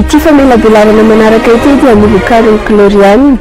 [0.00, 3.38] ity famelabelarana manaraka ity dia mivokariny glorianna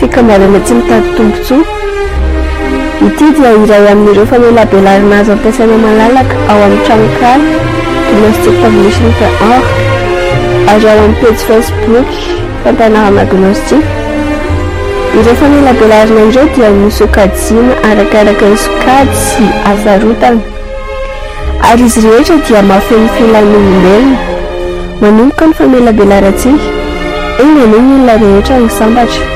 [0.00, 1.64] fikambarana tsy mitady tombontsoa.
[3.06, 7.48] Ity dia iray amin'ireo famelabelarana azo ampiasaina malalaka ao amin'ny tranokala
[8.12, 9.12] gnostic publishing
[9.50, 9.66] org
[10.72, 12.08] ary ao amin'ny page facebook
[12.64, 13.84] fampianarana gnostic
[15.18, 20.40] ireo famelabelarana ireo dia misokajina arakaraka ny sokady sy asarotana
[21.70, 24.27] ary izy rehetra dia mahafenofilanyolombelona
[25.00, 26.68] manomboka ny famelabelarantsika
[27.42, 29.26] eny aloha olona rehetra ny sambatra.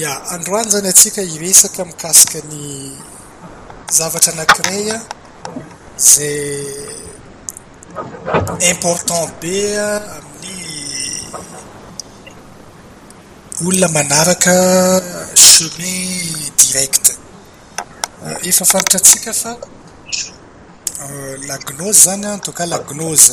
[0.00, 2.79] Ya androany zany atsika iresaka mikasika ny
[3.90, 4.96] zavatra anakiraya
[5.96, 6.64] zay
[8.72, 11.30] important be a amin'ny
[13.66, 14.56] olona manaraka
[15.34, 17.04] chemin direct.
[18.24, 19.52] Euh, efa faritra atsika fa
[21.04, 23.32] euh, la gnose zany a en tout cas la gnose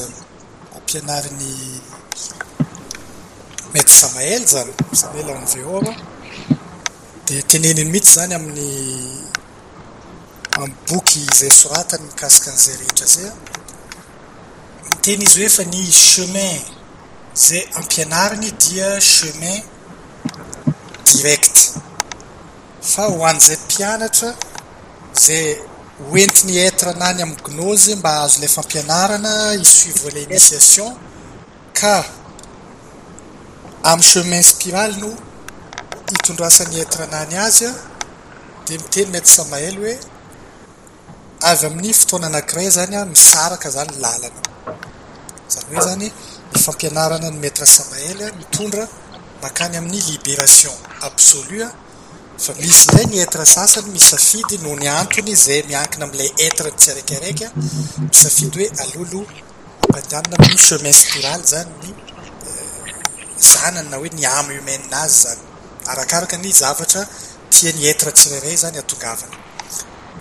[3.73, 5.93] mety samaely zany samael am'veo a
[7.27, 8.69] de teneniny mihitsy zany amin'ny
[10.57, 13.33] amin'ny boky izay soratany mikasika an'izay rehetra zaya
[14.89, 16.61] miteny izy hoe fa ny chemin
[17.45, 19.61] zay ampianariny dia chemin
[21.05, 21.57] direct.
[22.91, 24.29] Fa ho an'izay mpianatra
[25.25, 25.45] zay
[26.09, 30.91] hoentiny etre anany amin'ny gnozy mba azo ilay fampianarana isuivre la initiation
[31.79, 31.95] ka
[33.91, 35.11] amin'ny chemin spiral no
[36.09, 37.73] hitondrasany etre anany azy a
[38.65, 40.16] dia miteny mety samaely hoe
[41.41, 44.41] avy amin'ny fotoana anakiray zany a misaraka zany lalana.
[45.53, 46.07] Zany hoe zany
[46.51, 48.87] ny fampianarana ny maître samaely a mitondra
[49.41, 51.69] makany amin'ny libération absolu a.
[52.37, 57.47] Fa misy zay ny etre sasany misafidy noho ny antony zay miankina am'ilay etre tsiraikiraiky
[58.09, 59.21] misafidy hoe alolo
[59.83, 61.91] ampandianina amin'ny chemin spiraly zany ny
[62.49, 62.93] eh,
[63.51, 65.41] zanany na hoe ny ame humaininazy zany.
[65.85, 67.05] Arakaraka ny zavatra
[67.49, 69.46] tia ny etre tsirairay zany atongavana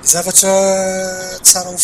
[0.07, 1.79] zavatra tsara ho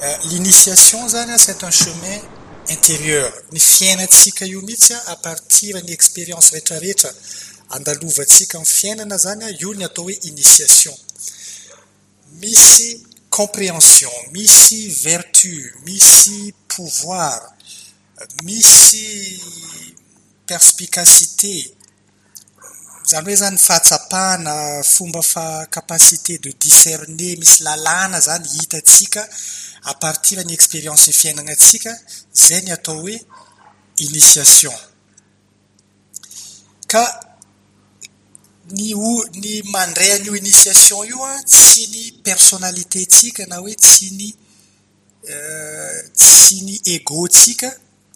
[0.00, 2.18] a l'initiation zany a c'est un chemin
[2.70, 3.30] intérieur.
[3.52, 3.58] Ny
[4.46, 4.60] io
[5.06, 7.10] a a partir ny expérience rehetrarehetra
[7.70, 9.74] andalovantsika amy fiainana zany a io
[10.22, 10.96] initiation.
[13.28, 17.38] Compréhension misy vertu misy pouvoir
[18.44, 19.40] misy
[20.46, 21.74] perspicacité
[23.12, 29.22] zany hoe zany fahatsapahana fomba fa capacité de discerner misy lalàna zany hitatsika
[29.84, 31.92] à partir ny expérience fiainagnatsika
[32.32, 33.16] zay ny atao hoe
[34.06, 34.76] initiation.
[36.86, 37.04] Ka
[38.76, 39.12] ny o
[39.42, 44.28] ny mandray an'io initiation io a tsy ny personnalité personnalitétsika na hoe tsy ny
[45.28, 47.70] euh, tsy ny égotsika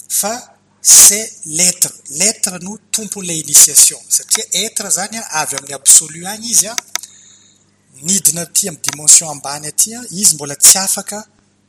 [0.09, 0.56] fa
[0.86, 1.92] c'est l'être.
[2.10, 6.76] L'être no tompon'ilay initiation satria etre zany a avy amin'ny absolu agny izy a
[8.06, 11.19] nidina aty amiy dimension ambany aty atya izy mbola tsy afaka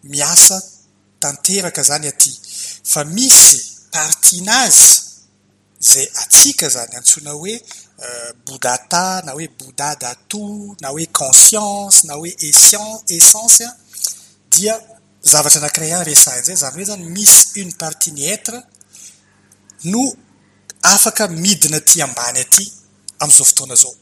[0.03, 0.61] miasa
[1.19, 2.33] tanteraka zany aty.
[2.91, 3.57] Fa misy
[3.91, 5.01] partinazy
[5.81, 7.55] zay atsika zany antsoina hoe
[8.05, 13.77] euh, boudata na hoe bouda dato na hoe conscience na hoe essien essence a
[14.51, 14.77] dia
[15.23, 18.61] zavatra anakiray any resahiny zay zany hoe zany misy une partie ny etre
[19.83, 20.13] no
[20.81, 22.71] afaka midina ty ambany aty
[23.19, 23.95] am'izao fotoana zao.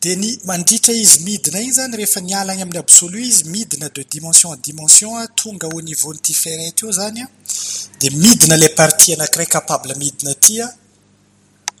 [0.00, 4.04] De ny mandritra izy midina igny zany rehefa niala agny amin'ny absolu izy midina de
[4.04, 7.28] dimension dimension a tonga au niveau n'ty ferety io zany a
[8.00, 10.74] de midina la partie anakiray capable midina atya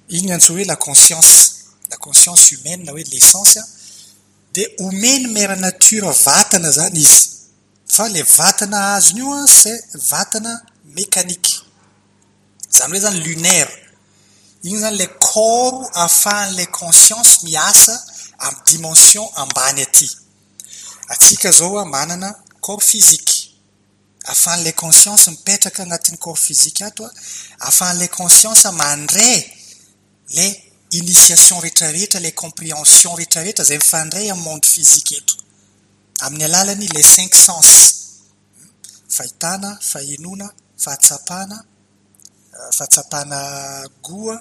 [0.08, 1.54] igny antso hoe la conscience
[1.90, 3.64] la conscience humaine na hoe l'essence a.
[4.54, 7.28] De omeny mera nature vatana zany izy.
[7.86, 10.62] Fa le vatana azony io a c'est vatana
[10.96, 11.57] mécanique.
[12.70, 13.72] zany hoe zany lunaire.
[14.62, 17.94] Igny zany la corps ahafahan'la conscience miasa
[18.38, 20.08] amy dimension ambany aty.
[21.08, 23.54] Atsika zao a manana corps physique.
[24.24, 27.10] Ahafahan'la conscience mipetraka agnatin'ny corps physique ato a
[27.60, 29.44] ahafahan'la conscience mandray
[30.34, 30.52] la
[30.90, 35.34] initiation rehetrarehetra la compréhension rehetrarehetra zay mifandray amy monde physique eto.
[36.20, 37.70] Amin'ny alalany la cinq sens.
[38.58, 38.68] Hmm?
[39.08, 41.64] Fahitana fahenona fahatsapana
[42.76, 43.40] fahatsapana
[44.02, 44.36] goa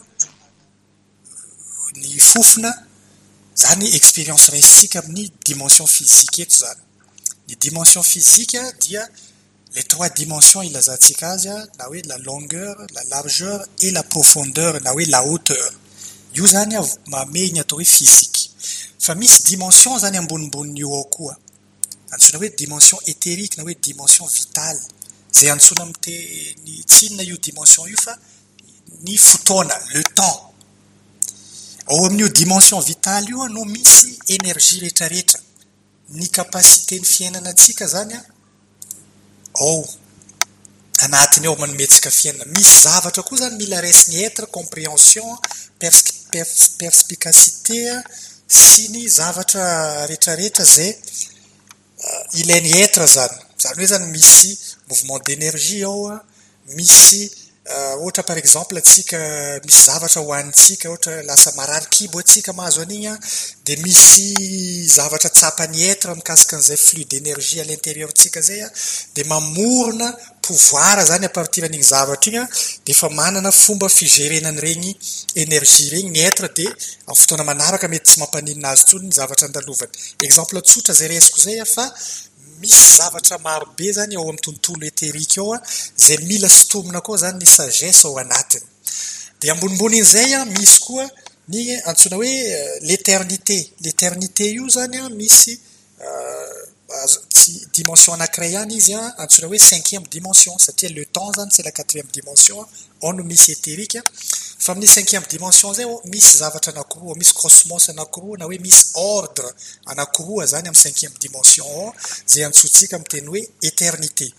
[1.95, 2.71] ny fofona
[3.55, 6.81] zany expérience raisitsika amin'ny dimension physique eto zany
[7.47, 9.03] ny dimension physique dia
[9.75, 14.73] le trois dimensions ilazantsika azy a na hoe la longueur la largeur et la profondeur
[14.81, 15.71] na la hauteur.
[16.35, 18.41] Io zany a mame iny atao hoe fizika
[18.99, 21.35] fa misy dimension zany ambonimboniny io ao koa
[22.11, 24.81] antsoina hoe dimension éthérique na hoe dimension vitale
[25.31, 26.13] zay antsoina amite
[27.15, 28.17] ny io dimension io fa
[29.03, 30.53] ny fotoana le temps.
[31.89, 35.39] Ao amin'io dimension vitaly io a no misy énergie rehetrarehetra
[36.09, 38.25] ny kapacité ny fiainana atsika zany a
[39.59, 39.85] ao.
[40.99, 42.51] Anatiny ao manometsika fiainana.
[42.51, 45.37] Misy zavatra koa zany mila resiny etre compréhension
[46.79, 48.01] perspicacité
[48.47, 53.37] sy ny zavatra rehetrarehetra zay euh, ilainy etre zany.
[53.61, 54.57] Zany hoe zany misy
[54.87, 56.23] mouvement d'énergie ao a.
[56.75, 57.31] Misy
[57.69, 59.17] euh, ohatra par exemple tsika
[59.65, 63.17] misy zavatra hohanintsika ohatra lasa marary kibo atsika mahazo an'igny a.
[63.65, 68.69] De misy zavatra tsapany etre mikasika an'izay flux d'énergie à l'intérieurtsika zay a.
[69.15, 71.31] De mamorona pouvoir zany à
[71.65, 72.47] an'igny zavatra igny a.
[72.85, 74.97] De efa manana fomba figerenany regny
[75.35, 76.67] énergie regny ny etre de
[77.07, 79.91] amy fotoana manaraka mety tsy mampaninina azy tsony ny zavatra andalovany.
[80.21, 81.93] Exemple tsotra zay resiko zay a fa
[82.61, 85.61] misy zavatra marobe zany ao amin'ny tontolo eterika ao a
[85.95, 88.65] zay mila sotomina koa zany ny sagesse ao anatiny.
[89.39, 91.05] Dia ambonimboninyizay a misy koa
[91.47, 93.73] ny antsoina hoe euh, l'éternité.
[93.81, 95.59] L'éternité io zany a misy
[96.01, 101.49] euh, tsy dimension anakiray ihany izy a antsoina hoe cinquième dimension satria le temps zany
[101.51, 102.65] c'est la quatrième dimension
[103.01, 104.01] ao no misy eterika.
[104.59, 108.83] fa amin'ny cinquième dimension zay o misy zavatra anakiroa misy cosmos anakiroa na hoe misy
[108.93, 109.49] ordre
[109.85, 111.93] anakiroa zany amin'ny cinquième dimension ao
[112.27, 114.33] zay antsotsika ami teny hoe éternité.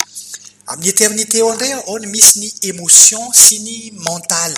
[0.66, 3.76] Amin'ny éternité ao indray ao oh, ny misy ny émotion sy ny
[4.08, 4.54] mental.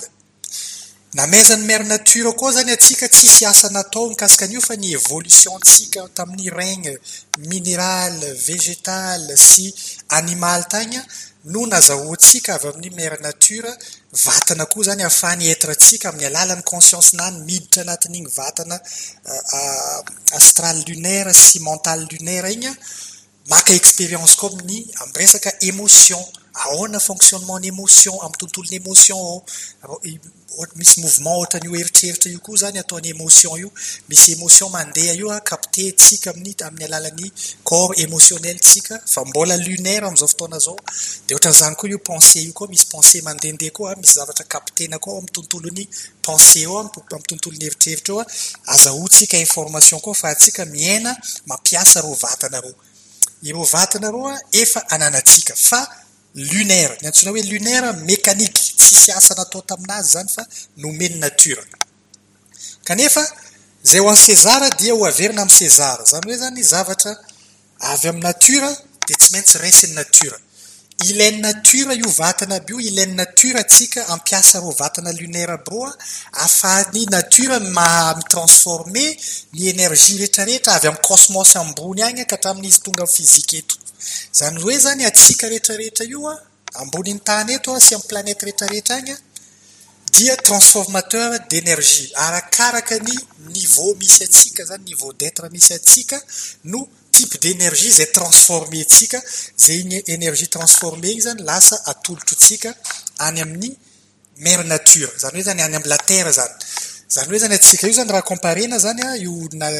[1.14, 6.08] Namezany mare nature koa zany atsika tsisy asa natao mikasika an'io fa ny évolution ntsika
[6.14, 6.92] tamin'ny regne
[7.50, 8.14] minéral
[8.46, 9.74] végétal sy
[10.18, 10.96] animal tagny
[11.44, 13.72] no nazahoantsika avy amin'ny mare nature
[14.12, 18.76] vatana koa zany ahafahany etrantsika amin'ny alalan'ny consciencenany miditra anatin'igny vatana
[19.30, 20.00] euh, euh,
[20.38, 22.74] astral lunaire sy mental lunaire igny a.
[23.50, 26.22] Maka expérience koa amin'ny amresaka émotion.
[26.54, 29.42] ahoana fonctionnement ny émotion amin'ny tontolony émotion.
[30.76, 33.70] Misy mouvement ohatran'io heritreritra io koa zany ataon'ny émotion io.
[34.08, 37.32] Misy émotion mandeha io a captetsika amin'ny amin'ny alalan'ny
[37.64, 40.76] corps émotionnel tsika fa mbola lunaire am'izao fotoana zao.
[41.28, 45.18] De ohatran'izany koa io pensé io koa misy pensé mandehandeha koa misy zavatra captena koa
[45.18, 45.88] amin'ny tontolony
[46.26, 48.20] pensé eo ami'y tontolony heritreritra eo.
[48.20, 48.26] A
[48.74, 51.16] azahoantsika information koa fa atsika miaina
[51.46, 52.74] mampiasa ro vatana roa.
[53.42, 55.80] Ireo vatana roa efa ananatsika fa
[56.34, 56.96] lunaire.
[57.00, 58.60] Ny antsona hoe lunaire mécanique.
[58.76, 60.46] Tsisy asa natao taminazy zany fa
[60.76, 61.62] nomeny natura
[62.84, 63.24] kanefa
[63.82, 67.12] zay ho an'ny cezara dia ho averina amin'ny cezara zany hoe zany zavatra
[67.92, 68.70] avy amin'ny natura
[69.06, 70.38] dia tsy maintsy raisiny natura
[71.08, 75.92] ilainy natura io vatana aby io ilainy natura tsika ampiasa ro vatana lunaire aby roa
[76.32, 78.14] ahafahany natura ma
[79.52, 83.79] ny énergie rehetrarehetra avy amin'ny cosmos ambony agny ka hatramin'izy tonga amin'ny fizika eto.
[84.32, 86.36] zany hoe zany atsika rehetrarehetra io a
[86.82, 89.18] amboniny tany eto a sy amy planeta rehetrarehetra agny a
[90.10, 92.10] dia transformateur d'énergie.
[92.14, 93.14] Arakaraka ny
[93.54, 96.18] niveau misy atsika zany niveau d'etre misy atsika
[96.64, 99.20] no type d'énergie zay transforme tsika
[99.56, 102.74] zay igny énergie transforme igny zany lasa atolotrotsika
[103.18, 103.70] any amin'ny
[104.44, 105.12] mare nature.
[105.18, 106.54] Zany hoe zany any am'la terre zany.
[107.10, 109.32] zany hoe zany atsika io zany raha comparena zany a io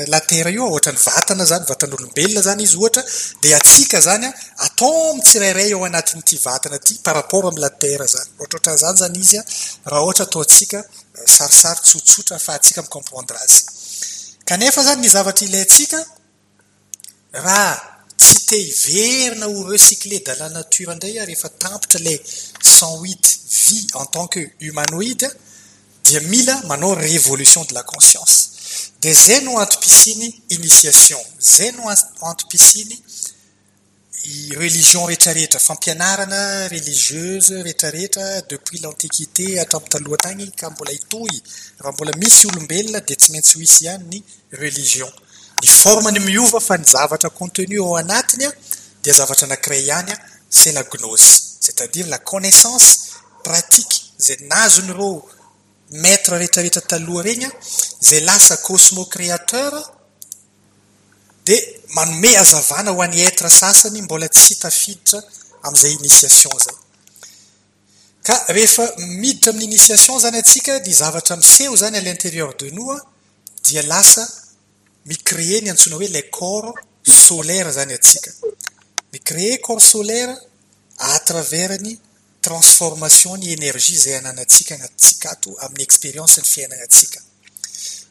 [0.07, 3.03] latera io ohatrany vatana zany vatan'olombelona zany izy ohatra
[3.43, 4.33] de atsika zany a
[4.67, 8.31] atao amitsirairay ao anatin'ity vatana ty par rapport amy latera zany.
[8.39, 9.45] Ohatraohatran'zany zany izy a
[9.91, 13.61] raha ohatra ataotsika eh, sarisary tsotsotra fa atsika micomprendre azy.
[14.45, 16.01] Kanefa zany ny zavatra ilayntsika
[17.47, 17.71] raha
[18.17, 22.19] tsy te hiverina ho recyclé de la nature indray a rehefa tampitra lay
[22.77, 23.25] cent huit
[23.67, 25.50] vie en tant que humanoide a
[26.05, 28.51] dia mila manao révolution de la conscience.
[29.01, 31.19] De zay no antom-pisiny initiation.
[31.41, 33.03] Zay no antom-pisiny
[34.57, 41.35] religion rehetrarehetra fampianarana religieuse rehetrarehetra depuis l'antiquité hatramin'ny taloha tagny ka mbola itoy
[41.81, 45.11] raha mbola misy olombelona dia tsy maintsy hoisy ihany ny religion.
[45.63, 48.53] Ny formany miova fa ny zavatra contenu ao anatiny a
[49.03, 50.17] dia zavatra anakiray ihany a
[50.51, 51.57] c'est la gnose.
[51.61, 52.89] C'est à dire la connaissance
[53.45, 54.13] pratique.
[54.19, 55.25] Zay nazonyreo
[55.91, 57.51] maître rehetrarehetra taloha regny a
[58.01, 59.73] zay lasa cosmo créateur
[61.45, 61.59] dia
[61.95, 65.21] manome hazavana ho an'ny etre sasany mbola tsy tafiditra
[65.63, 66.77] am'izay initiation zay
[68.23, 68.85] ka rehefa
[69.23, 72.99] miditra amin'ny initiation zany atsika ny zavatra miseho zany à l'intérieur de nous a
[73.65, 74.25] dia lasa
[75.07, 78.31] micréer ny antsoina hoe la corps solaire zany atsika
[79.13, 80.33] micréer corps solaire
[80.99, 81.99] atravers ny
[82.41, 87.21] transformation ny énergie zay ananatsika anatsika ato amin'ny expérience ny fiainana atsika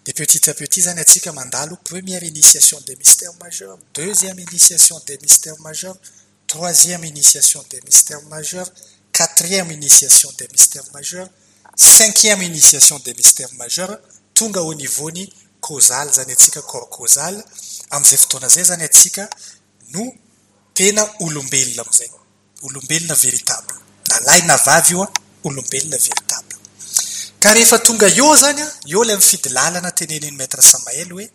[0.06, 5.18] de petit à petit zany atsika mandalo première initiation des mystères majeurs deuxième initiation des
[5.22, 5.98] mystères majeurs
[6.48, 8.72] troisième initiation des mystères majeurs
[9.12, 11.30] quatrième initiation des mystères majeurs
[11.76, 14.00] cinquième initiation des mystères majeurs
[14.34, 16.36] tonga au niveau ny causal zany
[16.68, 17.36] corps causal
[17.92, 19.30] am'izay fotoana zay zany atsika
[19.94, 20.04] no
[20.74, 22.10] tena olombelona am'izay
[22.64, 25.08] olombelona véritable na lahy na vavy io a
[25.48, 26.56] olombelona veritable.
[27.42, 31.28] Ka rehefa tonga eo zany a eo lay mifidy lalana teneniny maître samaely hoe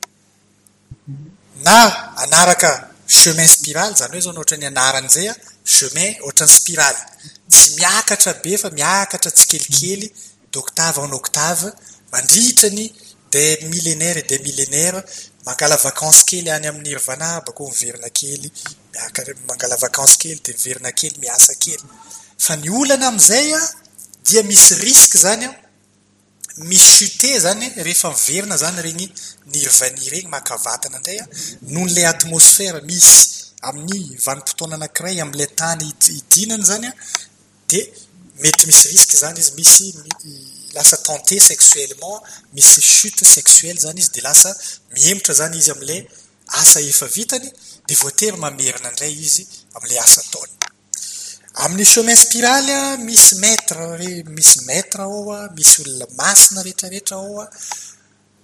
[1.64, 1.74] na
[2.22, 2.70] anaraka
[3.18, 5.34] chemin spiraly zany hoe zao na ohatrany anaran'izay a
[5.74, 7.02] chemin ohatrany spiraly
[7.52, 10.08] tsy miakatra be fa miakatra tsy kelikely
[10.52, 11.66] d'octave en octave
[12.12, 12.86] mandritrany
[13.32, 14.98] de millénaire et de millénaire
[15.46, 18.46] mangala vacance kely any amin'ny irvana bakoa miverina kely
[18.92, 21.82] miaka mangala vacance kely de miverina kely miasa kely.
[22.44, 23.62] fa ny olana am'izay a
[24.26, 25.50] dia misy risque zany a
[26.70, 29.06] misy chute zany rehefa miverina zany regny
[29.52, 31.26] nirvani regny makavatana indray a
[31.72, 33.16] noho n'lay atmosfera misy
[33.68, 35.84] amin'ny vanimpotoana anakiray am'lay tany
[36.18, 36.92] idinany zany a
[37.70, 37.80] de
[38.42, 39.86] mety misy risque zany izy misy
[40.76, 42.18] lasa tenté sexuellement
[42.56, 44.50] misy chute sexuelle zany izy de lasa
[44.94, 46.00] miemotra zany izy am'lay
[46.60, 47.48] asa efa vitany
[47.88, 49.42] de voatery mamerina indray izy
[49.76, 50.63] am'lay asa taony
[51.56, 57.16] amin'ny chemin spiraly a misy maître re misy maître ao a misy olona masina rehetrarehetra
[57.16, 57.50] ao a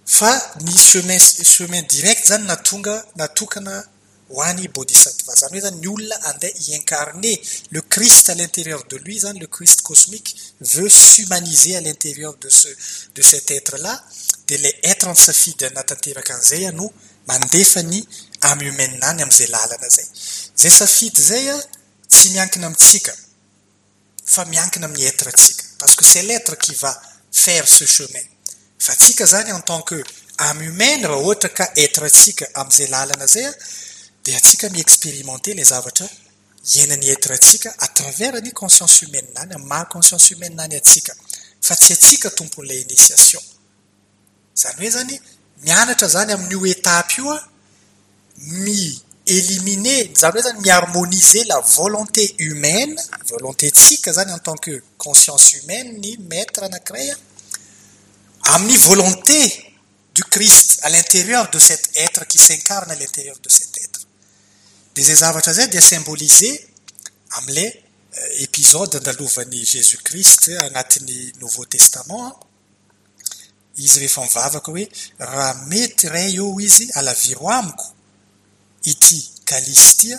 [0.05, 3.83] fa ny chemin chemin direct zany na tonga natokana
[4.29, 5.35] ho any bodhisattva.
[5.35, 7.37] Zany hoe zany ny olona andeha iincarner
[7.71, 12.49] le christ à l'intérieur de lui zany le christ cosmique veut s'humaniser à l'intérieur de
[12.49, 12.69] ce
[13.15, 14.01] de cet être là
[14.47, 16.89] de lay être ny safidy anatanteraka an'izay a no
[17.27, 17.99] mandefa ny
[18.49, 20.07] amy humaina any am'izay lalana zay
[20.55, 21.57] zay safidy zay a
[22.11, 23.13] tsy miankina amitsika
[24.25, 25.11] fa miankina amin'ny
[25.79, 26.93] parce que c'est l'être qui va
[27.31, 28.25] faire ce chemin.
[28.79, 28.93] Fa
[29.53, 30.03] en tant que
[30.37, 32.45] amy humaine raha ohatra ka atsika
[32.89, 33.53] lalana zay a
[34.23, 36.07] de atsika miexpérimenter le zavatra
[37.79, 39.27] à travers conscience humaine
[39.89, 40.55] conscience humaine
[48.37, 50.11] mi éliminer
[50.61, 52.95] miharmoniser la volonté humaine
[53.27, 57.17] volonté tsika zany en tant que conscience humaine ny maître anakiray a
[58.55, 59.71] amin'ny volonté
[60.13, 64.01] du christ à l'intérieur de cet être qui s'incarne à l'intérieur de cet être.
[64.95, 66.67] De zavatra zay dia symboliser
[67.37, 67.83] am'lay
[68.39, 72.35] épisode andalovan'ny jésus christ agnatin'ny nouveau testament.
[73.77, 76.59] Izy rehefa mivavaka hoe raha mety ray eo
[78.83, 80.17] ity galisy tia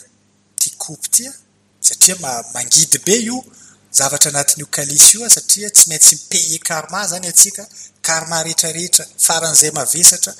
[0.59, 1.33] ty kopy tia
[1.81, 2.17] satria
[2.55, 3.45] mangidy be io
[3.93, 7.65] zavatra anatin'io kalisy io a satria tsy maintsy mipaye karma zany atsika
[8.03, 10.33] karma rehetrarehetra faran'izay mavesatra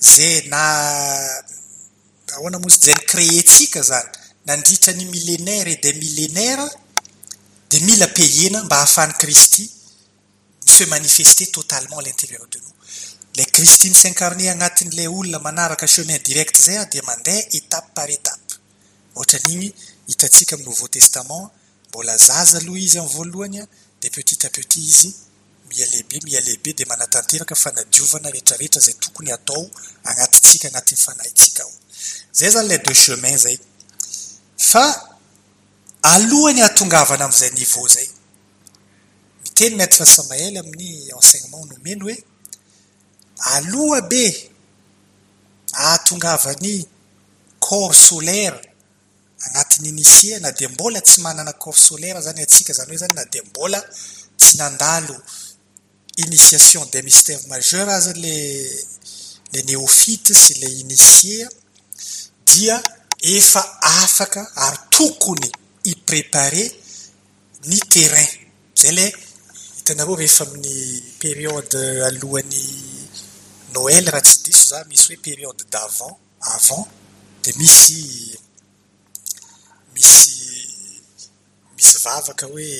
[0.00, 0.60] zay na
[2.34, 4.08] ahoana mosy zay nicréentsika zany.
[4.46, 6.64] Nandritra ny millénaire et de millénaire
[7.70, 9.70] de mila payena mba ahafany kristy
[10.64, 12.75] se manifester totalement à l'intérieur de nous.
[13.36, 18.52] la kristy misincarné agnatin'lay olona manaraka chemin direct zay a dia mandeha étape par étape.
[19.14, 19.74] Ohatran'igny
[20.08, 21.50] hitantsika amin'ny nouveau testament
[21.88, 23.66] mbola zaza aloha izy amin'ny voalohany a
[24.00, 25.14] dia petit à petit izy
[25.68, 29.70] mialehibe mialehibe dia manatanteraka fanadiovana rehetrarehetra zay tokony atao
[30.04, 31.72] agnatintsika agnatin'ny fanahintsika ao.
[32.32, 33.58] Zay zany lay deux chemin zay.
[34.56, 34.84] Fa
[36.02, 38.08] alohany atongavana amin'izay niveau zay.
[39.44, 42.16] Miteny maître samael amin'ny enseignement nomeny hoe
[43.38, 44.50] aloha be
[45.72, 46.86] ahatongavany
[47.60, 48.60] corps solaire.
[49.46, 53.42] Agnatin'inisia na dia mbola tsy manana corps solaire zany atsika zany hoe zany na dia
[53.42, 53.84] mbola
[54.36, 55.16] tsy nandalo
[56.16, 58.36] initiation des mystères majeur aza le
[59.52, 61.46] le néophite sy le inisie
[62.46, 62.82] dia
[63.22, 65.50] efa afaka ary tokony
[65.84, 66.64] iprépare
[67.66, 68.30] ny terrain.
[68.74, 69.12] Zay le
[69.76, 71.76] hitanareo rehefa amin'ny période
[72.08, 72.95] alohan'ny
[73.76, 76.14] noel raha tsy diso za misy hoe période d'avant
[76.54, 76.86] avant
[77.44, 78.02] de misy
[79.94, 80.36] misy
[81.76, 82.70] misy vavaka hoe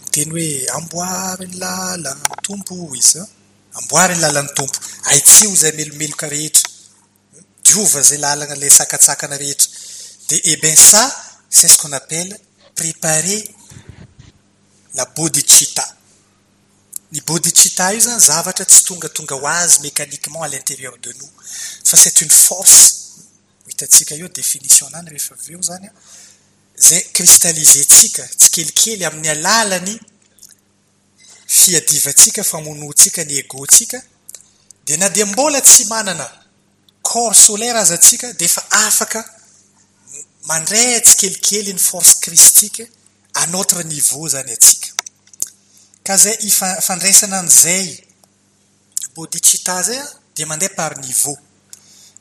[0.00, 3.26] miteny hoe amboary ny lalany tompo izy a
[3.78, 4.78] amboary ny lalany tompo
[5.10, 6.68] aitsio zay melomeloka rehetra.
[7.64, 9.68] Diova zay lalana le sakatsakana rehetra.
[10.28, 11.02] De eh e bien ça
[11.56, 12.32] c'est ce qu'on appelle
[12.74, 13.40] préparer
[14.94, 15.95] la bodhicitta.
[17.16, 21.30] ny bodhicitta io zany zavatra tsy tongatonga ho azy mécaniquement à l'intérieur de nous.
[21.84, 22.94] Fa c'est une force.
[23.68, 25.92] Hitantsika eo définition nany rehefa avy eo zany a
[26.88, 29.94] zay cristallizentsika tsy kelikely amin'ny alalany
[31.58, 33.98] fiadivantsika famonontsika ny égotsika
[34.84, 36.26] dia na dia mbola tsy manana
[37.02, 39.20] corps solaire aza tsika efa afaka
[40.48, 42.84] mandray tsy kelikely ny force kristika
[43.34, 44.85] à notre niveau zany atsika.
[46.06, 47.88] Ka zay ifandraisana an'izay
[49.14, 51.38] bodhicitta zay a de mandeha par niveau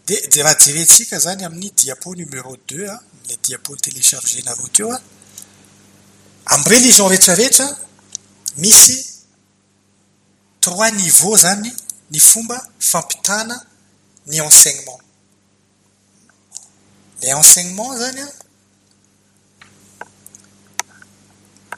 [0.07, 2.97] de de raha jerentsika zany amin'ny diapo numéro deux a
[3.29, 4.99] le diapo ny téléchargenareo teo a
[6.53, 7.67] amy religion rehetrarehetra
[8.57, 8.97] misy
[10.61, 11.71] trois niveau zany
[12.11, 13.55] ny fomba fampitana
[14.27, 14.99] ny enseignement.
[17.21, 18.27] Le enseignement zany a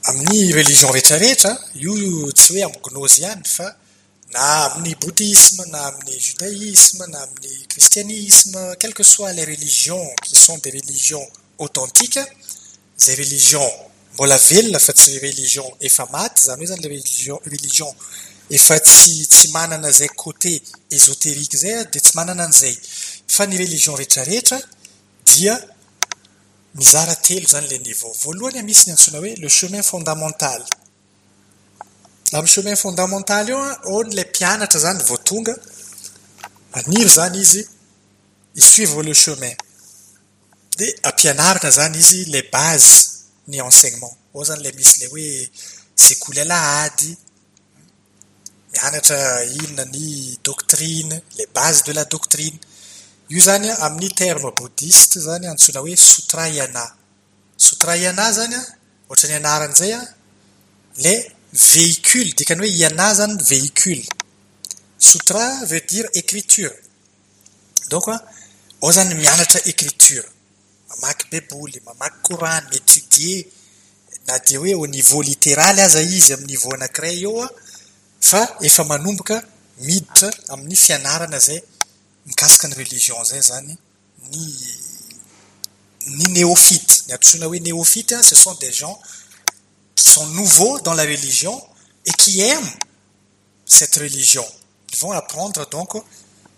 [0.09, 1.51] amin'ny religion rehetrarehetra
[1.83, 1.93] io
[2.31, 3.67] tsy hoe amin'ny gnôzy ihany fa
[4.33, 10.57] na amin'ny bouddhisme na amin'ny judaïsme na amin'ny christianisme quelque soit les religions qui sont
[10.63, 12.25] des religions authentiques
[12.97, 13.67] zay religion
[14.13, 16.89] mbola velona fa tsy religion efa maty zany hoe zany le
[17.55, 17.91] religion
[18.49, 20.61] efa tsy tsy manana zay côté
[20.91, 22.75] ezotérike zay a de tsy manana an'izay.
[23.27, 24.59] Fa ny religion rehetrarehetra
[25.25, 25.59] dia
[26.77, 30.61] mizara telo zany le niveau voalohany misy ny antsoina hoe le chemin fondamental.
[32.37, 35.53] Amy chemin fondamental io a ao ny le mpianatra zany vo tonga
[36.73, 37.61] maniry zany izy
[38.61, 39.55] isuivre le chemin.
[40.77, 42.93] De ampianarina zany izy le base
[43.49, 44.15] ny enseignement.
[44.33, 45.27] Ao zany le misy le hoe
[46.05, 47.11] sekoly alahady
[48.71, 49.17] mianatra
[49.59, 52.57] inona ny doctrine le base de la doctrine
[53.29, 56.83] io zany a amin'ny terme boddiste zany antsoina hoe sotrayana
[57.57, 58.61] sotrayana zany a
[59.09, 60.01] ohatrany anaran'izay a
[61.03, 61.13] le
[61.53, 64.05] véhicule dikany hoe iana zany véhicule.
[64.99, 66.73] Sotra veut dire écriture.
[67.89, 68.23] Donc a
[68.81, 70.25] ao zany mianatra écriture.
[70.89, 73.45] Mamaky beboly mamaky courant miétudie
[74.27, 77.49] na de hoe au niveau littéraly aza izy amin'ny niveau anankiray eo a
[78.21, 79.43] fa efa manomboka
[79.79, 81.61] miditra amin'ny fianarana zay.
[82.27, 83.77] Mikasika ny religion zay zany
[84.31, 84.45] ny
[86.17, 87.03] ny néophyte.
[87.07, 88.99] Ny atosoina hoe néophyte ce sont des gens
[89.95, 91.55] qui sont nouveaux dans la religion
[92.05, 92.73] et qui aiment
[93.65, 94.45] cette religion.
[94.93, 95.93] Ils vont apprendre donc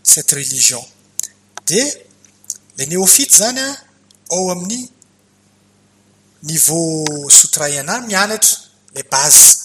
[0.03, 0.84] cette religion.
[1.67, 1.82] De
[2.77, 3.75] le néophyte zany a
[4.29, 4.89] ao amin'ny
[6.43, 8.58] niveau sotraiana mianatra
[8.95, 9.58] le base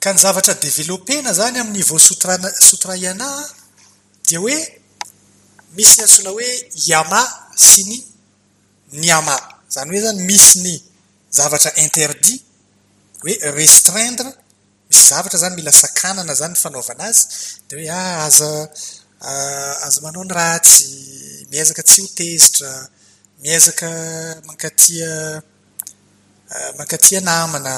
[0.00, 3.28] ka ny zavatra développena zany amy niveau sotrana sotraiana
[4.24, 4.56] dia hoe
[5.76, 6.48] misy ny antsoina hoe
[6.88, 7.20] yama
[7.56, 7.98] sy ny
[9.04, 9.36] nyama.
[9.68, 10.74] Zany hoe zany misy ny
[11.30, 12.42] zavatra interdit
[13.22, 14.30] hoe restreindre
[14.88, 17.24] misy zavatra zany mila sakanana zany fanaovana azy.
[17.68, 18.50] De hoe a aza
[19.20, 20.86] ah, aza manao ny ratsy
[21.50, 22.70] miezaka tsy hotezitra
[23.42, 23.88] miezaka
[24.46, 25.42] mankatia
[26.54, 27.74] ah, mankatia namana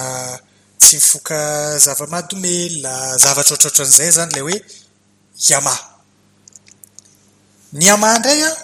[0.78, 1.38] tsy mifoka
[1.84, 4.56] zava-mahadomela zavatra ohatrohatran'izay zany lay hoe
[5.48, 5.95] yama.
[7.74, 8.56] A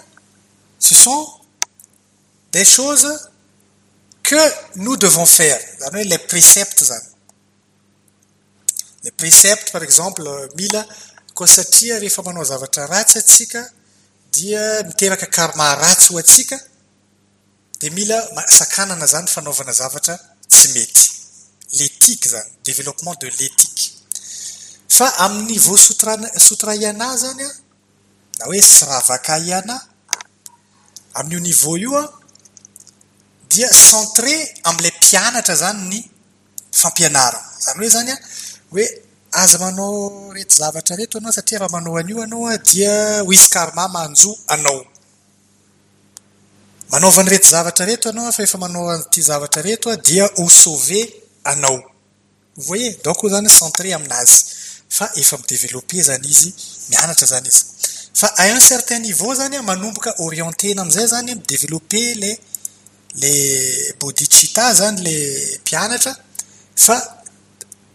[0.79, 1.29] ce sont
[2.53, 3.09] des choses
[4.23, 4.37] que
[4.77, 5.61] nous devons faire.
[5.81, 7.03] Zany hoe le précepte zany
[9.05, 10.23] le précepte par exemple
[10.57, 10.87] mila
[11.35, 12.87] koa satria rehefa manao zavatra
[14.33, 16.21] dia miteraka karma ratsy ho
[17.81, 21.11] de mila sakanana zany fanaovana zavatra tsy mety.
[21.75, 22.29] L'éthique
[22.65, 23.97] développement de l'éthique.
[24.89, 27.45] Fa amin'ny niveau sotra sotraiana zany
[28.39, 29.77] na hoe syravaka ihana?
[31.15, 32.05] Amin'io niveau io a
[33.49, 36.01] dia centré am'ilay mpianatra zany ny
[36.73, 37.51] fampianarana.
[37.61, 38.17] Zany hoe zany a
[38.71, 38.85] hoe
[39.33, 43.49] aza manao reto zavatra reto anao satria raha manao an'io anao a dia ho izy
[43.49, 44.85] karma manjo anao.
[46.91, 51.01] Manaovany rety zavatra reto anao fa efa manao an'ity zavatra reto a dia ho sauve
[51.45, 51.83] anao.
[52.57, 54.45] Voye donc o zany centré aminazy.
[54.89, 56.53] Fa efa mideveloppe zany izy
[56.91, 57.72] mianatra zany izy.
[58.15, 62.33] Fa à un certain niveau zany manomboka orientena am'izay zany midéveloppe le
[63.21, 65.15] le bodhicitta zany le
[65.61, 66.17] mpianatra
[66.77, 67.19] fa.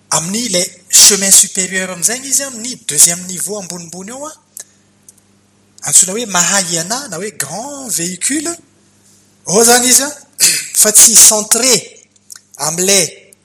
[0.09, 4.33] Amin'ny le chemin supérieur am'izay izy amin'ny deuxième niveau ambonimbony ao a
[5.83, 8.55] antsoina hoe mahaiana na hoe grand véhicule.
[9.47, 10.09] Ao zany izy a
[10.81, 12.07] fa tsy centré
[12.57, 12.97] am'le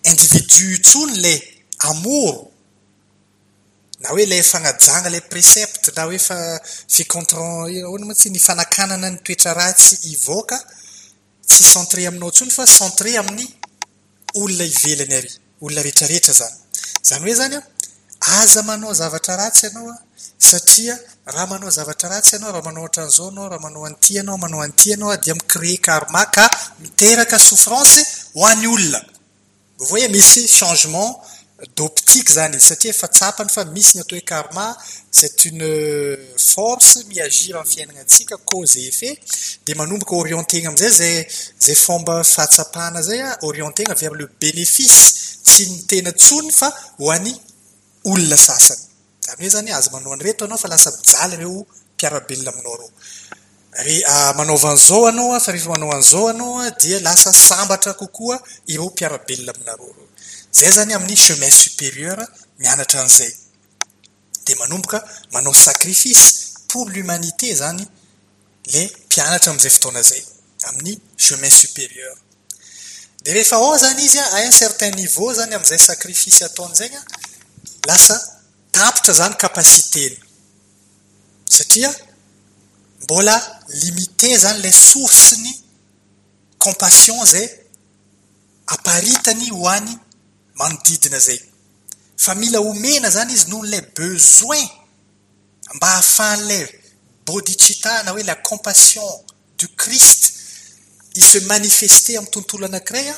[0.05, 1.35] individu tsony le
[1.81, 2.52] amour
[4.03, 6.37] na hoe lay fagnajagna lay précepte na hoe fa
[6.89, 7.47] ficontran
[7.87, 10.59] ahoana moa tsy ny fanakanana ny toetra ratsy tsy ivoaka
[11.49, 13.47] tsy centré aminao ntsony fa centré amin'ny
[14.43, 16.57] olona ivelany ary olona rehetrarehetra zany.
[17.09, 17.63] Zany hoe zany a
[18.41, 19.97] aza manao zavatra ratsy ianao a
[20.39, 24.63] satria raha manao zavatra ratsy ianao raha manao hatran'izao anao raha manao an'ity anao manao
[24.67, 28.03] an'ity ianao dia micréé karma ka miteraka souffrance
[28.35, 29.01] ho an'ny olona.
[29.79, 31.23] Vous voyez misy changement
[31.77, 34.67] d'optique zany izy satria efa tsapany fa misy ny atao hoe karma
[35.11, 39.19] c'est une euh, force miagir amin'ny fiainagnantsika cause et effet.
[39.67, 41.27] De manombaka orientegna am'izay zay
[41.61, 45.05] zay fomba fahatsapana zay a orientegna avy am'le bénéfice.
[45.45, 47.35] Tsy ny tena tsony fa ho any
[48.05, 48.83] olona sasany.
[49.27, 52.91] Zany hoe zany azy manao any reto anao fa lasa mijaly reo mpiarabelona aminao reo
[53.87, 53.97] re
[54.37, 54.71] manaova
[55.09, 59.93] anao a fa rehefa manao an'izao anao a dia lasa sambatra kokoa ireo mpiarabelona aminareo
[59.97, 60.12] reo
[60.53, 62.19] zay zany amin'ny chemin supérieur
[62.59, 63.33] mianatra an'izay.
[64.45, 67.87] Dia manomboka manao sacrifice pour l'humanité zany
[68.73, 70.25] le mpianatra am'izay fotoana zay
[70.69, 72.17] amin'ny chemin supérieur
[73.25, 77.01] de rehefa ao zany izy a à un certain niveau zany am'izay sacrifice ataony a
[77.87, 78.17] lasa
[78.73, 80.17] tapotra zany capaciteny
[81.49, 81.91] satria
[83.03, 83.37] mbola
[83.69, 85.53] limité zany la sourceny
[86.59, 87.49] compassion zay
[88.67, 89.99] aparitany ho any
[90.55, 91.41] manodidina zay
[92.17, 94.69] fa mila omena zany izy noho n'lay besoin
[95.75, 96.67] mba hahafahan'lay
[97.27, 99.11] bodhicitta na hoe la compassion
[99.59, 100.33] du christ
[101.15, 103.17] i se manifester amin'ny tontolo anankiray a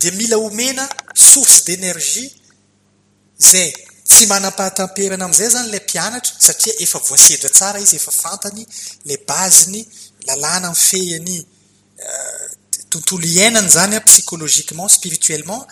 [0.00, 2.30] dia mila omena source d'énergie
[3.50, 3.72] zay
[4.08, 8.62] tsy manam-pahatamperana amin'izay zany lay mpianatra satria efa voasedra tsara izy efa fantany
[9.08, 9.82] la baziny
[10.26, 11.36] lalàna mifehany
[12.04, 12.46] euh,
[12.90, 15.66] tontolo iainany zany a ah, psychologiquement spirituellement.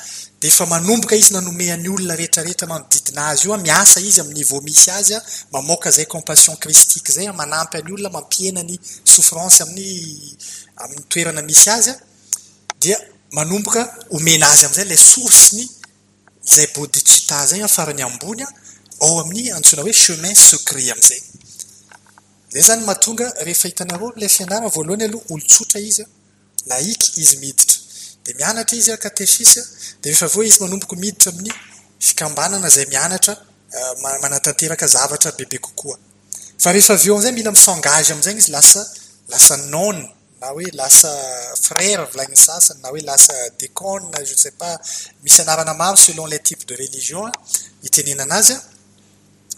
[0.45, 4.61] de efa manomboka izy nanomeany olona rehetrarehetra manodidina azy io a miasa izy amin'ny niveau
[4.61, 9.63] misy azy a mamoaka zay compassion kristique zay a manampy any olona mampihena ny souffrance
[9.63, 10.37] amin'ny
[10.77, 11.97] amin'ny toerana misy azy a.
[12.81, 12.99] Dia
[13.33, 13.81] manomboka
[14.11, 15.65] omena azy am'izay la sourceny
[16.55, 18.49] zay bodhicitta zegny afarany ambony a
[19.01, 21.23] ao amin'ny antsoina hoe chemin secret am'izay
[22.53, 26.09] zay zany mahatonga rehefa hitanareo lay fianarana voalohany aloha olotsotra izy a
[26.67, 27.74] laiky izy miditra
[28.25, 29.63] de mianatra izy a akatefisa
[30.03, 31.53] de rehefa avy izy manomboka miditra amin'ny
[32.01, 33.35] fikambanana zay mianatra
[33.77, 35.99] eh, manatanteraka zavatra bebe kokoa.
[36.59, 38.83] Fa rehefa avy eo am'izay mila misangazy am'izagny izy lasa
[39.29, 39.99] lasa non
[40.41, 41.11] na hoe lasa
[41.67, 44.79] frère volagny sasany na hoe lasa décone na je sais pas
[45.23, 48.61] misy anarana maro selon les types de religion eh, itenenana azy a.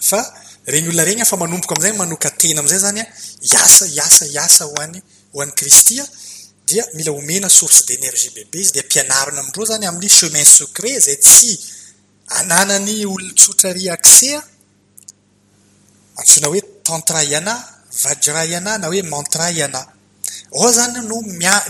[0.01, 0.21] Fa
[0.67, 3.07] regny olona regny fa manomboko am'izay manoka tena am'izay zany a
[3.43, 4.99] iasa iasa iasa ho any
[5.33, 6.05] ho an'ny kristya
[6.67, 8.73] dia mila omena source d'énergie bebe izy.
[8.73, 11.53] Dia mpianarina amindreo zany amin'ny chemin secret zay tsy
[12.39, 14.43] ananany olonntsotra ry accès a
[16.19, 17.55] antsoina hoe tantrayana
[18.03, 19.83] vajrayana na hoe mantrayana
[20.53, 21.17] ao zany no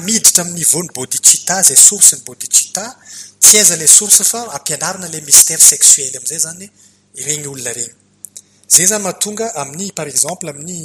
[0.07, 2.85] miditra amin'ny niveaun'ny bodicita zay source ny bodicita
[3.41, 6.67] tsy aiza la source fa ampianarina la mystère sexuel am'izay zany
[7.27, 7.95] regny olona regny
[8.75, 10.81] zay zany mahatonga amin'ny par exemple amin'ny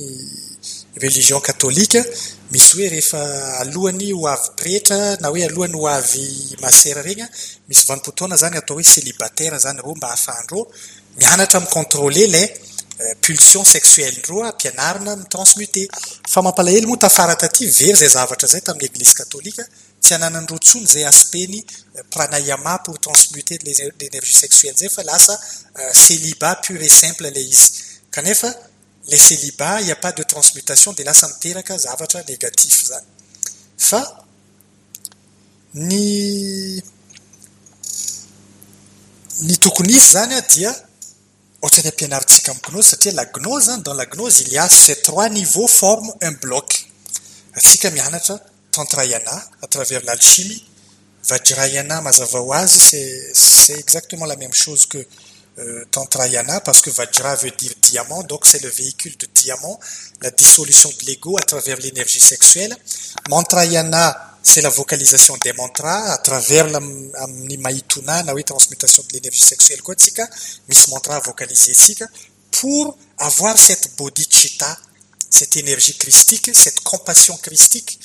[0.96, 2.04] religion katolika
[2.52, 3.20] misy hoe rehefa
[3.60, 7.30] alohany ho avy pretra na hoe alohany ho avy masera regny a
[7.68, 10.68] misy vanimpotoana zany atao hoe célibataire zany reo mba hahafahandreo
[11.18, 15.88] mianatra micontrôle la euh, pulsion sexuelndreo ampianarina mitransmuté
[16.30, 19.64] fa mampalahelo moa tafarata ty very zay zavatra zay tamin'ny église katôlika
[20.02, 21.64] tsy ananandreo tsony zay aspeny
[21.96, 25.40] euh, pranayama pour transmuter l'énergie sexuelle zay fa lasa
[25.80, 27.72] euh, célibat pur et simple la izy
[28.12, 28.54] kanefa
[29.08, 33.06] lay célibat il y a pas de transmutation dia lasa miteraka zavatra négatif zany
[33.78, 34.02] fa
[35.74, 36.82] ny
[39.42, 40.72] ny tokony izy zany a dia
[41.62, 44.68] ohatra ny ampianarintsika amin'ny gnose satria la gnose zany dans la gnose il y a
[44.70, 46.88] ces trois niveaux forme un bloc.
[47.54, 48.40] Atsika mianatra
[48.72, 50.66] tantraiana à travers l'alchimie.
[51.24, 55.06] Vajrayana mazava c'est c'est exactement la même chose que
[55.62, 59.80] euh, tantrayana parce que vajra veut dire diamant donc c'est le véhicule de diamant
[60.22, 62.76] la dissolution de l'ego à travers l'énergie sexuelle.
[63.30, 69.46] Mantrayana c'est la vocalisation des mantras à travers amin'ny mahitona na hoe transmutation de l'énergie
[69.46, 70.28] sexuelle koa tsika
[70.68, 72.08] misy mantra vocaliser tsika
[72.52, 74.78] pour avoir cette bodhicitta
[75.30, 78.00] cette énergie christique cette compassion christique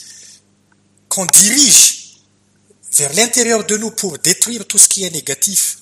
[1.09, 2.06] qu'on dirige
[2.99, 5.79] vers l'intérieur de nous pour détruire tout ce qui est négatif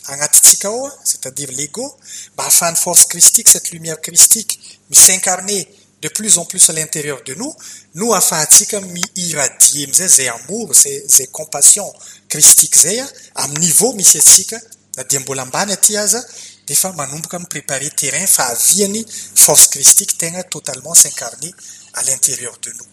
[1.05, 1.96] c'est-à-dire l'ego
[2.35, 5.68] mba hahafahan'ny force christique cette lumière christique misincarner
[6.03, 7.55] de plus en plus à l'intérieur de nous
[7.94, 11.90] no ahafahantsika mi-irradie am'izay zay amour zay compassion
[12.29, 14.59] christique a amy niveau misy atsika
[14.96, 16.20] na dia mbola ambany aty aza
[16.66, 21.53] de efa manomboka miprépare terrain fa aviany force christique tegna totalement s'incarner
[21.94, 22.90] à l'intérieur de nous.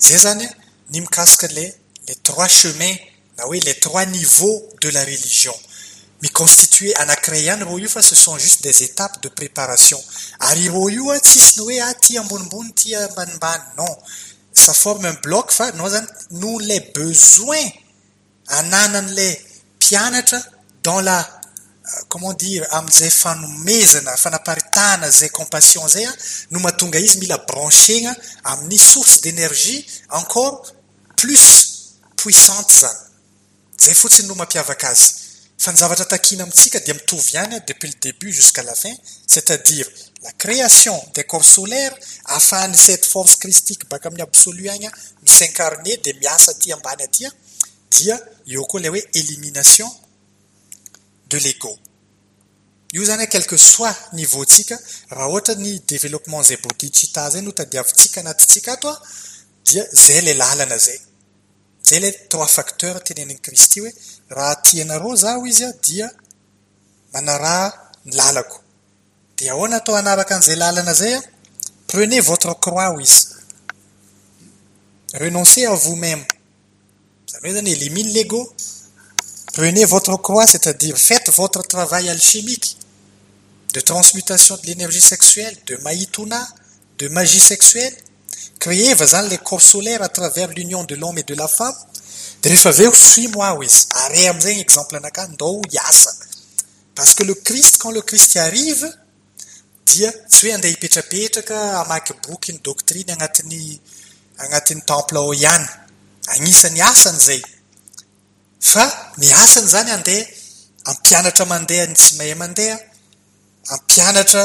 [0.00, 0.46] Zay zany
[0.90, 1.66] ny mikasika le
[2.08, 2.96] les trois chemins
[3.36, 5.54] na hoe les trois niveaux de la religion.
[6.22, 10.02] Miconstitue anakira ihany ro io fa ce sont juste des étapes de préparation.
[10.40, 13.96] Ary ro io a tsisy ny hoe a ty ambonimbony ty ambanimbany non.
[14.52, 17.66] Ça forme un bloc fa nao zany no lay besoin
[18.46, 19.34] ananan'lay
[19.76, 20.40] mpianatra
[20.82, 26.12] dans la euh, comment dire am'izay fanomezana fanaparitahana zay compassion zay a
[26.50, 30.72] no mahatonga izy mila branchena amin'ny source d'énergie encore
[31.16, 32.86] plus puissante
[33.84, 35.06] zay fotsiny no mampiavaka azy.
[35.58, 38.94] Fa ny zavatra takina amitsika dia mitovy ihany depuis le début jusqu'à la fin
[39.26, 39.88] c'est-à-dire
[40.22, 41.94] la création des corps solaires
[42.24, 44.92] ahafahan'ny cette force cristique baka amin'ny absolu agny a
[45.22, 47.30] misincarne de miasa ty ambany atya
[47.90, 48.16] dia
[48.46, 49.90] eo koa lay hoe élimination
[51.30, 51.78] de l'ego.
[52.94, 54.76] Io zany a quelque soit niveautsika
[55.10, 59.02] raha ohatra ny développement zay bodhicitta zay no tadiavintsika anatintsika ato a
[59.64, 61.00] dia zay la lalana zay.
[61.88, 63.92] Zay trois facteur teneniny kristy hoe
[64.36, 66.06] raha tianareo zaho izy a dia
[67.12, 67.66] manaraha
[68.04, 68.58] ny lalako
[69.36, 71.20] de ahoana atao an'izay lalana zay a
[71.86, 72.90] prenez votre croix
[75.14, 76.24] renoncez à vous-même.
[77.30, 78.52] Zany hoe zany élimine l'ego.
[79.52, 82.76] Prenez votre croix c'est-à-dire faites votre travail alchimique
[83.72, 86.46] de transmutation de l'énergie sexuelle de maïtona
[86.98, 87.94] de magie sexuelle
[88.58, 91.74] créeva zany le corps solaire à travers l'union de l'homme et de la femme.
[92.42, 95.00] De aveo suis moi exemple
[96.94, 98.88] parce que le christ quand le christ arrive
[99.86, 103.80] dia tsy hoe andeha amaky boky ny doctrine agnatin'ny
[104.38, 105.66] agnatin'ny temple ao ihany
[106.32, 107.42] agnisan'ny asany zay
[108.60, 108.84] fa
[109.18, 110.24] ny asany zany andeha
[110.90, 112.76] ampianatra mandeha ny tsy mahay mandeha
[113.74, 114.44] ampianatra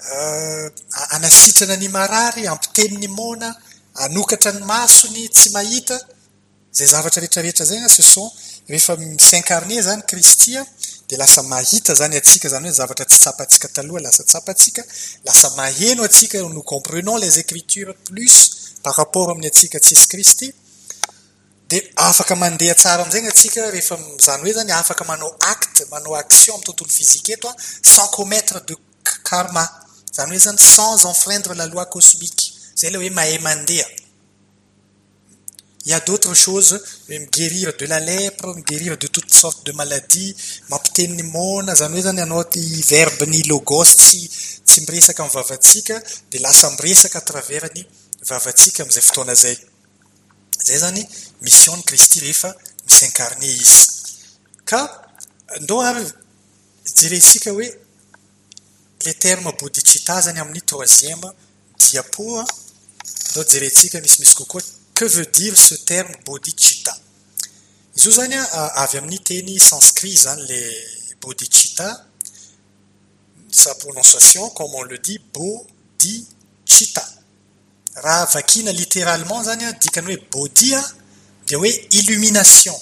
[0.00, 0.70] Ah,
[1.10, 3.50] anasitrana ny marary ampiteniny mona
[3.94, 5.98] anokatra ny masony tsy mahita.
[6.72, 8.30] Zay zavatra rehetrarehetra zay a ce sont.
[8.68, 10.54] Rehefa s'incarne zany kristy
[11.08, 14.84] de lasa mahita zany atsika zany hoe zavatra tsy tsapatsika taloha lasa tsapatsika.
[15.24, 20.54] Lasa maheno atsika nous comprenons les écritures plus par rapport amin'ny atsika tsisy kristy
[21.68, 26.54] de afaka mandeha tsara am'zaigny atsika rehefa zany hoe zany afaka manao acte manao action
[26.54, 28.76] amy tontolo fizika eto a sans commettre de
[29.24, 29.87] karma.
[30.26, 32.54] Hoe zany sans enfreindre la loi cosmique.
[32.76, 33.86] Zay le mandeha
[35.88, 36.78] il y a d'autres choses.
[37.08, 40.34] Miguérir de la lèpre miguérir de toutes sortes de maladies
[40.68, 44.20] mampiteniny mona zany hoe zany anao ty verbe ny logos tsy
[44.68, 45.96] tsy miresaka amy vavatsika
[46.30, 47.82] de lasa miresaka travers ny
[48.28, 49.56] vavatsika am'izay fotoana zay.
[50.66, 51.02] Zay zany
[51.40, 52.50] mission ny kristy rehefa
[52.86, 53.86] misincarné izy
[54.68, 54.80] ka
[55.62, 56.04] ndao ary
[56.98, 57.68] jeretsika hoe
[59.04, 61.26] le terme boditsita zany amin'ny troisième
[61.78, 62.44] diapo a
[63.30, 64.62] ndao jeretsika misimisy kokoa
[64.98, 66.92] que veut dire ce terme bodhicitta?
[67.94, 68.34] Izy io zany
[68.82, 70.58] avy amin'ny teny sanskrit zany le
[71.20, 71.86] bodhicitta.
[73.50, 77.04] Sa prononciation comme on le dit bodhicitta.
[77.94, 80.82] Raha vakina littéralement zany a dikany hoe bodhi a
[81.46, 82.74] dia hoe illumination.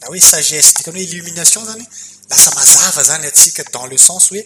[0.00, 1.84] Na hoe sagesse dikany hoe illumination zany
[2.54, 4.42] mazava zany atsika dans le sens hoe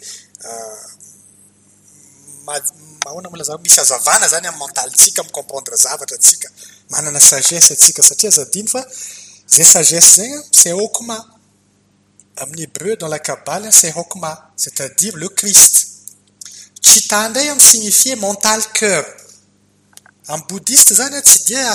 [3.05, 3.81] mahona mola za misy
[4.29, 5.77] zany amy mentalitsika amy comprendre
[7.20, 8.83] sagesse atsika satria zadiny fa
[9.49, 10.20] zay sagesse
[10.53, 10.72] c'est
[13.01, 13.94] dans la kabale c'est
[14.57, 15.87] c'est-à-dire le christ.
[17.11, 19.05] Amy signifie mental cœur.
[20.29, 21.75] Amy bouddhiste zany tsy dia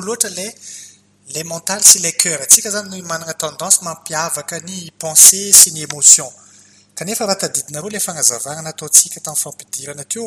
[0.00, 0.28] loatra
[1.44, 6.30] mental sy le cœur atsika zany no manana tendance mampiavaka ny pensée ny émotion.
[6.94, 7.04] Teo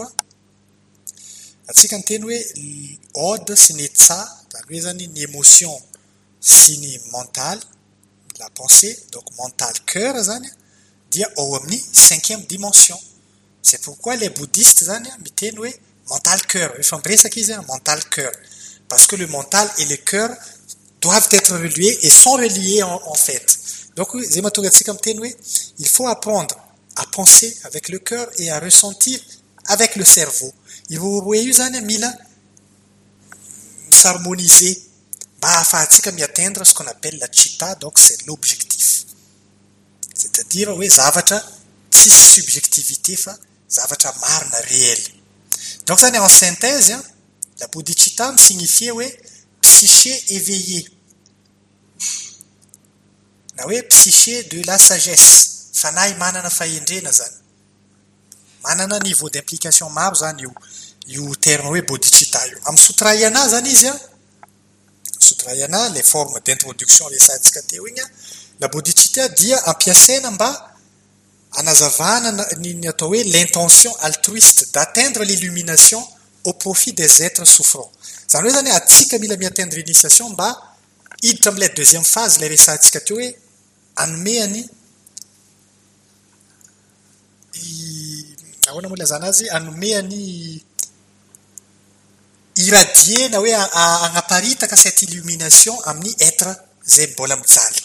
[0.02, 0.10] a
[1.68, 2.40] atsika ny teny hoe
[3.14, 4.20] ode sy ny tsa
[5.28, 5.82] émotion
[7.12, 7.60] mental
[8.40, 10.50] la pensée donc mental cœur zany
[11.12, 13.00] dia ao amin'ny cinquième dimension.
[13.62, 15.74] C'est pourquoi les bouddhistes zany a miteny hoe
[16.10, 16.80] mental cœur.
[16.80, 18.32] Efa miresaka a mental cœur.
[18.90, 20.30] Parce que le mental et le cœur
[21.04, 23.60] doivent être reliés et sont reliés en, fait.
[23.96, 26.56] Donc il faut apprendre
[26.96, 29.20] à penser avec le cœur et à ressentir
[29.66, 30.52] avec le cerveau.
[30.90, 32.14] Iroaroe io zany a mila
[33.92, 34.82] s'harmoniser.
[35.38, 39.06] Mba hahafahantsika miatteindre ce qu'on appelle la chita donc c'est l'objectif.
[40.14, 41.42] C'est-à-dire hoe zavatra
[41.92, 43.18] tsisy subjectivité
[43.70, 45.00] zavatra marina réel
[45.86, 47.04] donc zany en synthèse a
[47.60, 49.04] la bodhicitta signifie hoe
[49.62, 50.88] psyché éveillé
[53.58, 55.54] na psyché de la sagesse.
[55.74, 57.36] Fanahy manana fahendrena zany
[58.64, 60.54] manana niveau d'implication maro zany io
[61.08, 64.00] io terme hoe bodhicitta io amy sotraiana zany izy a
[65.20, 68.10] sotraiana les formes d'introduction resantsika teo igny a
[68.60, 70.76] la bodicité dia ampiasaina mba
[71.52, 76.08] anazavana ny atao hoe l'intention altruiste d'atteindre l'illumination
[76.44, 77.92] au profit des êtres souffrants.
[78.30, 80.50] Zany hoe zany atsika mila miatteindre initiation mba
[81.22, 83.43] hiditra am'ilay deuxième phase lay resantsika teo hoe
[83.96, 84.70] anomeany
[88.68, 89.50] ahoana moa lazana azy?
[89.50, 90.62] Anomeany
[92.56, 97.82] iradie na hoe agnaparitaka cette illumination amin'ny etre zay mbola mijaly.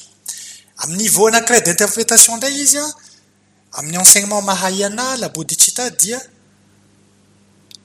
[0.77, 2.87] Amin'ny niveau anakiray d'interprétation indray izy a
[3.73, 6.21] amin'ny enseignement mahayana la bodicita dia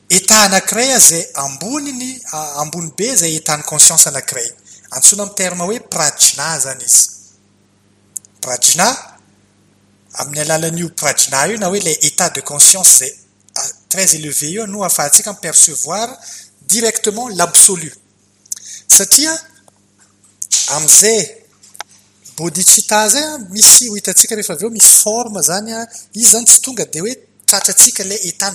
[0.09, 2.21] eta anakiray a zay amboniny
[2.61, 4.49] ambony be zay état conscience anakiray
[4.91, 7.22] antsona amiy terme hoe prajna zany izy.
[8.43, 8.87] Pradjina
[10.19, 13.13] amin'ny alalan'io pradjina io na hoe lay état de conscience zay
[13.89, 16.07] très élevé io no afahantsika mipercevoir
[16.61, 17.91] directement l'absolu.
[18.87, 19.33] Satria
[20.75, 21.21] am'izay
[22.37, 25.81] bodicita zay a misy ho hitatsika rehefa avy eo misy forme zany a
[26.13, 26.99] izy zany tsy tonga de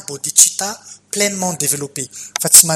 [0.09, 0.68] bodicita
[1.11, 2.05] pleinement développé
[2.40, 2.66] fa tsy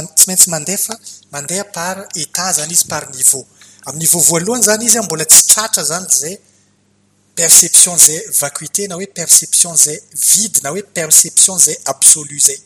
[1.33, 3.47] mandeha par état zany par niveau.
[3.87, 4.41] Amy niveau a
[7.35, 12.61] perception zay vacuité na hoe perception zay vide na hoe perception zay absolu zay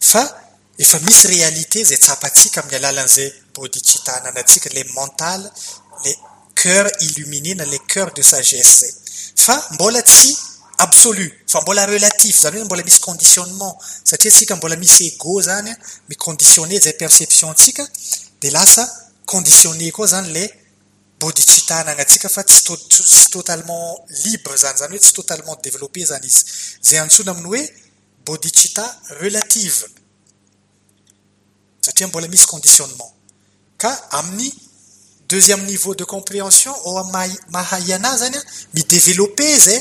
[0.00, 0.22] fa
[0.78, 5.40] efa misy réalité zay tsapatsika amin'ny alalan'izay bodicita nanatsika le mental
[6.04, 6.12] le
[6.62, 8.84] cœur illuminé na le cœur de sagesse.
[9.36, 10.36] Fa mbola tsy
[10.78, 11.26] absolu.
[11.46, 13.74] Fa mbola relatif zany hoe mbola misy conditionnement.
[14.04, 15.76] Satria tsika mbola misy ego zany a
[16.08, 17.84] miconditionné zay perception ntsika
[18.40, 18.84] de lasa
[19.26, 20.44] conditionné koa zany le
[21.22, 26.42] bodicita nanatsika fa tsy totalement libre zany zany hoe tsy totalement développé zany izy
[26.82, 27.62] zay antsona aminy hoe
[28.26, 28.84] bodicita
[29.20, 29.86] relative.
[31.80, 33.12] Satria mbola misy conditionnement
[33.78, 33.92] ka
[35.28, 37.10] deuxième niveau de compréhension o am
[37.50, 38.42] mahay ana zany a
[38.74, 39.80] midéveloppé zay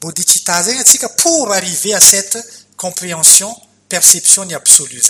[0.00, 2.38] bodicita zany atsika pour arriver à cette
[2.76, 3.50] compréhension
[3.88, 5.00] perception ny absolu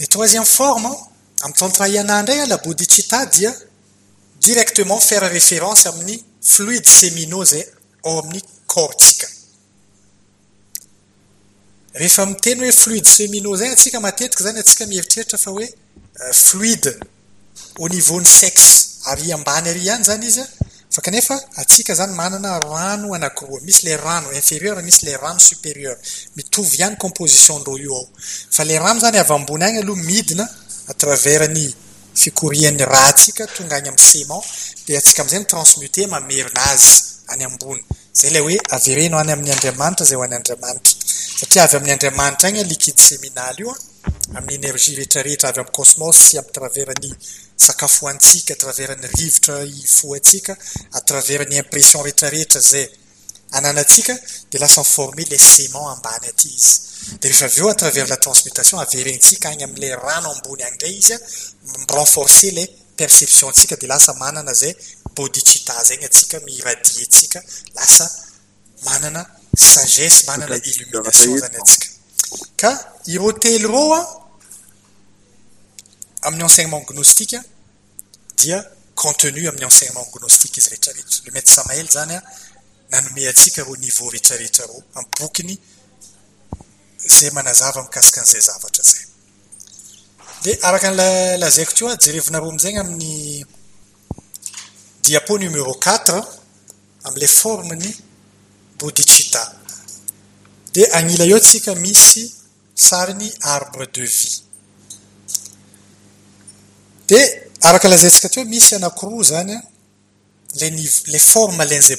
[0.00, 0.86] et troisième forme
[1.42, 3.52] amin'ny tantraana ndray a la bodhicitta dia
[4.40, 7.66] directement faire référence amin'ny fluide séminaux zay
[8.04, 9.28] ao amin'ny cortsika
[11.94, 16.98] rehefa miteny hoe fluide séminaux zay atsika matetika zany atsika mieritreritra fa hoe euh, fluide
[17.78, 18.86] au niveau ny sexe.
[19.06, 20.46] Ary ambany ary ihany zany izy a
[20.96, 25.96] fa kanefa atsika zany manana rano anakiroa misy le rano inférieur misy le rano supérieur.
[26.36, 28.08] Mitovy ihany composition ndreo io ao.
[28.50, 30.48] Fa la rano zany avy ambony agny aloha midina
[30.88, 31.74] atravers ny
[32.14, 33.12] fikorian'ny raha
[33.56, 34.42] tonga agny amin'ny cement
[34.86, 37.82] de atsika am'izay mitransmuté mamerina azy any ambony.
[38.14, 40.94] Zay lay hoe avereno any amin'ny andriamanitra zay ho any andriamanitra.
[41.38, 43.76] Satria avy amin'ny andriamanitra agny liquide séminaly ioa
[44.34, 47.10] amin'ny énergie rehetrarehetra avy amin'ny cosmos ami traverany
[47.66, 50.56] sakafoantsika atraveran'ny rivotra ifoatsika
[50.98, 52.86] atraveran'ny impression rehetrarehetra zay
[53.52, 54.14] ananatsika
[54.50, 56.74] de lasa forme le cement ambany aty izy.
[57.20, 61.14] De rehefa avy eo atravers la transmutation averentsika agny am'la rano ambony agny ndray izy
[61.14, 61.18] a
[61.96, 62.64] renforcer la
[62.96, 64.74] perceptiontsika de lasa manana zay
[65.14, 67.40] bodicita zegny atsika miradie tsika
[67.74, 68.06] lasa
[68.84, 69.22] manana
[69.54, 71.95] sagesse manana illumination zany atsika
[72.56, 72.70] ka
[73.06, 74.00] ireo telo reo a
[76.26, 77.38] amin'ny enseignement gnostika
[78.38, 78.58] dia
[78.94, 82.22] contenu amin'ny enseignement gnostique izy rehetrarehetra le maître samael zany a
[82.90, 85.54] nanome atsika reo niveau rehetrarehetra reo amy bokiny
[87.16, 89.04] zay manazava mikasika an'izay zavatra zay
[90.42, 93.44] de araka n'la lazaiko teo a jerevinareo am'izegny amin'ny
[95.02, 96.18] diapo numéro quatre
[97.06, 97.90] am'le formeny
[98.78, 99.42] bodicita
[100.76, 102.22] de agnila eo tsika misy
[102.74, 104.36] sariny arbre de vie.
[107.08, 107.20] De
[107.62, 109.60] araka lazaintsika teo misy anakiroa zany a
[110.60, 111.96] le niv le forme zay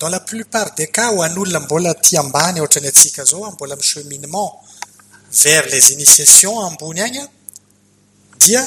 [0.00, 3.74] dans la plupart des cas ho an'olona mbola ty ambany ohatrany atsika zao a mbola
[3.74, 4.50] amy cheminement
[5.44, 7.28] vers les initiations ambony agny a
[8.38, 8.62] dia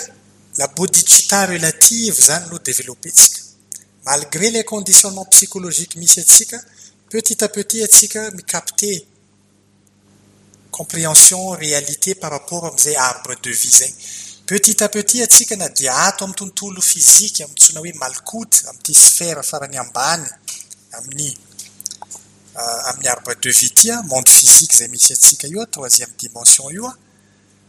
[0.58, 3.42] la bodicita relative zany no développé tsika
[4.06, 6.58] malgré les conditionnements psychologiques misy atsika
[7.12, 9.06] petit à petit atsika micapter
[10.72, 13.94] compréhension réalité par rapport am'izay arbre de vie zay
[14.46, 19.44] petit à petit atsika na dia ato amy tontolo fizika amitsona hoe malkoty am'ty sphère
[19.44, 20.26] farany ambany
[20.94, 21.38] amin'ny
[22.90, 23.92] amin'ny arbre de vie.
[24.06, 26.88] Monde physique zay misy atsika io troisième dimension io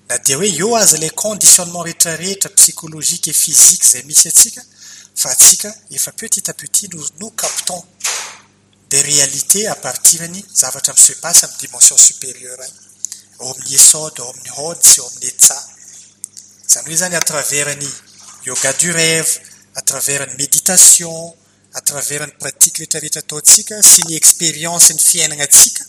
[0.09, 4.63] na dia hoe eo azy le conditionnement rehetrarehetra psychologique et physique zay misy atsika
[5.17, 7.85] fa atsika efa petit à petit no no captons
[8.93, 12.75] de réalité à partir ny zavatra misepasy amin'ny dimension supérieure any
[13.39, 15.59] ao amin'ny esode ao amin'ny hode sy ao amin'ny etsa
[16.73, 17.91] zany hoe à travers ny
[18.49, 19.33] yoga du rêve
[19.81, 21.17] à travers ny méditation
[21.73, 25.85] à travers ny pratique rehetrarehetra ataotsika sy ny expérience ny fiainana atsika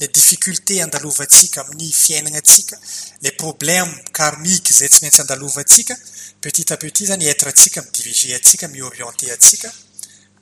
[0.00, 2.76] le difficulté andalovantsika amin'ny fiainana atsika
[3.24, 3.90] le problème
[4.20, 5.94] karmique zay tsy maintsy andalovantsika
[6.44, 9.70] petit à petit zany être atsika midiriger atsika miorienté atsika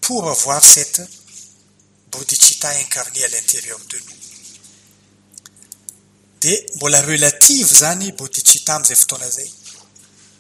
[0.03, 1.01] pour avoir cette
[2.13, 4.21] bodhicitta incarné à l'intérieur de nous.
[6.43, 9.51] De mbola relative zany bodhicitta am'izay fotoana zay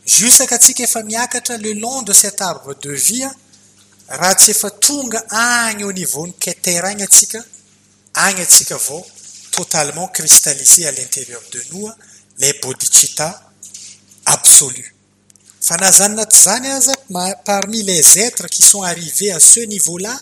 [0.06, 3.28] jusaka atsika efa miakatra le long de cet arbre de vie
[4.08, 6.26] raha tsy efa tonga agny au niveau
[8.14, 8.46] agny
[9.52, 11.88] totalement cristallisé à l'intérieur de nous
[12.38, 13.28] les bodhicitta
[14.24, 14.94] absolu
[15.60, 20.18] fa na parmi les êtres qui sont arrivés à ce niveau là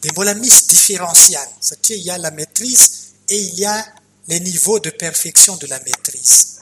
[0.00, 3.86] différenci any satria il y a la maîtrise et il y a
[4.28, 6.60] les niveaux de perfection de la maîtrise.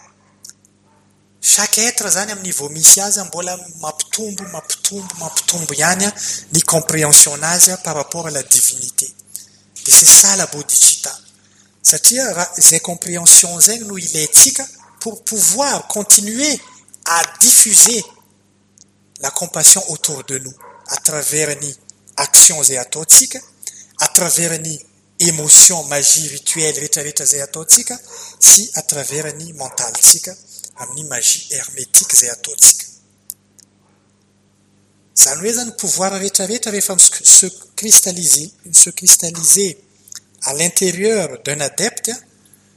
[1.40, 2.68] Chaque être zany amin'ny niveau.
[2.68, 6.06] Misy azy mbola mampitombo mampitombo mampitombo ihany
[6.52, 7.38] ny compréhension
[7.84, 9.14] par rapport à la divinité.
[9.84, 11.16] De c'est ça la bodhicitta.
[11.82, 14.66] Satria raha zay compréhension zegny no ilayntsika
[15.00, 16.60] pour pouvoir continuer
[17.06, 18.04] à diffuser
[19.20, 20.54] la compassion autour de nous
[20.88, 21.74] à travers ny
[22.24, 23.40] action zay ataotsika
[23.98, 24.78] à travers ny
[25.30, 27.96] émotion magie rehetrarehetra zay ataotsika
[28.40, 30.32] sy à travers ny mentaltsika
[30.76, 32.86] amin'ny magie hermétique ataotsika
[35.22, 36.72] zany hoe zany pouvoir rehetrarehetra
[37.38, 37.46] se
[37.76, 39.78] cristalliser se cristalliser
[40.42, 42.10] à l'intérieur d'un adepte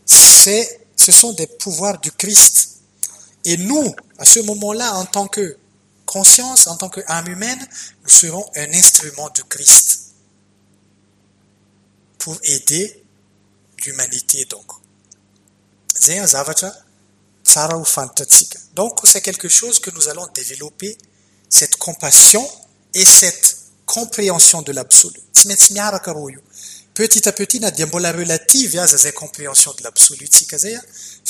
[0.06, 2.82] c'est ce sont des pouvoirs du Christ.
[3.44, 5.58] Et nous à ce moment-là en tant que
[6.12, 7.68] conscience en tant que âme humaine
[8.04, 10.12] nous serons un instrument du Christ
[12.18, 13.04] pour aider
[13.86, 14.66] l'humanité donc.
[18.76, 20.98] Donc c'est quelque chose que nous allons développer
[21.50, 22.46] cette compassion
[22.94, 25.20] et cette compréhension de l'absolu
[27.02, 30.82] petit à petit na dia mbola relative aza zay compréhension de l'absolu tsika zay a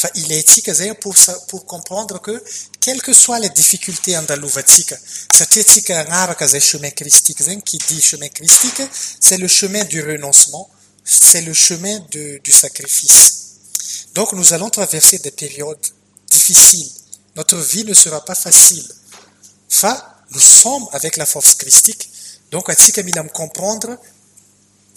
[0.02, 1.16] fa ilayntsika zay a pour
[1.50, 2.36] pour comprendre que
[2.84, 4.98] quelles que soit les difficultés andalovantsika
[5.38, 8.82] satria tsika agnaraka zay chemin christique zegny qui dit chemin christique
[9.26, 10.70] c'est le chemin du renoncement
[11.04, 13.36] c'est le chemin de, du sacrifice.
[14.16, 15.86] Donc nous allons traverser des périodes
[16.30, 16.90] difficiles.
[17.36, 18.88] Notre vie ne sera pas facile.
[19.70, 19.94] Fa
[20.32, 22.10] nous sommes avec la force christique.
[22.52, 22.70] Donc
[23.04, 23.98] mila comprendre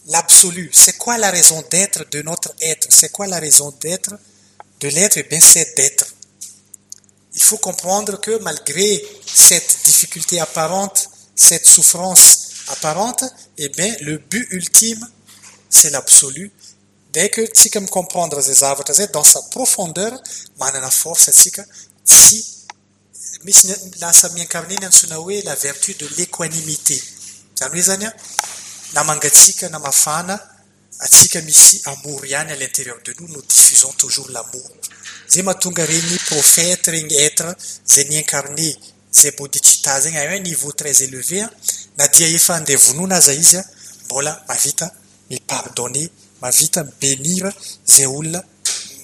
[0.07, 0.71] l'absolu.
[0.73, 2.89] C'est quoi la raison d'être de notre être?
[2.91, 4.15] C'est quoi la raison d'être
[4.81, 5.17] de l'être?
[5.19, 6.07] Eh bien, c'est d'être.
[7.35, 12.39] Il faut comprendre que malgré cette difficulté apparente, cette souffrance
[12.69, 13.25] apparente,
[13.59, 15.09] eh bien, le but ultime,
[15.69, 16.53] c'est l'absolu.
[17.13, 18.65] Dès que tsika me comprendre ces
[19.13, 20.21] dans sa profondeur,
[20.59, 21.29] manana force
[25.19, 27.03] hoe la vertu de l'équanimité.
[28.95, 30.41] Na mangatsika na mafana
[31.01, 33.29] atsika misy amour ihany à l'intérieur de nous.
[33.29, 34.71] Nous diffusons toujours l'amour.
[35.29, 38.77] Zay mahatonga regny prophète regny être zay niincarné
[39.13, 41.51] zay bodhicitta zegny a un niveau très élevé a
[41.99, 43.65] na dia efa andeha vonoina aza izy a
[44.05, 44.93] mbola mavita
[46.41, 47.53] mavita mibénir
[47.87, 48.45] zay olona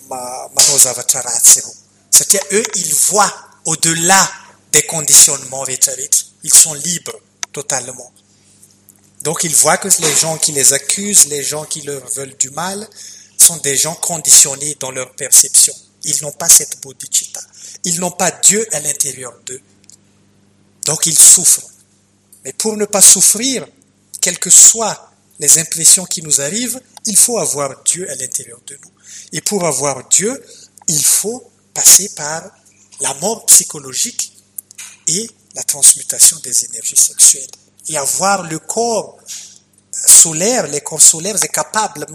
[0.09, 1.75] manao zavatra ratsy reo
[2.11, 3.35] satria eux ils voient
[3.65, 4.31] au-delà
[4.73, 7.19] des conditionnements rehetrarehetra ils sont libres
[7.53, 8.13] totalement
[9.23, 12.51] Donc ils voient que les gens qui les accusent, les gens qui leur veulent du
[12.51, 12.89] mal,
[13.37, 15.75] sont des gens conditionnés dans leur perception.
[16.05, 17.41] Ils n'ont pas cette bodhicitta.
[17.85, 19.61] Ils n'ont pas Dieu à l'intérieur d'eux.
[20.87, 21.69] Donc ils souffrent.
[22.45, 23.67] Mais pour ne pas souffrir,
[24.21, 28.79] quelles que soient les impressions qui nous arrivent, il faut avoir Dieu à l'intérieur de
[28.83, 28.91] nous.
[29.33, 30.43] Et pour avoir Dieu,
[30.89, 32.51] il faut passer par
[33.01, 34.33] la mort psychologique
[35.07, 37.49] et la transmutation des énergies sexuelles.
[37.89, 39.19] Et avoir le corps
[40.07, 42.07] solaire, les corps solaires est capable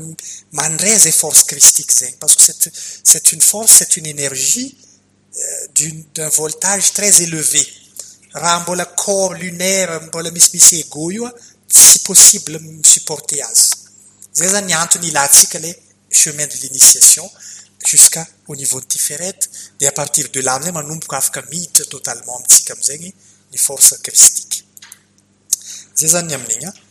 [0.51, 2.71] mandray zay force christique parce que c'est,
[3.03, 4.77] c'est une force, c'est une énergie
[5.37, 7.65] euh, d'un voltage très élevé.
[8.33, 10.09] Raha mbola corps lunaire
[10.71, 11.33] ego io a
[11.67, 13.69] tsy possible supporter azy.
[14.33, 15.73] Zay zany antony ilantsika le
[16.09, 17.29] chemin de l'initiation
[17.85, 19.39] jusqu'à au niveau de Tiferet
[19.79, 23.13] et à partir de là amizay manomboka afaka miditra totalement amitsika amizegny
[23.51, 24.64] ny force christique.
[25.99, 26.81] zay zany ny amin'igny an ah.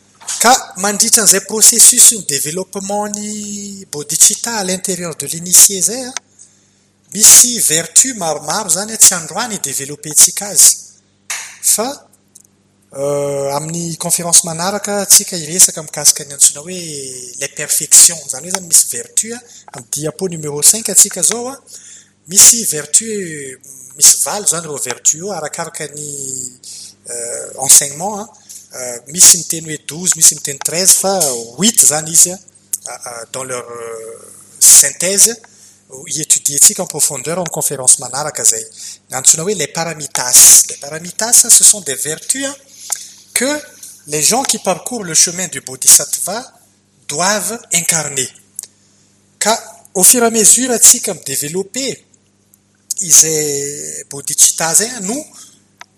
[0.43, 0.53] ka
[0.83, 6.15] mandritra n'izay processus ny développement ny bodicita à l'intérieur de l'initié zay an
[7.15, 10.73] misy vertu maromaro zany a tsy androany développentsika azy.
[11.75, 11.89] Fa
[12.97, 16.79] euh, amin'ny conférence manaraka tsika iresaka mikasika ny antsona hoe
[17.41, 19.39] les perfection zany hoe zany misy vertu a
[19.73, 21.55] amin'ny diapo numéro cinq atsika zao a
[22.31, 23.07] misy vertu
[23.97, 26.09] misy valo zany reo vertu io arakaraka ny
[27.13, 28.44] euh, enseignement a
[29.07, 31.19] misy miteny hoe douze misy treize fa
[31.59, 33.67] huit zany izy a dans leur
[34.59, 35.37] synthèse
[36.07, 38.65] iétudietsika en profondeur am conférence manaraka zay
[39.11, 40.65] nyantsona hoe les paramitas.
[40.69, 42.47] Les paramitas ce sont des vertus
[43.33, 43.61] que
[44.07, 46.53] les gens qui parcourent le chemin du bodhisattva
[47.09, 48.29] doivent incarner.
[49.39, 49.55] Ka
[49.95, 52.05] au fur et à mesure atsika midévelopper
[53.01, 55.15] izay bodhicitta zay no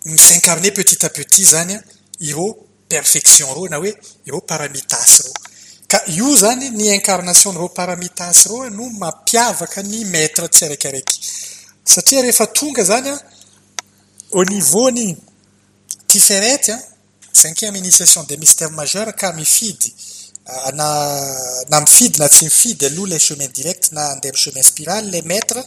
[0.05, 1.79] mis'incarner petit à petit zany
[2.20, 3.93] ireo perfection reo na hoe
[4.26, 5.34] ireo paramitas reo
[5.89, 11.18] ka io zany ny incarnationreo paramitas reo no mampiavaka ny maître tsiraikiraiky
[11.84, 13.16] satria rehefa tonga zany a
[14.32, 15.16] au niveau ny
[16.07, 16.78] tiferety a
[17.32, 19.95] cinquième initiation des mystères majeurs ka mifidy
[20.47, 20.89] ah, na
[21.70, 25.22] na mifidy na tsy mifidy aloha la chemin direct na andeha mi chemin spirale la
[25.22, 25.59] maître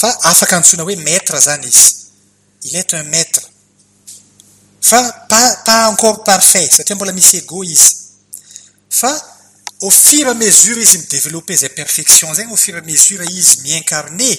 [0.00, 2.08] fa afaka antsoina hoe maître zany izy.
[2.64, 3.40] Il est un maître.
[4.80, 6.68] Fa pas pas encore parfait.
[6.70, 7.96] Satria mbola misy ego izy
[8.90, 9.12] fa
[9.80, 13.22] au fur et à mesure izy midévelopper zay perfection zegny au fur et à mesure
[13.22, 14.30] izy miincarné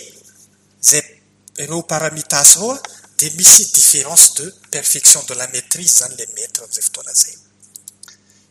[0.81, 1.03] zay
[1.57, 2.81] ireo paramitas reo a
[3.19, 7.35] de perfection de la maîtrise zany le maître am'izay fotoana zay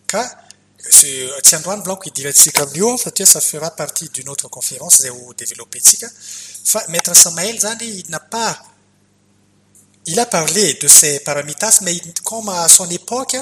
[0.06, 0.22] ka
[1.42, 5.80] tsy androany volako hidirantsika amin'io satria ça fera partie d'une autre conférence ho développer
[6.88, 8.62] maître samael il n'a pas
[10.08, 13.36] il a parlé de ces paramitas mais comme à son époque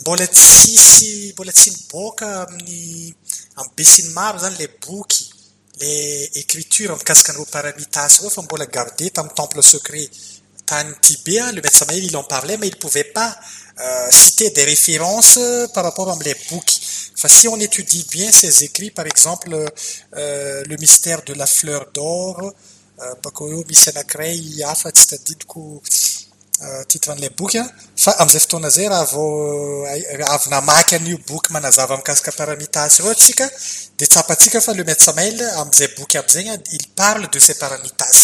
[0.00, 1.34] mbola tsy
[1.76, 3.14] miboaka amin'ny
[3.58, 5.24] amy be sy ny maro zany le boky
[5.80, 5.90] le
[6.42, 8.12] écriture mikasika paramitas
[9.38, 10.10] temple secret
[10.66, 10.90] tany
[11.56, 13.32] le maître samael il en parlait mais il pouvait pas
[13.80, 15.38] euh, citer des références
[15.74, 16.34] par rapport à les
[17.28, 19.54] si on étudie bien ces écrits, par exemple,
[20.16, 22.52] euh, le mystère de la fleur d'or,
[23.02, 25.82] Euh, bakeo eo misy anakiray hafa tsy tadidiko
[26.62, 27.66] euh, titre boky a
[27.96, 33.10] fa am'izay fotoana zay raha vao euh, avy namaky an'io boky manazava mikasika paramitas reo
[33.10, 33.50] atsika
[33.98, 37.38] de tsapatsika fa le maître Samael am'izay boky aby zegny a ah, il parle de
[37.40, 38.18] ces paramitas.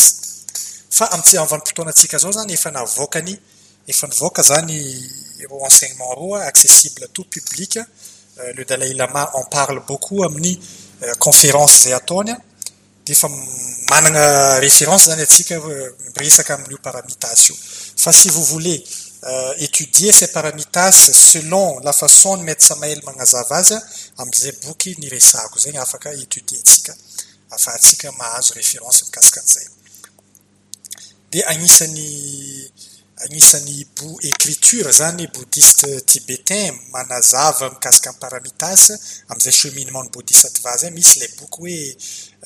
[0.88, 3.36] Fa am'ty amvanimpotoanatsika zao zany efa navoakany
[3.88, 4.78] efa nivoaka zany
[5.50, 7.86] ro enseignement roa accessible tout public ah.
[8.54, 10.60] le Dalai Lama en parle beaucoup amin'ny
[11.18, 12.36] conférence zay ataony
[13.10, 13.28] de fa
[13.90, 17.56] manana référence zany atsika euh, miresaka amin'io paramitas io.
[18.02, 18.78] Fa si vous voulez
[19.24, 20.92] euh, étudier ces paramitas
[21.32, 23.76] selon la façon ny mety samael magnazava azy
[24.20, 26.94] am'izay boky ny resako zegny afaka étudientsika.
[27.50, 29.68] Afahatsika mahazo référence mikasika an'izay
[31.32, 32.08] de agnisan'ny
[33.24, 38.82] agnisan'ny bo écriture zany bouddhiste tibétain manazava mikasika paramitas
[39.28, 40.90] amin'izay cheminement ny bodhisattva zay.
[40.90, 41.96] Misy le boky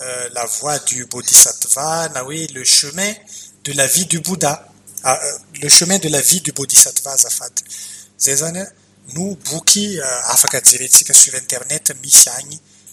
[0.00, 3.12] euh, la voie du bodhisattva na hoe le chemin
[3.64, 4.68] de la vie du bouddha.
[5.04, 5.20] Ah,
[5.62, 7.62] le chemin de la vie du bodhisattva azafady
[8.18, 8.64] zay zany
[9.14, 12.30] no boky uh, afaka jerentsika sur internet misy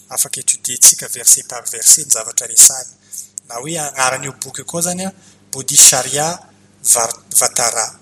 [0.08, 2.90] afaka étudientsika verset par verset ny zavatra resany
[3.48, 4.82] na hoe agnaran'io boky koa
[7.40, 7.98] vatara.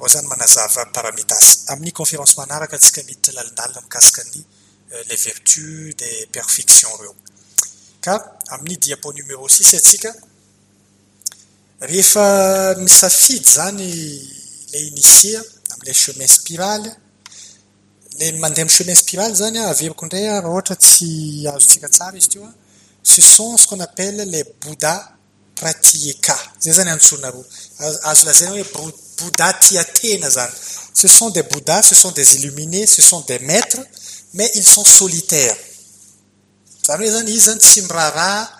[0.00, 4.44] Ao zany manazava paramitasy amin'ny conférence manaraka atsika miditra lalindalina mikasika ny
[4.92, 7.14] euh, les vertus des perfection reo.
[8.00, 10.14] Ka amin'ny diapo numéro six atsika
[11.80, 13.88] rehefa misafidy zany
[14.72, 15.36] le initie
[15.72, 16.90] am'la chemin spiraly
[18.18, 22.16] le mandeha amiy chemin spiraly zany a averiko indray a raha ohatra tsy azotsika tsara
[22.16, 22.52] izy teo a
[23.02, 25.17] ce sont ce qu'on appelle les bouddha
[29.18, 30.52] bouddha tiatena zany
[30.94, 33.80] ce sont des bouddhas ce sont des illuminés ce sont des maîtres
[34.34, 35.56] mais ils sont solitaires.
[36.86, 38.50] Zany hoe zany izy zany tsy miraharaha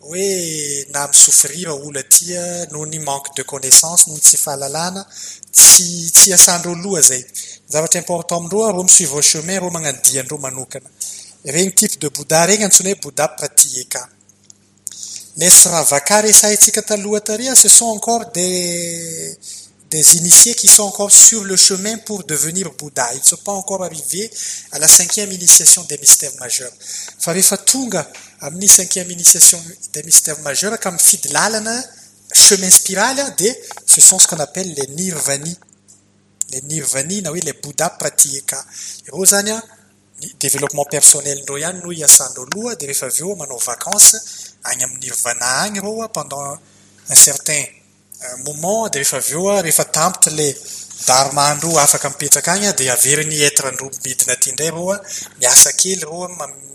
[0.00, 5.06] hoe na misofrira olo atya noho ny manque de connaissance noho ny tsy fahalalana
[5.52, 7.24] tsy tsy asandreo loha zay
[7.68, 10.88] zavatra important amindreo ro misuivre chemin ro magnadiandreo manokana
[11.44, 14.00] regny type de bouddha regny antsona hoe bouddha pratieka
[15.36, 19.36] les sravaka resahintsika taloha taria ce sont encore des
[19.94, 23.14] des initiés qui sont encore sur le chemin pour devenir Bouddha.
[23.14, 24.28] Ils ne sont pas encore arrivés
[24.72, 26.72] à la cinquième initiation des mystères majeurs.
[27.20, 28.02] Fa rehefa tonga
[28.40, 29.62] amin'ny cinquième initiation
[29.92, 31.76] des mystères majeurs ka mifidy lalana
[32.32, 33.50] chemin spirale de
[33.86, 35.56] ce sont ce qu'on appelle les nirvani
[36.52, 38.64] les nirvani hoe les Bouddha pratieka
[39.06, 39.62] ireo zany a
[40.40, 44.16] développement personnel ndreo ihany no hiasandreo loha de rehefa avy manao vacances
[44.64, 45.10] agny amin'ny
[45.40, 46.58] agny reo pendant
[47.12, 47.64] un certain
[48.44, 50.48] moment de rehefa avy eo a rehefa tampitra le
[51.06, 54.96] daromandro afaka mipetraka agny a dia averyny etrandro midina ty indray roa
[55.40, 56.28] miasa kely roa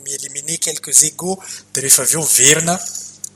[0.05, 1.37] mielimine quelques égaux
[1.73, 2.75] dia rehefa avy eo verina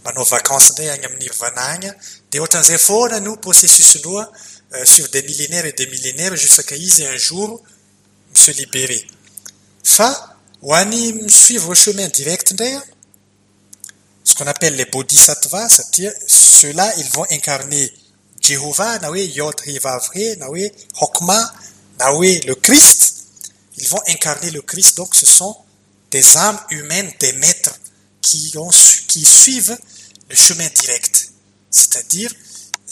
[0.03, 1.93] manao vacance indray agny amin'ny irvana agny a
[2.29, 4.23] dia ohatran'izay foana no processusndroa
[4.83, 7.49] sur des millénaires et des millénaires jusqua izy un jour
[8.33, 8.99] mise libéré
[9.83, 10.09] fa
[10.61, 12.92] ho any misuivre chemin direct indray a
[14.23, 17.91] ce qu'on appelle les bodhisattva satria ceux-là ils vont incarner
[18.43, 18.99] Jéhovah
[20.99, 21.53] Hokma
[21.99, 23.25] le Christ.
[23.77, 24.97] Ils vont incarner le Christ.
[24.97, 25.55] Donc ce sont
[26.11, 27.79] des âmes humaines des maîtres
[28.21, 28.69] qui ont
[29.07, 29.77] qui suivent
[30.29, 31.31] le chemin direct.
[31.71, 32.31] C'est-à-dire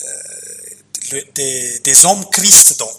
[0.04, 2.98] euh, des, des hommes Christ donc.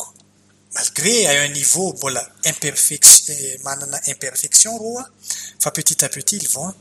[0.74, 5.06] Malgré à un niveau mbola imperfection manana imperfection roa
[5.60, 6.72] fa petit à petit ils vont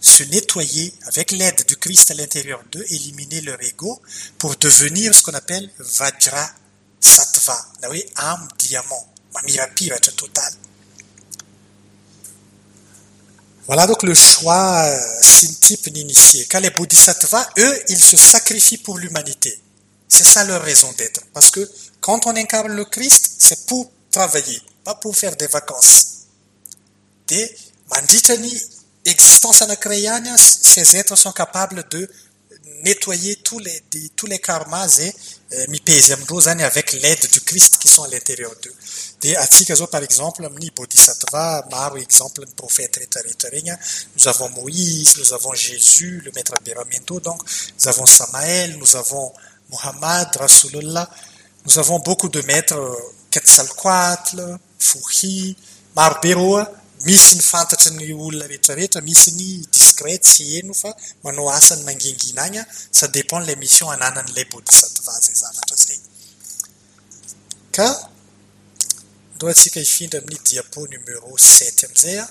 [0.00, 4.00] se nettoyer avec l'aide du Christ à l'intérieur d'eux, éliminer leur ego
[4.38, 6.50] pour devenir ce qu'on appelle Vajra
[7.00, 7.56] Sattva,
[7.90, 10.52] oui, âme diamant, Mamirapiratra total.
[13.66, 16.46] Voilà donc le choix euh, type d'initié.
[16.50, 19.60] Quand les bodhisattvas, eux, ils se sacrifient pour l'humanité.
[20.08, 21.20] C'est ça leur raison d'être.
[21.34, 21.70] Parce que
[22.00, 26.06] quand on incarne le Christ, c'est pour travailler, pas pour faire des vacances.
[27.26, 27.54] Des
[27.90, 28.58] manditani
[29.10, 32.08] existence anankiray ihany a ces êtres sont capables de
[32.84, 33.82] nettoyer tous les,
[34.16, 35.00] tous les karmas
[35.68, 38.74] mipezy amindreo zany avec l'aide du Christ qui sont à l'intérieur d'eux.
[39.22, 42.98] De atsika zao par exemple amin'ny bodhisattva maro exemple prophète
[44.16, 47.40] nous avons Moïse, nous avons Jésus, le maître Aberamento donc,
[47.78, 49.32] nous avons Samaël, nous avons
[49.70, 51.08] Muhammad, Rasulullah,
[51.66, 52.78] nous avons beaucoup de maîtres
[53.30, 55.56] Quetzalcoatl, Fouhi,
[55.96, 56.72] maro be roa
[57.06, 60.90] misy ny fantatry ny olona rehetrarehetra misy ny discret tsy eno fa
[61.22, 66.00] manao asany mangingina agny a ça dépend la mission ananan'ilay bodhisattva zay zavatra zay.
[67.72, 67.88] Ka
[69.34, 72.26] ndo atsika hifindra amin'ny diapo numéro sept amizay a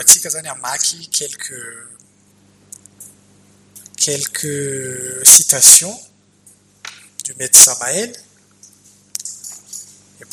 [0.00, 1.60] atsika zany amaky quelques
[3.96, 5.98] quelques citations
[7.24, 8.12] du maître Samael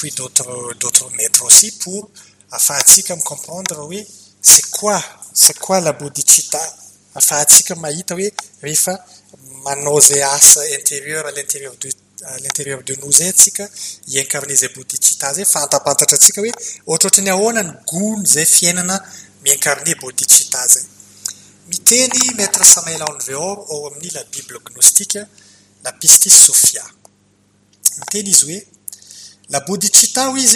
[0.04, 2.10] puis d'autres d'autres maîtres aussi pour
[2.52, 4.06] afahatsika comprendre hoe
[4.42, 5.02] c'est quoi
[5.34, 6.60] c'est quoi la bodhicitta
[7.16, 8.30] afahatsika mahita hoe
[8.62, 8.94] rehefa
[9.64, 11.90] manao zay asa intérieur à l'intérieur de
[12.26, 13.66] à l'intérieur de nous zay tsika
[14.08, 16.52] iainkarne zay bodhicitta zay fantapantatra atsika hoe
[16.88, 18.96] ohatrohatrany ahoana ny gony zay fiainana
[19.44, 20.86] mienkarne bodhicitta zay.
[21.70, 25.20] Miteny maître samael Anveor ao amin'ny la bible gnostique
[25.86, 26.84] la pistis sophia
[28.00, 28.73] miteny izy hoe
[29.50, 30.48] La bodhicitta, oui,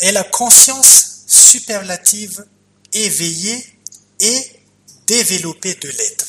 [0.00, 2.44] est la conscience superlative,
[2.92, 3.64] éveillée
[4.20, 4.50] et
[5.06, 6.26] développée de l'être.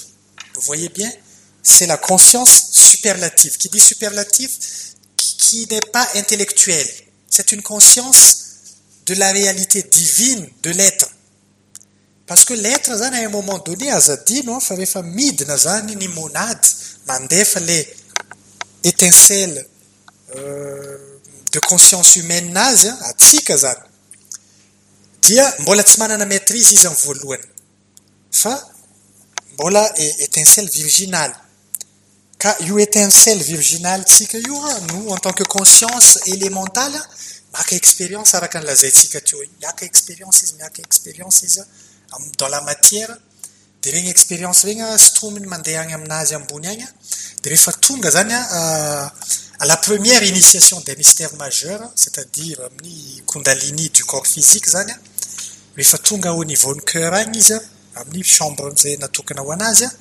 [0.55, 1.11] Vous voyez bien
[1.63, 3.57] C'est la conscience superlative.
[3.57, 4.51] Qui dit superlative?
[5.15, 6.89] Qui, n'est pas intellectuelle.
[7.29, 8.39] C'est une conscience
[9.05, 11.09] de la réalité divine de l'être.
[12.25, 16.67] Parce que l'être, à un moment donné, azadi, non, fa rehefa midina zany ny monade,
[17.07, 17.85] mandefa le
[18.83, 19.65] étincelle
[20.35, 21.06] euh,
[21.51, 23.81] de conscience humaine nazy a atsika zany
[25.21, 27.45] dia mbola tsy manana maîtrise izy amin'ny voalohany
[28.31, 28.53] fa
[29.53, 29.83] mbola
[30.25, 31.35] étincelle virginale
[32.37, 36.99] ka io étincelle virginale tsika io a no en tant que conscience élémentale
[37.53, 41.61] maka expérience araka nylazaintsika teo miaka expérience izy miaka expérience izy
[42.37, 43.17] dans la matière
[43.81, 46.85] de regny expérience regny sotrominy mandeha agny aminazy ambony agny
[47.43, 49.13] de rehefa tonga zany a
[49.59, 54.97] à la première initiation des mystères majeurs, c'est-à-dire amin'ny kundalini du corps physique zany a
[55.75, 57.53] rehefa tonga au niveau ny cœur agny izy
[57.95, 59.91] amin'ny chambre zay natokana ho anazy a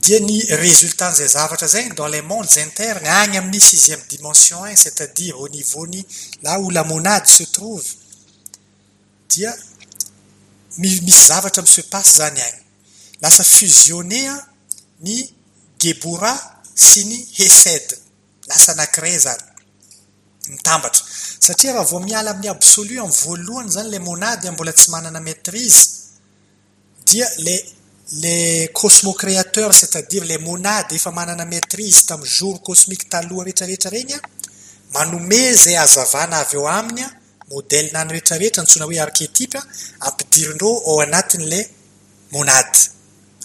[0.00, 4.76] dia ny résultat zay zavatra zay dans les mondes internes agny amin'ny sixième dimension agny
[4.76, 6.04] c'est-à-dire au niveau ny
[6.42, 7.84] là où la monade se trouve.
[9.28, 9.54] Dia
[10.78, 12.61] misy zavatra mise passe zany agny
[13.22, 14.36] lasa fusionné a
[15.00, 15.16] ny
[15.78, 16.34] gebora
[16.74, 17.98] sy ny hesed.
[18.48, 19.42] Lasa anakiray zany.
[20.48, 21.04] Mitambatra.
[21.38, 26.02] Satria raha vao miala amin'ny absolu amin'ny voalohany zany la monady mbola tsy manana maîtrise
[27.06, 27.56] dia le
[28.22, 33.90] le cosmocréateur c'est à dire le monade efa manana maîtrise tamin'ny jour cosmique taloha rehetrarehetra
[33.90, 34.20] regny a
[34.94, 37.10] manome zay azavana avy eo aminy a
[37.50, 39.58] modèle nany rehetrarehetra ntsona hoe archétipe
[40.06, 41.60] ampidirindreo ao anatin'la
[42.32, 42.82] monady.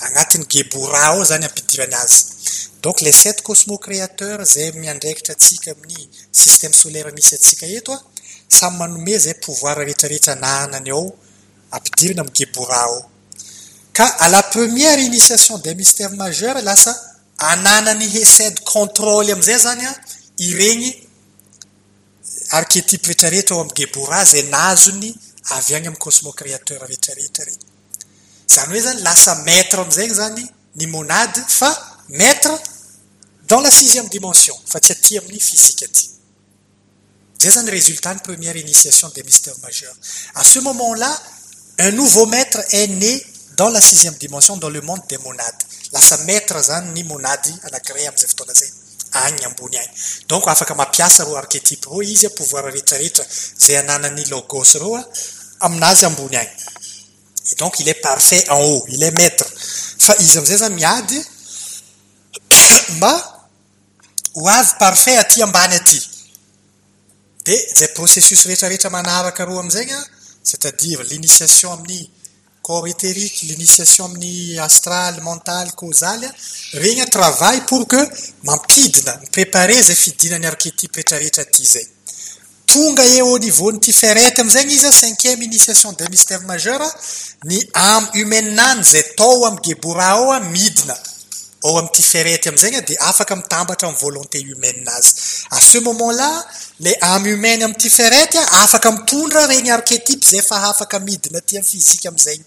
[0.06, 2.38] Agnatin'ny gebora ao zany azy.
[2.82, 8.00] Donc les sept cosmocréateurs zay miandraikitra atsika amin'ny système solaire misy atsika eto a
[8.58, 11.06] samy manome zay pouvoir rehetrarehetra nanany ao
[11.76, 13.00] ampidirina amin'ny gebora ao
[13.98, 16.93] ka à la première initiation des mystères majeurs lasa
[17.38, 19.93] ananany hesed contrôle amizay zany a
[22.58, 25.10] arketype rehetrarehetra ao ami'ny gebora zay nazony
[25.56, 27.43] avy ami'ny cosmocréateur rehetrarehetra
[28.48, 31.70] zany hoe zany lasa maître am'izagny zany ny monady fa
[32.10, 32.52] maître
[33.48, 36.10] dans la sixième dimension fa tsy aty amin'ny fizika aty.
[37.41, 39.95] Zay zany résultat ny première initiation des mystères majeurs.
[40.36, 41.12] À ce moment là
[41.80, 43.26] un nouveau maître est né
[43.58, 45.64] dans la sixième dimension dans le monde des monades.
[45.91, 48.72] Lasa maître zany ny monady anakiray am'izay fotoana zay.
[49.14, 49.91] Agny ambony agny.
[50.28, 53.26] Donc afaka mampiasa ro arketype ro izy a pouvoir rehetrarehetra
[53.58, 55.06] zay ananany logos reo a
[55.60, 56.52] aminazy ambony agny
[57.52, 58.86] et donc il est parfait en haut.
[58.89, 59.45] Il est maître.
[60.00, 61.22] Fa izy am'izay zany miady
[62.95, 63.14] mba
[64.36, 66.00] ho avy parfait aty ambany aty
[67.45, 70.04] de processus rehetrarehetra manaraka roa am'izagny a
[70.43, 72.10] c'est-à-dire l'initiation amin'ny
[72.62, 76.32] corps éthérique l'initiation amin'ny astral mental causaly a
[76.74, 78.02] regny travail pour que
[78.43, 81.66] mampidina mipréparer zay fidinany arketype rehetrarehetra aty
[82.68, 86.89] tonga eo au niveau nyty feraiky am'izagny izy a cinquième initiation de mystère majeur a
[87.45, 90.95] ny amy humainany zay tao amy gebora ao a midina.
[91.63, 95.13] Ao am'ty ferety am'izagny a de afaka mitambatra amy volonté humaine azy.
[95.51, 96.45] À ce moment là
[96.80, 101.57] le amy humaine am'ty ferety a afaka mitondra regny arcetipe zay fa afaka midina ty
[101.57, 102.43] amy fizika am'izagny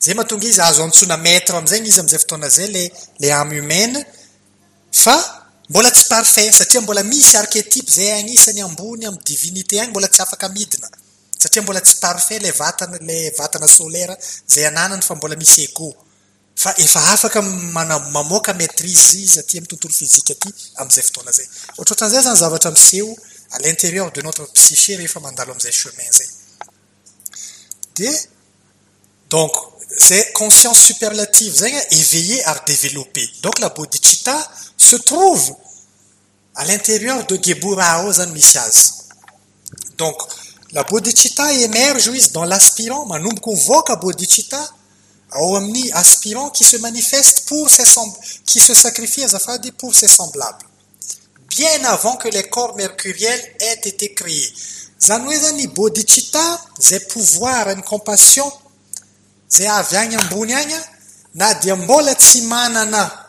[0.00, 2.90] zay mahatonga izy azo antsona maître am'izagny izy am'izay fotoana zay le
[3.20, 4.04] le amy humaine.
[4.92, 5.41] Fa
[5.72, 10.22] mbola tsy parfait satria mbola misy arketipe zay agnisany ambony amy divinité agny mbola tsy
[10.22, 10.88] afaka midina.
[11.38, 14.14] Satria mbola tsy parfait le vatana le vatana solaira
[14.46, 15.94] zay ananany fa mbola misy ego
[16.62, 20.48] fa efa afaka mana mamoaka maîtrise izy aty amy tontolo fizika aty
[20.80, 21.46] am'izay fotoana zay
[21.78, 23.16] ohatrohatran'izay zany zavatra miseho
[23.54, 26.28] à l'intérieur de notre psyché rehefa mandalo am'izay chemin zay
[27.96, 28.10] de
[29.30, 29.52] donc
[29.98, 31.54] zay conscience superlative.
[31.54, 34.36] Zegny e, éveillé ary développé donc la bodhicitta
[34.82, 35.54] se trouve
[36.54, 38.90] à l'intérieur de gebura ao zany misy azy
[39.96, 40.16] donc
[40.72, 44.62] la bodhicitta émerge dans l'aspirant manomboko mivoaka bodhicitta
[45.32, 48.12] ao amin'ny aspirant qui se manifeste pour ses semb
[48.44, 50.66] qui se sacrifie azafady pour ses semblables.
[51.48, 54.52] Bien avant que les corps mercuriels aient été créés.
[55.00, 58.50] Zany bodhicitta zay pouvoir ny compassion
[59.50, 60.82] zay avy agny ambony agny a
[61.34, 63.21] na dia mbola tsy manana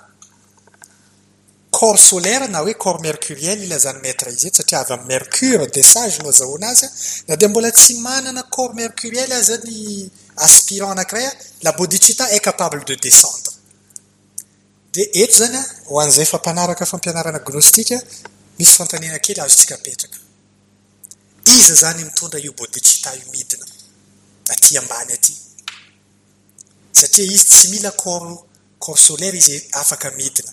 [1.74, 5.82] corps solaire na hoe corps mercuriel ilazany maître izy ety satria avy ami'y mercure de
[5.94, 6.90] sage no azahoana azy a.
[7.28, 9.76] Na dia mbola tsy manana corps mercuriel a zany
[10.46, 11.34] aspirant anakiray a
[11.66, 13.52] la bodicita est capable de descendre.
[14.94, 17.98] De eto zany a ho an'izay fampanaraka fampianarana gnostika
[18.58, 20.18] misy fantanena kely azotsika apetraka.
[21.58, 23.66] Iza zany mitondra io bodicita io midina
[24.54, 25.34] aty ambany aty.
[27.00, 28.46] Satria izy tsy mila corps
[28.84, 30.52] corps solaire izy afaka midina.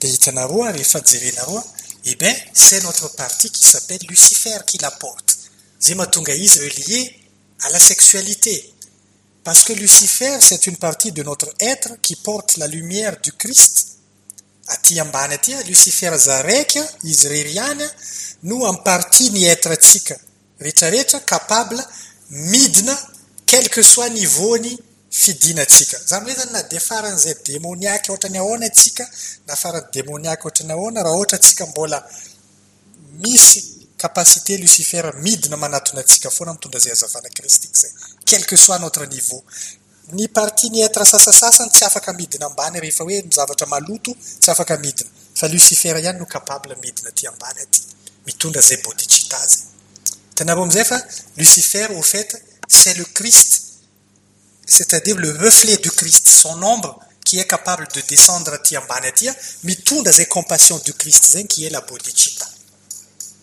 [0.00, 1.64] De hitanaroa rehefa jerenaroa
[2.04, 5.36] eh bien c'est notre partie qui s'appelle lucifer qui la porte
[5.80, 7.20] zay mahatonga izy relié
[7.60, 8.74] à la sexualité.
[9.44, 13.98] Parce que lucifer c'est une partie de notre être qui porte la lumière du christ.
[14.68, 17.90] Aty ambany aty a lucifer zaraiky izy reriany a
[18.42, 19.70] no amy partie ny être
[20.60, 21.82] rehetrarehetra capable
[22.30, 22.96] midina
[23.46, 24.78] quelque soit niveaony
[25.10, 29.10] fidinatsika zany hoe zany na de faran'izay demoniaky ohatrany ahoana atsika
[29.46, 31.98] na farany demoniaky ohatrany ahoana raha ohatra atsika mbola
[33.18, 37.90] misy capacité lucifer midina manatona atsika foana mitondra zay azavana kristik zay
[38.24, 39.42] quelque soit notre niveau.
[40.12, 44.76] Ny parti ny etre sasasasany tsy afaka midina ambany rehefa hoe mizavatra maloto tsy afaka
[44.76, 45.10] midina.
[45.34, 47.82] Fa lucifer ihany no capable midina ty ambany aty
[48.26, 49.64] mitondra zay bodicita zay
[50.34, 50.98] tenabo am'izay fa
[51.36, 52.30] lucifer au fait
[52.68, 53.67] c'est le christ
[54.68, 59.28] c'est-à-dire le reflet du Christ, son ombre qui est capable de descendre à ambany aty
[59.28, 62.46] a mitondra zay compassion du Christ qui est la bodhicitta.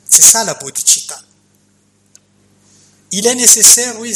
[0.07, 1.19] C'est ça la bodhicitta.
[3.11, 4.15] Il est nécessaire, oui,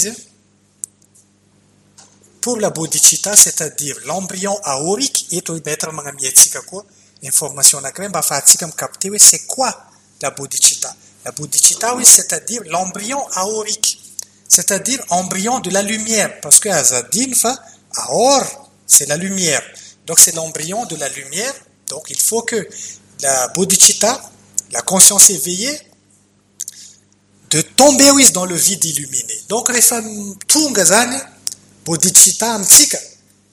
[2.41, 6.85] pour la bodhicitta, c'est-à-dire l'embryon aorique, eto maître magnamiatsika koa
[7.23, 9.75] information afahatsika micapter hoe c'est quoi
[10.21, 10.95] la bodhicitta?
[11.25, 13.99] La bodhicitta, oui, c'est-à-dire l'embryon aorique.
[14.49, 17.35] C'est-à-dire embryon de la lumière, parce que Azadine,
[17.95, 19.61] Aor, c'est la lumière.
[20.07, 21.53] Donc c'est l'embryon de la lumière.
[21.87, 22.67] Donc il faut que
[23.21, 24.19] la bodhicitta,
[24.71, 25.79] la conscience éveillée,
[27.51, 29.33] de tomber dans le vide illuminé.
[29.49, 31.21] Donc les femmes tungazane,
[31.85, 32.99] bodhicitta amtsika,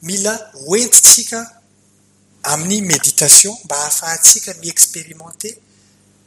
[0.03, 1.47] mila wentsika
[2.43, 3.91] amni méditation, mba
[4.63, 5.59] mi-expérimenter,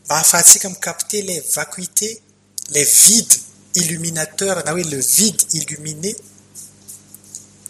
[0.06, 0.24] mba
[0.70, 2.22] mi-capter les vacuités,
[2.70, 6.16] les vides illuminateur na hoe le vide illuminé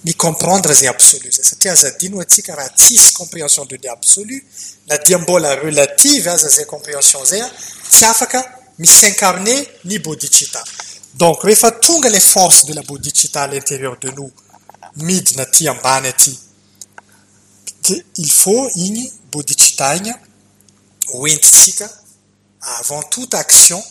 [0.03, 4.43] micomprendre zay absolu zay satria azadino atsika raha tsisy compréhension de ny absolu
[4.87, 7.49] na dia mbola relative aza zay compréhension zay a
[7.91, 8.39] tsy afaka
[8.77, 10.63] misincarne ny bodicita
[11.15, 14.31] donc rehefa tonga le force de la bodicita à l'intérieur de nous.
[14.97, 16.39] Ambany aty
[17.87, 20.13] de il faut igny bodicita igny
[21.13, 21.89] oentitsika
[22.79, 23.81] avant toute action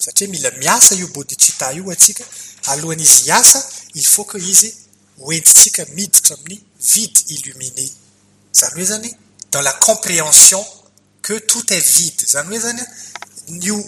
[0.00, 2.24] satria mila miasa io bodicita io atsika
[2.66, 3.60] alohan'izy iasa
[3.94, 4.74] il faut que izy
[5.18, 6.60] oentitsika miditra amin'ny
[6.92, 7.86] vide illuminé.
[8.52, 9.16] Zany hoe zany
[9.52, 10.64] dans la compréhension
[11.22, 12.26] que tout est vide.
[12.26, 12.82] Zany hoe zany
[13.48, 13.78] nio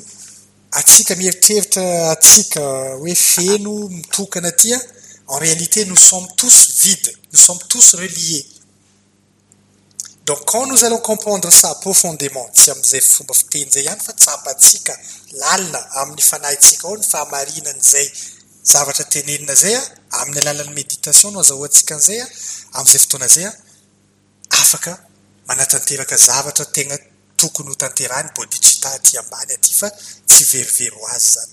[0.71, 2.61] atsika mieritreritra atsika
[2.97, 4.79] hoe feno mitokana tya
[5.29, 7.13] en réalité nous sommes tous vides.
[7.33, 8.47] Nous sommes tous reliés
[10.27, 14.95] donc quand nous allons comprendre ça profondément tsy am'izay fomba fiteny zay ihany fa tsapatsika
[15.43, 18.09] lalina amin'ny fanahitsika ao ny fahamarinan'izay
[18.73, 19.83] zavatra tenenina zay a
[20.23, 22.27] amin'ny alalan'ny méditation no azahoantsika an'izay a
[22.79, 23.53] am'izay fotoana zay a
[24.61, 24.93] afaka
[25.49, 26.97] manatanteraka zavatra tegna
[27.37, 29.89] tokony ho tanterahny bodicita ty ambany aty fa
[30.29, 31.53] tsy verivero azy zany.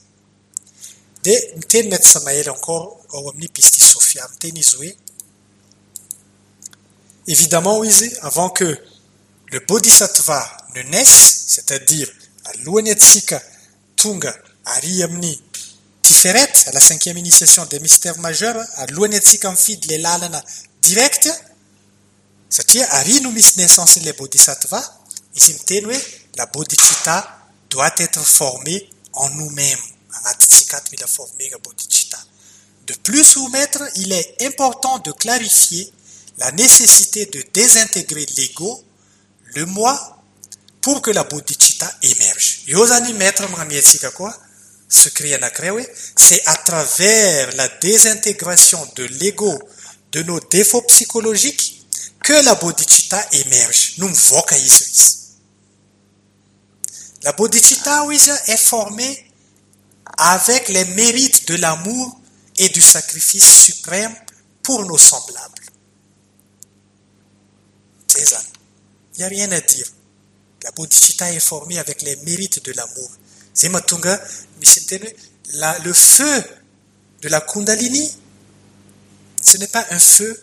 [1.24, 4.28] De miteny mety samaely encore ao amin'ny pisti sofia.
[4.32, 4.91] Miteny izy hoe
[7.30, 8.77] évidemment izy avant que
[9.51, 10.41] le bodhisattva
[10.75, 12.09] ne naisse c'est-à-dire
[12.45, 13.41] alohany atsika
[13.95, 14.34] tonga
[14.65, 15.39] ary amin'ny
[16.01, 20.43] tiferet à la cinquième initiation des mystères majeurs alohany atsika mifidy le lalana
[20.82, 21.30] direct
[22.49, 24.82] satria ary no misy naissance le bodhisattva
[25.36, 25.97] izy miteny
[26.36, 27.17] la bodhicita
[27.69, 29.80] doit être formé en nous-mêmes.
[30.11, 32.17] Anatitsika aty mila formena bodhicita
[32.88, 35.93] de plus ou maître il est important de clarifier
[36.40, 38.84] la nécessité de désintégrer l'ego
[39.56, 40.24] le moi
[40.82, 42.64] pour que la bodhicita émerge.
[42.74, 42.88] Hoe
[46.16, 49.60] c'est à travers la désintégration de l'ego
[50.12, 51.86] de nos défauts psychologiques
[52.24, 53.96] que la bodhicita émerge.
[53.98, 54.84] No mivoaka izy
[57.26, 59.32] o izy la izy est formée
[60.18, 62.20] avec les mérites de l'amour
[62.58, 64.16] et du sacrifice suprême
[64.64, 65.68] pour nos semblables
[68.20, 68.59] zay zany
[69.20, 69.86] y a rien à dire.
[70.63, 73.11] La bodhicita est formée avec les mérites de l'amour.
[75.84, 76.43] Le feu
[77.22, 78.15] de la kundalini
[79.41, 80.41] ce n'est pas un feu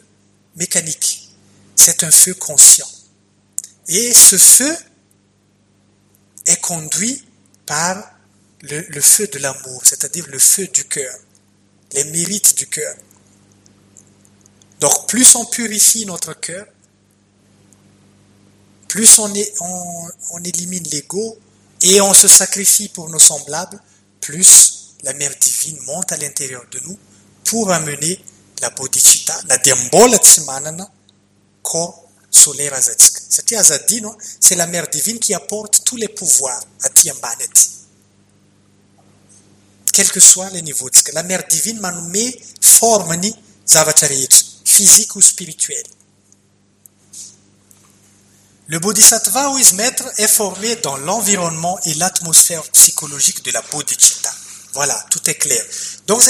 [0.57, 1.31] mécanique.
[1.74, 2.89] C'est un feu conscient.
[3.89, 4.77] Et ce feu
[6.47, 7.24] est conduit
[7.66, 8.12] par
[8.62, 11.14] le, le feu de l'amour c'est-à-dire le feu du cœur
[11.93, 12.97] les mérites du cœur.
[14.81, 16.66] Donc plus on purifie notre cœur
[18.89, 21.39] plus on, est, on, on élimine l'ego
[21.82, 23.80] et on se sacrifie pour nos semblables,
[24.20, 26.99] plus la mère divine monte à l'intérieur de nous
[27.45, 28.18] pour amener
[28.61, 30.89] la bodhicitta, na dia mbola tsy manana
[31.62, 37.11] corps solaire azatsika satria azadino c'est la mère divine qui apporte tous les pouvoirs aty
[37.11, 37.70] ambany aty
[39.93, 43.34] quel que soit le niveau la mère divine manome forme ny
[43.66, 44.09] zavatra
[44.64, 45.84] physique ou spirituel
[48.69, 54.33] Le bodhisattva ou maître est formé dans l'environnement et l'atmosphère psychologique de la bodhicitta.
[54.75, 55.64] Voilà, tout est clair.
[56.09, 56.21] Donc,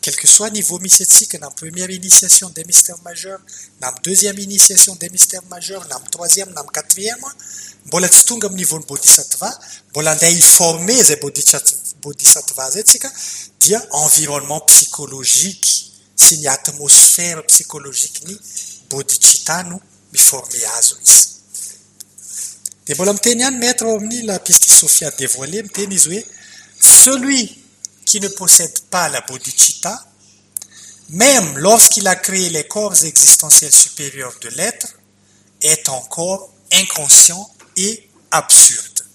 [0.00, 3.40] quel que soit niveau misy atsika na première initiation des mystères majeurs,
[3.80, 7.18] na deuxième initiation des mystères majeurs, na troisième, na quatrième,
[7.86, 9.50] mbola tsy tonga amin'ny niveau ny bodhisattva,
[9.90, 11.16] mbola andeha iformer zay
[12.00, 12.84] bodhisattva zay
[13.90, 15.92] environnement psychologique.
[16.16, 18.38] Sy ny atmosphère psychologique ny
[18.88, 19.64] bodhicitta
[20.12, 21.26] miforme azo izy
[22.86, 25.98] de mbola miteny ihany maître ao la piste sophia dévoilé miteny
[26.80, 27.58] celui
[28.04, 30.06] qui ne possède pas la bodhicitta
[31.10, 34.86] même lorsqu'il a créé les corps existentiels supérieurs de l'être
[35.60, 39.06] est encore inconscient et absurde.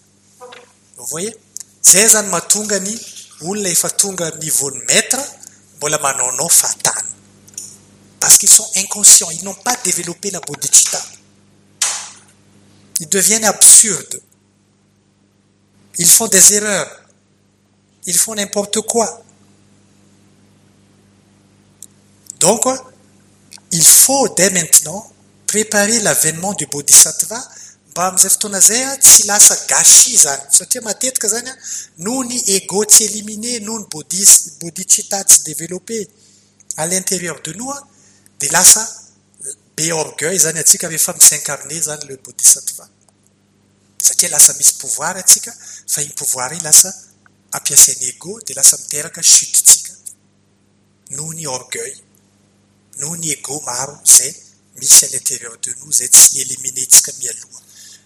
[0.97, 1.35] Vous voyez?
[1.83, 2.95] Zay zany mahatonga ny
[3.41, 5.21] olona efa tonga niveaun'ny maître
[5.77, 7.14] mbola manaonao fatany
[8.25, 10.99] parce qu'ils sont inconscients, ils n'ont pas développé la bodhicitta.
[12.99, 14.19] Ils deviennent absurdes.
[15.99, 17.03] Ils font des erreurs.
[18.07, 19.23] Ils font n'importe quoi.
[22.39, 22.63] Donc,
[23.71, 25.07] il faut dès maintenant
[25.45, 27.37] préparer l'avènement du bodhisattva
[27.91, 31.55] mba amin'izay fotoana zay a tsy lasa gachi zany satria matetika zany a
[31.97, 33.21] noho ny ego tsy
[33.91, 35.23] bodhis bodhicitta
[36.77, 37.71] à l'intérieur de nous
[38.39, 38.83] de lasa
[39.75, 42.89] be orgueil zany atsika rehefa misincarne zany le bodhisattva.
[44.05, 45.51] Satria lasa misy pouvoir atsika
[45.93, 46.89] fa iny pouvoir iny lasa
[47.57, 49.93] ampiasainy égo de lasa miteraka chutetsika
[51.15, 51.97] noho ny orgueil
[52.99, 54.33] noho ny égo maro zay
[54.79, 57.59] misy à l'intérieur de nous zay tsy éliminentsika mialoha.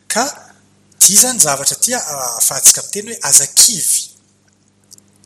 [0.08, 0.24] Ka
[1.00, 4.09] tia zany zavatra tia ah, afahatsika ami teny hoe azakivy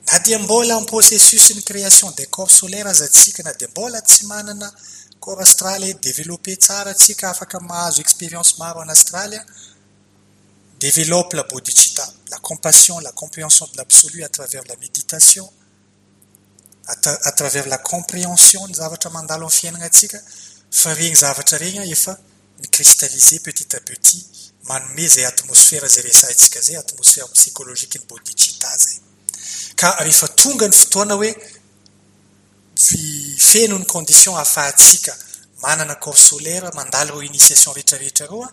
[0.08, 4.26] na dia mbola en processus ny création des corps solaire azatsika na dia mbola tsy
[4.26, 4.74] manana
[5.20, 9.44] corps astral e développé tsara atsika afaka mahazo expérience maro en astralia
[10.80, 15.50] développe la bodhicitta la compassion la compréhension de l'absolu à travers la méditation
[16.88, 20.20] à travers la compréhension ny zavatra mandalo amin'ny fiainana atsika
[20.82, 22.14] fa regny zavatra regny efa
[22.60, 24.22] ny cristallisé petit à petit
[24.70, 29.13] manome zay atmosphère zay resahintsika zay atmosphère psychologique ny bodhicitta zay
[29.76, 31.32] ka rehefa tonga ny fotoana hoe
[33.50, 35.14] feno ny condition ahafahatsika
[35.64, 38.50] manana corp solaire mandalo reo initiation rehetrarehetra reo a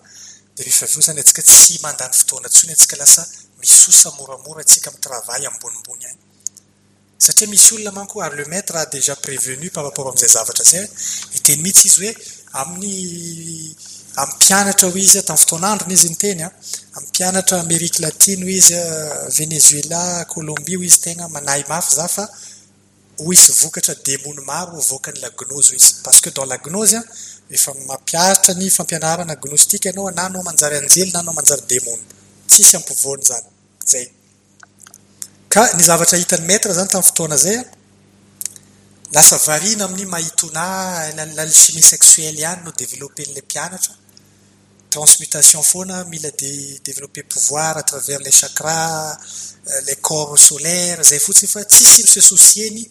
[0.57, 3.23] de rehefa aveo zany atsika tsy mandany fotoana ntsony atsika lasa
[3.61, 6.19] misosa moramora atsika ami'y travail ambonimbony any.
[7.19, 10.87] Satria misy olona manko ary le maître a déjà prévenu par rapport am'izay zavatra zay
[11.37, 12.13] iteny mihitsy izy hoe
[12.61, 13.77] amin'ny
[14.17, 16.51] ampianatra ho izy tamin'ny fotoanandrony izy ny teny a
[16.99, 18.75] ampianatra amerika latine ho izy
[19.39, 22.25] venezuela colombia ho izy tegna manahy mafy za fa
[23.19, 27.03] ho isy vokatra demony maro voakany lagnozy ho izy parce que dans lagnozy a
[27.51, 32.03] efa mampiaritra ny fampianarana gnostika ianao na anao manjary anjely na anao manjary demony
[32.47, 33.47] tsisy ampivony zany
[33.93, 34.07] zay
[35.49, 37.65] ka ny zavatra hitany metre zany tamin'ny fotoana zay a
[39.15, 40.65] lasa varina amin'ny mahitona
[41.37, 44.00] l'alchimie sexuelle ihany no développen'la mpianatra
[44.91, 49.19] transmutation foana mila de développer pouvoir à travers les chakras
[49.87, 52.85] les corps solaires zay fotsiny fa tsisy mse soucier ny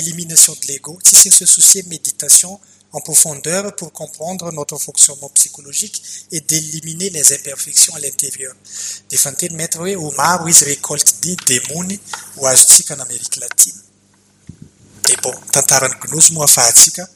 [0.00, 2.52] élimination de l'ego tsisy mse soucier méditation
[2.92, 8.54] en profondeur pour comprendre notre fonctionnement psychologique et d'éliminer les imperfections à l'intérieur.
[9.10, 11.98] De fa nyteny maître hoe ho maro izy récolte dy demony
[12.36, 13.80] ho azotsika en amérique latine.
[15.08, 17.08] De bon tantarany gnosy moa afahatsika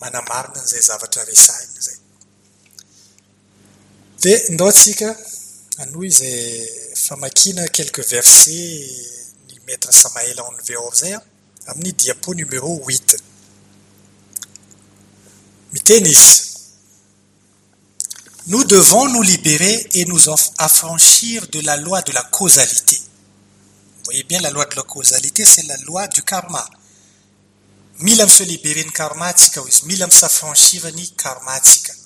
[0.00, 2.03] manamarina n'izay zavatra resahina
[4.24, 5.16] de ndao atsika
[5.78, 8.54] anoho izay famakina quelques versets
[9.48, 11.20] ny maître samaela onveor zay a
[11.66, 13.16] amin'ny diapo numéro huit.
[15.72, 16.42] Miteny izy
[18.46, 22.96] nous devons nous libérer et nous affranchir de la loi de la causalité.
[22.96, 26.64] Vous voyez bien la loi de la causalité c'est la loi du karma.
[27.98, 32.03] Mila mise libérer ny karma atsika ho izy mila misafranchir ny karma am'izay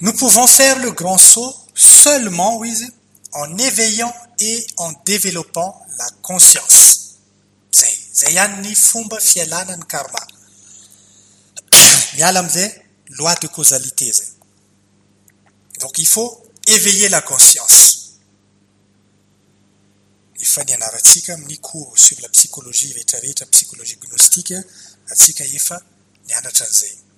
[0.00, 2.60] nous pouvons faire le grand saut seulement
[3.32, 7.18] en éveillant et en développant la conscience.
[13.14, 14.10] Loi de causalité
[15.82, 18.20] donc il faut éveiller la conscience.
[20.40, 24.54] Efa ny anaratsika amin'ny cours sur la psychologie rehetrarehetra psychologie gnostique
[25.58, 25.82] efa
[26.26, 27.11] nianatra an'izay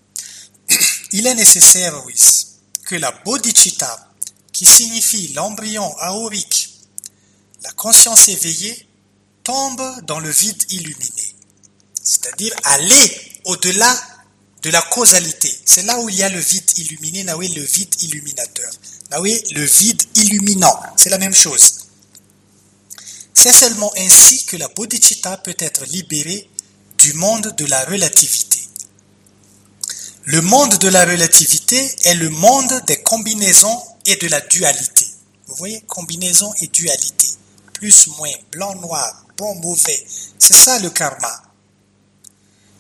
[1.15, 2.47] il est nécessaire izy
[2.87, 4.13] que la bodhicitta
[4.53, 6.71] qui signifie l'embryon aorique
[7.63, 8.89] la conscience éveillée
[9.45, 11.37] tombe dans le vide illuminé.
[12.03, 13.97] C'est-à-dire aller au-delà
[14.63, 15.57] de la causalité.
[15.65, 18.73] C'est là où il y a le vide illuminé le vide illuminateur.
[19.13, 20.77] Le vide illuminant.
[20.97, 21.87] C'est la même chose.
[23.33, 26.51] C'est seulement ainsi que la bodhicitta peut être libérée
[26.99, 28.54] du monde de la relativité.
[30.27, 35.07] Le monde de la relativité est le monde des combinaisons et de la dualité.
[35.47, 37.29] Vous voyez, combinaison et dualité.
[37.75, 40.07] Plus, moins, blanc, noir, bon, mauvais.
[40.39, 41.43] C'est ça le karma.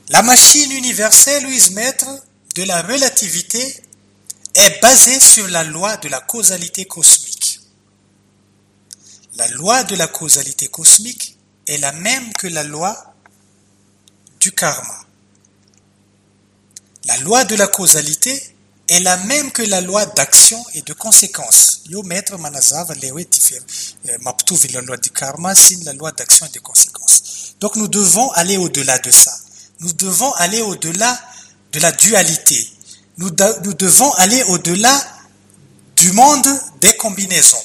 [0.08, 2.06] La machine universelle, Louise Maître,
[2.54, 3.82] de la relativité
[4.54, 7.60] est basée sur la loi de la causalité cosmique.
[9.36, 11.36] La loi de la causalité cosmique
[11.66, 13.14] est la même que la loi
[14.40, 15.03] du karma.
[17.06, 18.40] La loi de la causalité
[18.88, 21.82] est la même que la loi d'action et de conséquence.
[21.88, 22.02] Yo
[24.20, 27.54] maptuvi la loi du karma sin la loi d'action et de conséquence.
[27.60, 29.34] Donc nous devons aller au-delà de ça.
[29.80, 31.20] Nous devons aller au-delà
[31.72, 32.70] de la dualité.
[33.18, 34.98] Nous devons aller au-delà
[35.96, 36.46] du monde
[36.80, 37.62] des combinaisons.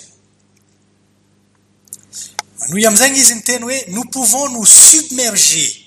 [2.69, 5.85] Nous pouvons nous submerger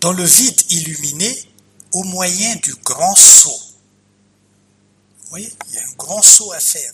[0.00, 1.51] dans le vide illuminé
[1.92, 3.60] au moyen du grand saut.
[5.20, 6.92] Vous voyez, il y a un grand saut à faire.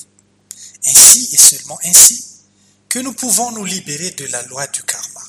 [0.86, 2.24] Ainsi et seulement ainsi
[2.88, 5.22] que nous pouvons nous libérer de la loi du karma.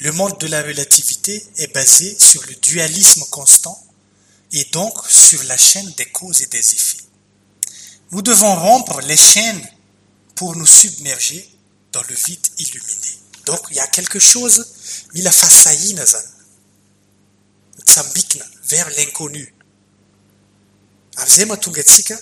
[0.00, 3.82] Le monde de la relativité est basé sur le dualisme constant
[4.52, 7.04] et donc sur la chaîne des causes et des effets.
[8.10, 9.68] Nous devons rompre les chaînes
[10.34, 11.48] pour nous submerger
[11.92, 13.18] dans le vide illuminé.
[13.46, 14.66] Donc, il y a quelque chose,
[15.14, 16.04] mais la fasaïna
[17.76, 17.84] zan.
[17.84, 19.54] Tsambikna, vers l'inconnu.
[21.16, 22.18] Avzema tungatsika,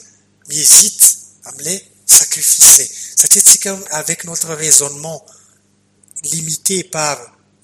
[0.48, 2.90] mi hésite à me les sacrifier.
[3.16, 5.24] C'est-à-dire avec notre raisonnement
[6.22, 7.18] limité par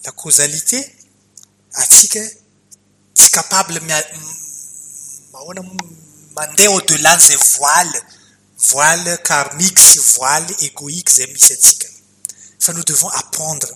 [0.05, 0.85] la causalité,
[1.75, 2.21] atsika
[3.15, 3.81] tsy capable
[5.33, 5.63] mahoana
[6.37, 8.03] mandeha au-delà zay voile
[8.71, 11.57] voile karmique sy voile égoïque zay misy
[12.59, 13.69] fa nous devons apprendre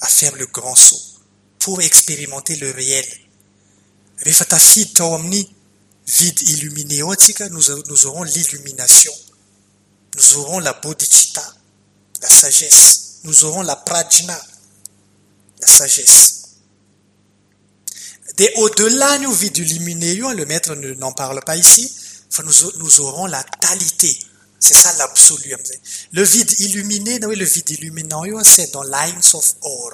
[0.00, 1.00] à faire le grand saut
[1.58, 3.06] pour expérimenter le réel
[4.24, 4.44] rehefa
[6.06, 7.02] vide illuminé
[7.50, 9.12] nous aurons l'illumination
[10.16, 11.54] nous aurons la bodhicitta
[12.20, 14.40] la sagesse nous aurons la prajna
[15.60, 16.42] la sagesse
[18.38, 21.92] Et au-delà du vide illuminé, le maître n'en parle pas ici,
[22.44, 24.18] nous, aurons la talité.
[24.58, 25.54] C'est ça l'absolu.
[26.12, 29.92] Le vide illuminé, oui, le vide illuminant, c'est dans Lines of Or.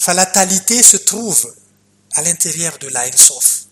[0.00, 1.54] Enfin, la talité se trouve
[2.14, 2.88] à l'intérieur de
[3.36, 3.66] of.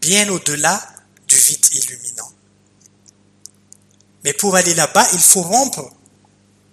[0.00, 0.86] Bien au-delà
[1.26, 2.30] du vide illuminant.
[4.24, 5.92] Mais pour aller là-bas, il faut rompre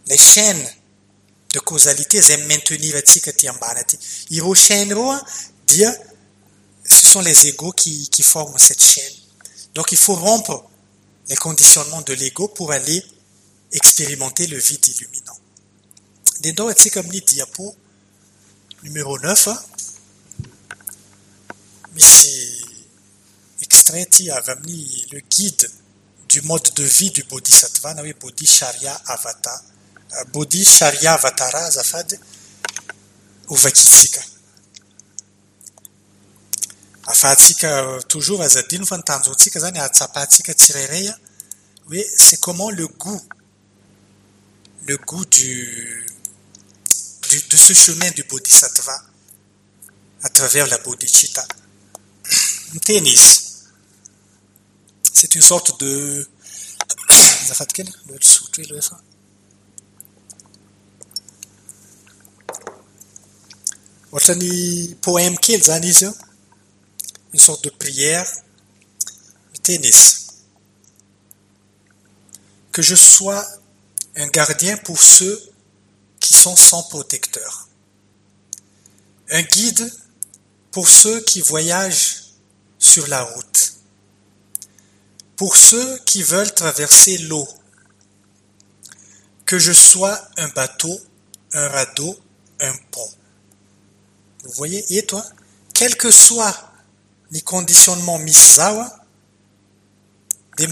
[0.08, 0.68] les chaînes
[1.54, 2.20] de causalité
[5.68, 5.96] dia
[6.86, 9.14] ce sont les égaux qui, qui forment cette chaîne
[9.74, 10.66] donc il faut rompre
[11.30, 13.04] les conditionnements de l'ego pour aller
[13.72, 15.38] expérimenter le vide illuminant
[16.42, 17.76] dedans atsika amin'ny diapo
[18.84, 19.50] numéro 9
[21.94, 22.66] misy
[23.62, 25.70] extrait ty avy amin'ny le guide
[26.28, 29.54] du mode de vie du bodhisattva na hoe bodhi sharia avata
[30.34, 32.18] bodhi sharia vatara azafady
[33.48, 34.22] ovakitsika
[37.06, 41.16] afahantsika toujours azadino fa nitanjontsika zany atsapahantsika tsirairay a
[41.88, 43.22] hoe c'est comment le goût
[44.88, 46.06] le goût du,
[47.42, 49.04] de ce chemin du bodhisattva
[50.22, 51.46] à travers la bodhicitta.
[52.74, 53.40] Miteny izy
[55.12, 56.28] c'est une sorte de
[65.02, 66.14] poème kely zany izy io
[67.34, 68.28] une sorte de prière.
[69.54, 70.18] Miteny izy
[72.72, 73.46] que je sois
[74.16, 75.53] un gardien pour ceux
[76.24, 77.68] qui sont sans protecteur.
[79.30, 79.94] Un guide
[80.72, 82.24] pour ceux qui voyagent
[82.80, 83.74] sur la route.
[85.36, 87.48] Pour ceux qui veulent traverser l'eau.
[89.46, 90.98] Que je sois un bateau
[91.56, 92.18] un radeau
[92.62, 93.12] un pont.
[94.44, 94.84] Vous voyez?
[94.98, 95.24] Et toi?
[95.74, 96.72] Quel que soit
[97.32, 99.00] ny conditionnement misy zao a
[100.58, 100.68] de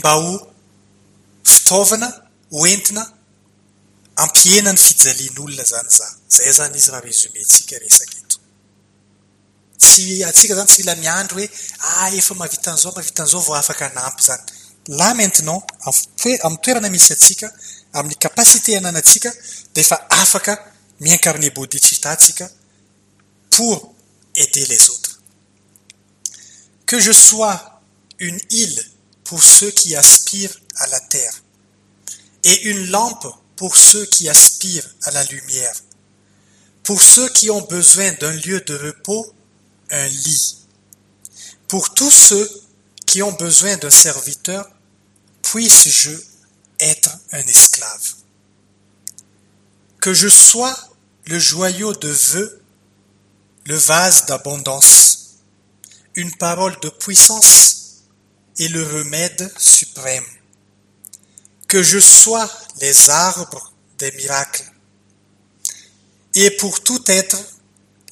[4.18, 6.16] mba ho fitaovana hoentina ampiena ny fijalian'olona zany za.
[6.30, 8.38] Zay zany izy raha rezumentsika resaka eto.
[9.78, 11.50] Tsy atsika zany tsy mila miandro hoe
[11.80, 14.44] ah efa mahavitan'izao mahavitan'izao vao afaka anampy zany.
[14.88, 15.64] Là maintenant
[16.44, 17.52] amin'ny toerana misy atsika
[17.94, 19.32] amin'ny capacité ananatsika
[19.74, 21.52] de efa afaka miincarne
[22.04, 22.50] atsika
[23.50, 23.94] pour
[24.36, 25.20] aider les autres.
[26.86, 27.82] Que je sois
[28.20, 28.86] une île
[29.24, 31.44] pour ceux qui aspirent à la terre
[32.44, 33.28] et une lampe
[33.62, 35.76] pour ceux qui aspirent à la lumière.
[36.82, 39.36] Pour ceux qui ont besoin d'un lieu de repos,
[39.92, 40.58] un lit.
[41.68, 42.50] Pour tous ceux
[43.06, 44.68] qui ont besoin d'un serviteur,
[45.44, 46.10] puisse-je
[46.80, 48.16] être un esclave.
[50.00, 50.76] Que je sois
[51.26, 52.64] le joyau de vœux
[53.68, 55.36] le vase d'abondance,
[56.16, 58.06] une parole de puissance
[58.58, 60.26] et le remède suprême.
[61.68, 62.50] Que je sois
[62.82, 64.66] les arbres des miracles
[66.34, 67.38] et pour tout être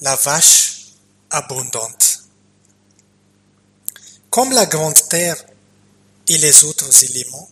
[0.01, 0.93] la vache
[1.31, 2.23] abondante.
[4.29, 5.43] Comme la grande terre
[6.27, 7.49] et les autres éléments,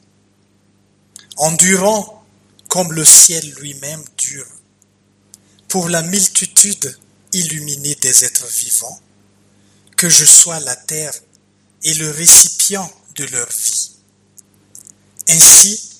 [1.37, 2.25] endurant
[2.69, 4.47] comme le ciel lui-même dure,
[5.67, 6.97] pour la multitude
[7.33, 8.99] illuminé des êtres vivants,
[9.95, 11.13] que je sois la terre
[11.83, 13.91] et le récipient de leur vie.
[15.29, 15.96] Ainsi,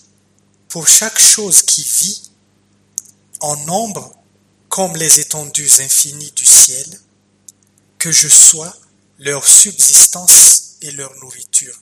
[0.69, 2.31] pour chaque chose qui vit,
[3.39, 4.13] en nombre
[4.69, 6.99] comme les étendues infinies du ciel,
[7.97, 8.75] que je sois
[9.19, 11.79] leur subsistance et leur nourriture,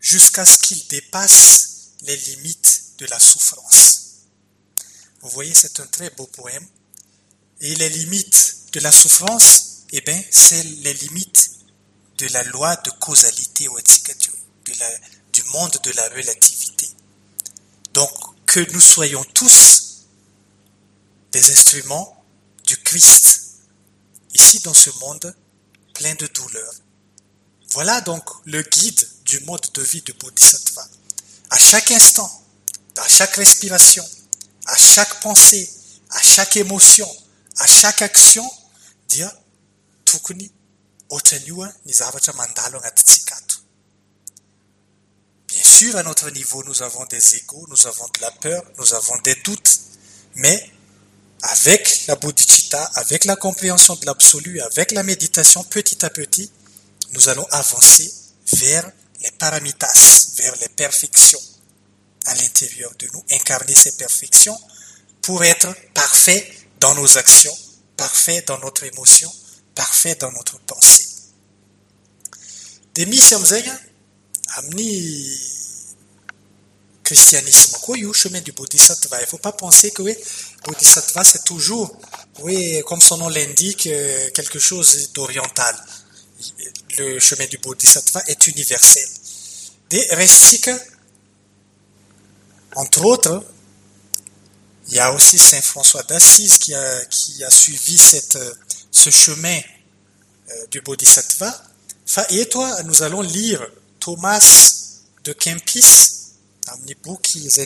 [0.00, 4.02] jusqu'à ce qu'ils dépassent les limites de la souffrance.
[5.20, 6.66] Vous voyez, c'est un très beau poème
[7.60, 11.50] et les limites de la souffrance, eh bien, c'est les limites
[12.18, 14.90] de la loi de causalité ou de la,
[15.32, 16.61] du monde de la relativité.
[17.94, 18.10] Donc,
[18.46, 20.06] que nous soyons tous
[21.32, 22.24] des instruments
[22.66, 23.40] du Christ,
[24.34, 25.34] ici dans ce monde
[25.94, 26.74] plein de douleurs.
[27.70, 30.86] Voilà donc le guide du mode de vie de Bodhisattva.
[31.50, 32.30] À chaque instant,
[32.98, 34.04] à chaque respiration,
[34.66, 35.70] à chaque pensée,
[36.10, 37.08] à chaque émotion,
[37.58, 38.48] à chaque action,
[42.82, 43.51] anatintsika ato
[45.52, 48.94] bien sûr à notre niveau nous avons des égaux nous avons de la peur nous
[48.94, 49.80] avons des doutes
[50.36, 50.70] mais
[51.42, 56.50] avec la bodhicitta avec la compréhension de l'absolu avec la méditation petit à petit
[57.12, 58.12] nous allons avancer
[58.54, 58.90] vers
[59.22, 61.40] les paramitas vers les perfections.
[62.26, 64.58] À l'intérieur de nous incarner ces perfections
[65.22, 66.50] pour être parfait
[66.80, 67.56] dans nos actions
[67.96, 69.32] parfait dans notre émotion
[69.74, 71.06] parfait dans notre pensée.
[72.94, 73.34] De misy
[74.56, 75.38] am'izay a amin'ny
[77.02, 79.20] christianisme koa io chemin du bodhisattva.
[79.20, 80.16] Il faut pas penser que hoe
[80.64, 81.90] bodhisattva c'est toujours
[82.40, 83.88] hoe comme son nom l'indique
[84.34, 85.74] quelque chose d'oriental.
[86.98, 89.08] Le chemin du bodhisattva est universel.
[89.90, 90.78] De resitsika
[92.74, 93.44] entre autres
[94.88, 98.38] il y a aussi Saint François d'Assise qui a, qui a suivi cette,
[98.90, 99.58] ce chemin
[100.50, 101.50] euh, du Bodhisattva.
[102.04, 103.64] Fa eto nous allons lire
[104.04, 104.46] Thomas
[105.24, 105.88] de Kempis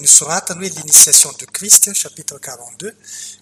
[0.01, 2.95] nisoratany hoe l'initiation de Christ chapitre 42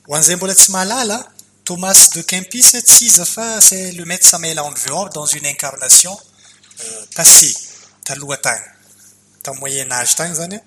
[0.06, 1.18] ho an'izay mbola tsy mahalala
[1.64, 2.68] Thomas de Kempis
[3.60, 6.14] c'est le maître Samuel Andveor dans une incarnation
[6.84, 7.54] euh, passée
[8.04, 8.64] taloha tagny
[9.42, 10.60] tamin'ny moyen âge tagny zany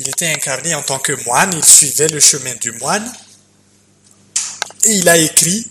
[0.00, 3.12] il était incarné en tant que moine, il suivait le chemin du moine
[4.84, 5.68] et il a écrit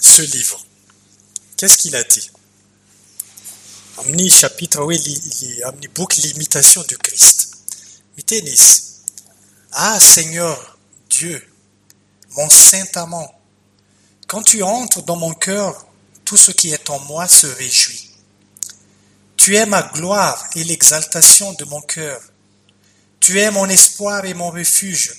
[0.00, 0.64] ce livre.
[1.56, 2.30] Qu'est-ce qu'il a dit?
[4.00, 7.58] Amni chapitre, oui, l'imitation du Christ.
[9.72, 10.78] Ah Seigneur
[11.10, 11.44] Dieu,
[12.36, 13.28] mon saint amant,
[14.28, 15.84] quand tu entres dans mon cœur,
[16.24, 18.10] tout ce qui est en moi se réjouit.
[19.36, 22.20] Tu es ma gloire et l'exaltation de mon cœur.
[23.18, 25.12] Tu es mon espoir et mon refuge,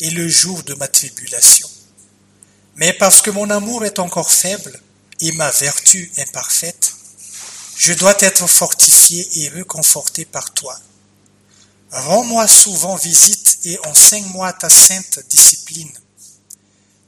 [0.00, 1.68] et le jour de ma tribulation.
[2.76, 4.80] Mais parce que mon amour est encore faible
[5.20, 6.94] et ma vertu imparfaite,
[7.78, 10.78] je dois être fortifié et reconforté par toi.
[11.90, 15.90] Rends-moi souvent visite et enseigne-moi ta sainte discipline.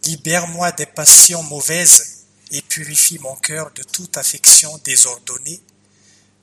[0.05, 5.61] Libère-moi des passions mauvaises et purifie mon cœur de toute affection désordonnée,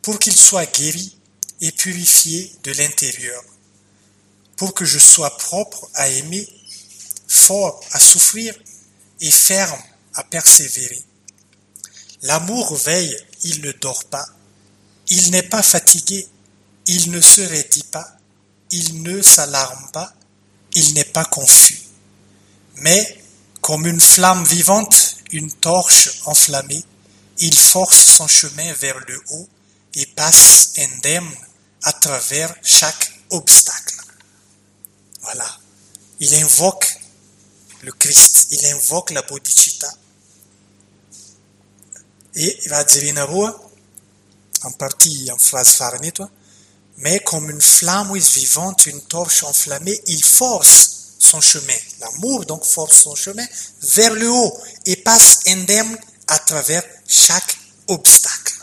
[0.02, 1.18] pour qu'il soit guéri
[1.62, 3.44] et purifié de l'intérieur
[4.58, 6.48] pour que je sois propre à aimer,
[7.28, 8.54] fort à souffrir
[9.22, 9.82] et ferme
[10.16, 11.02] à persévérer.
[12.24, 13.16] L'amour veille,
[13.48, 14.28] il ne dort pas,
[15.10, 16.28] il n'est pas fatigué,
[16.86, 18.18] il ne se raidit pas,
[18.72, 20.14] il ne s'alarme pas,
[20.74, 21.82] il n'est pas confus.
[22.76, 23.24] Mais,
[23.62, 26.84] comme une flamme vivante, une torche enflammée,
[27.40, 29.48] il force son chemin vers le haut
[29.96, 31.30] et passe indemne
[31.84, 33.96] à travers chaque obstacle.
[35.22, 35.60] Voilà.
[36.20, 37.00] Il invoque
[37.82, 39.92] le Christ, il invoque la bodhicitta.
[42.38, 43.16] Et il va dire
[44.64, 45.82] en partie en phrase
[46.14, 46.30] toi,
[46.98, 51.74] mais comme une flamme vivante, une torche enflammée, il force son chemin.
[52.00, 53.46] L'amour donc force son chemin
[53.82, 55.98] vers le haut et passe indemne
[56.28, 57.58] à travers chaque
[57.88, 58.54] obstacle.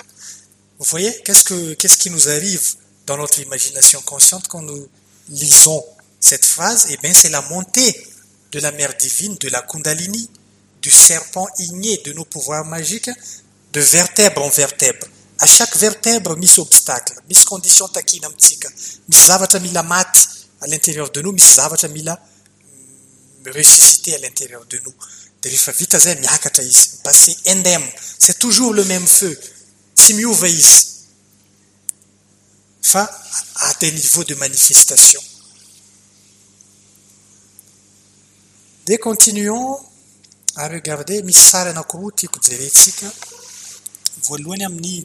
[0.78, 2.74] Vous voyez, qu'est-ce, que, qu'est-ce qui nous arrive
[3.06, 4.88] dans notre imagination consciente quand nous
[5.28, 5.84] lisons
[6.20, 8.06] cette phrase, eh bien, c'est la montée
[8.52, 10.30] de la mère divine, de la Kundalini,
[10.80, 13.10] du serpent igné de nos pouvoirs magiques,
[13.74, 15.06] de vertèbre en vertèbre.
[15.40, 18.70] À chaque vertèbre, mis obstacle, mis condition takina mitsika,
[19.08, 20.28] mis zavatra mila maty
[20.60, 22.18] à l'intérieur de nous, mis zavatra mila
[23.50, 24.94] ressusciter à l'intérieur de nous.
[27.02, 27.84] Passé indemne.
[28.18, 29.38] C'est toujours le même feu.
[29.94, 30.86] Tsy miova izy.
[32.80, 33.02] Fa
[33.56, 35.20] à des niveaux de manifestation.
[38.86, 39.78] de continuons
[40.56, 42.12] à regarder misy sary anankiroa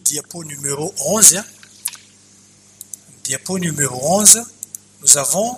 [0.04, 1.44] diapo numéro 11
[3.24, 4.44] diapo numéro 11
[5.02, 5.58] nous avons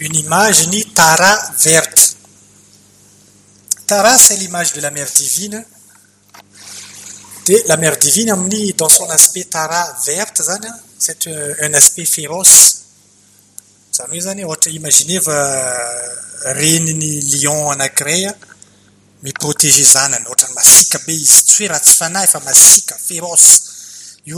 [0.00, 2.16] une image ni tara verte.
[3.86, 5.64] Tara c'est l'image de la mère divine.
[7.66, 8.34] La mère divine
[8.76, 10.42] dans son aspect tara verte
[10.98, 11.26] c'est
[11.60, 12.74] un aspect féroce.
[13.98, 15.34] Hoe zany ohatra imagineva
[16.54, 18.34] reniny lion anankiray a
[19.22, 22.26] miprotege zanany ohatrany masika be izy tsy hoe raha fanahy
[23.06, 23.62] féroce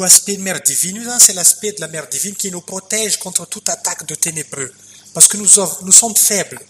[0.05, 3.69] aspect de mère divine c'est l'aspect de la mère divine qui nous protège contre toute
[3.69, 4.73] attaque de ténébreux
[5.13, 6.61] parce que nous, sommes faibles.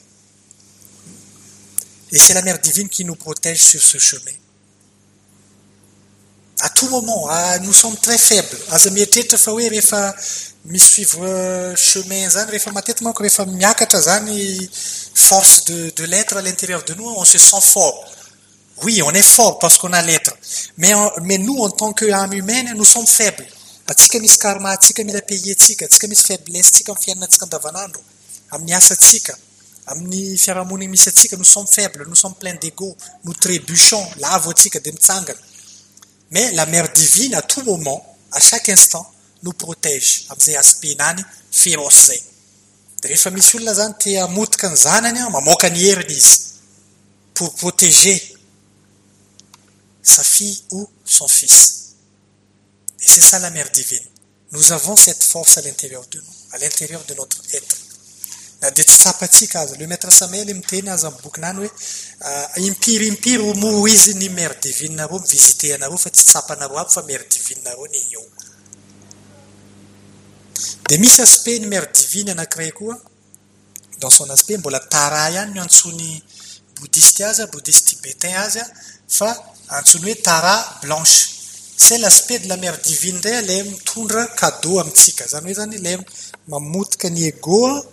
[2.13, 4.33] Et c'est la mère divine qui nous protège sur ce chemin.
[6.61, 8.59] À tout moment, ah, nous sommes très faibles.
[10.65, 11.07] Misy
[11.77, 14.69] chemin zany rehefa matetika manko rehefa miakatra zany
[15.15, 18.05] force de, de l'être à l'intérieur de nous, on se sent fort.
[18.83, 20.33] Oui, on est fort parce qu'on a l'être.
[20.79, 20.93] Mais,
[21.23, 23.47] mais nous, en tant qu'âme humaine, nous sommes faibles.
[23.91, 28.03] atsika misy karma atsika mila pays atsika atsika misy faiblesse tsika amin'ny fiainanantsika andavanandro
[28.55, 29.35] amin'ny asatsika
[29.93, 34.79] amin'ny fiarahamoniny misy atsika nous sommes faibles nous sommes plein d'ego nous trébuchons lavo atsika
[34.79, 35.43] de mitsangana
[36.31, 38.01] mais la mère divine à tout moment
[38.31, 39.05] à chaque instant
[39.43, 40.27] nous protège.
[40.29, 42.23] Amin'izay aspectnany féroce zay
[43.01, 46.39] de rehefa misy olona zany te amotika ny zanany a mamoaka ny heriny izy
[47.35, 48.19] pour protéger
[50.03, 51.95] sa fille ou son fils.
[53.01, 54.05] Et c'est ça la mère divine.
[54.53, 57.77] Nous avons cette force à l'intérieur de nous, à l'intérieur de notre être.
[58.61, 61.71] Na dia tsy tsapatsika azy le maître Samuel miteny azy amin'ny bokinany hoe
[62.69, 66.93] impiry impiry ho mo izy ny mère divine nareo mivisite anareo fa tsy tsapanareo aby
[66.93, 68.25] fa mère divine nareo ny eo
[70.89, 72.97] dia misy aspect numère divine anakiray koa.
[74.01, 76.23] Dans son aspect mbola tara ihany no antsony
[76.77, 78.67] bouddhiste azy a bouddhiste tibétain azy a
[79.09, 79.31] fa
[79.69, 81.29] antsony hoe tara blanche.
[81.77, 85.99] C'est l'aspect de la mère divine ndray a mitondra cadeau amitsika zany hoe zany lay
[86.49, 87.85] mamotika ny egoa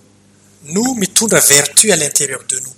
[0.74, 2.76] no mitondra vertu à l'intérieur de nous.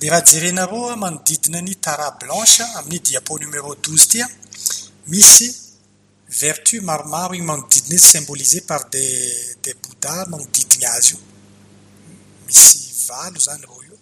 [0.00, 4.26] De raha jerenareo a manodidina ny tara blanche amin'ny diapo numéro 12 tya
[5.06, 5.67] misy
[6.28, 11.20] vertu maromaro iny manodidina izy symbolisé par des des bouddha manodidina azy io
[12.46, 12.78] misy
[13.08, 13.96] valo zany reo io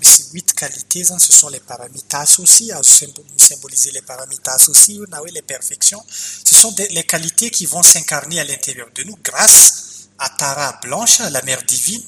[0.00, 3.06] misy huit qualités zany ce sont les paramitas aussi azo
[3.36, 6.02] symboliser les paramitas aussi na hoe les perfections.
[6.44, 11.18] Ce sont les qualités qui vont s'incarner à l'intérieur de nous grâce à Tara blanche
[11.18, 12.02] la mère divine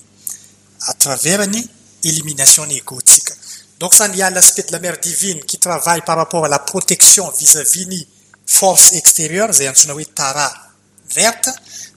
[0.83, 1.69] à travers ni
[2.05, 3.31] élimination égotique
[3.79, 6.49] donc ça il y a l'aspect de la mère divine qui travaille par rapport à
[6.49, 8.07] la protection vis-à-vis ni
[8.47, 10.53] force extérieure zay antsoina hoe Tara
[11.15, 11.51] verte.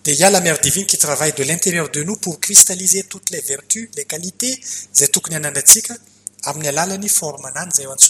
[0.04, 3.04] De il y a la mère divine qui travaille de l'intérieur de nous pour cristalliser
[3.04, 4.60] toutes les vertus les qualités.
[4.94, 5.40] Zay antsoina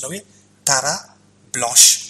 [0.07, 0.23] hoe
[0.63, 1.17] tara
[1.51, 2.07] blanche.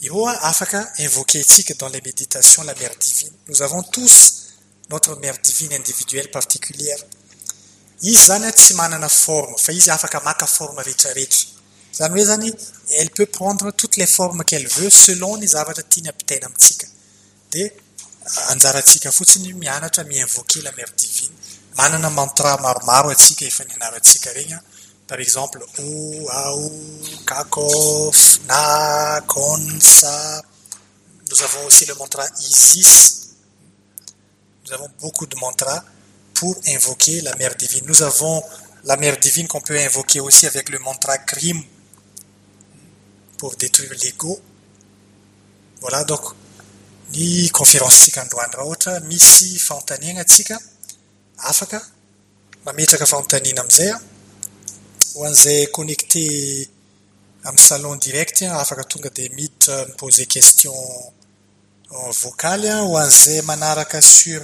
[0.00, 3.32] Io a afaka invoquetsika dans les méditations la mère divine.
[3.48, 4.48] Nous avons tous
[4.90, 6.98] notre mère divine individuelle particulière
[8.02, 9.54] izy zany tsy manana forme.
[12.90, 16.10] Elle peut prendre toutes les formes qu'elle veut selon ny zavatra tiany
[20.76, 21.32] mère divine.
[21.76, 23.64] Manana mantra maromaro atsika efa
[25.06, 26.70] par exemple o
[31.32, 33.28] nous avons aussi le mantra isis.
[34.64, 35.82] Nous avons beaucoup de mantras
[36.42, 37.84] pour invoquer la mère divine.
[37.86, 38.42] Nous avons
[38.82, 41.62] la mère divine qu'on peut invoquer aussi avec le mantra krim
[43.38, 44.40] pour détruire l'ego.
[45.80, 46.24] Voilà donc
[47.12, 50.56] ny conférencetsika androany raha ohatra misy fanontaniana atsika
[51.50, 51.78] afaka
[52.64, 53.98] mametraka fanontaniana amin'izay a
[55.14, 56.24] ho an'izay connecté
[57.44, 60.74] amin'ny salon direct afaka tonga dia miditra miposer question
[62.22, 64.42] vocaly a ho an'izay manaraka sur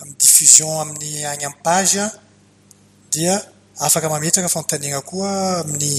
[0.00, 2.04] amin'ny diffusion amin'ny agny amin'ny page
[3.10, 3.34] dia
[3.86, 5.94] afaka mametraka fanontaniana koa amin'ny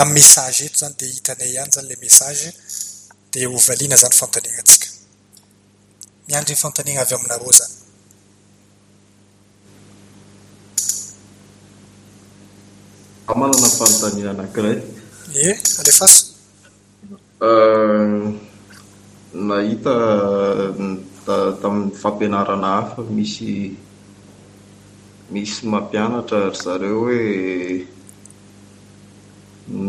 [0.00, 2.44] amin'ny message eto zany dia hitanay ihany zany la message.
[3.32, 4.88] Dia ovaliana zany fanontanegnantsika
[6.28, 7.74] miandry ny fanontaniana avy aminareo zany.
[13.40, 14.78] Manana fanontaniana anakiray
[15.34, 16.20] e eh, alefaso
[17.42, 18.38] ehm,
[19.48, 19.94] nahita
[21.26, 23.76] tamin'ny fampianarana hafa misy
[25.30, 27.86] misy mampianatra ry zareo hoe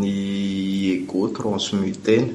[0.00, 0.06] ny
[0.94, 2.32] ego transmutena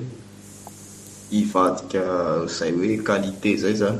[1.31, 2.03] hivadika
[2.47, 3.99] zay hoe qualité zay zany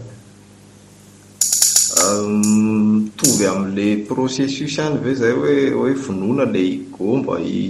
[2.20, 7.62] mitovy amin'le processus any ve zay hoe hoe vonona le ego mba i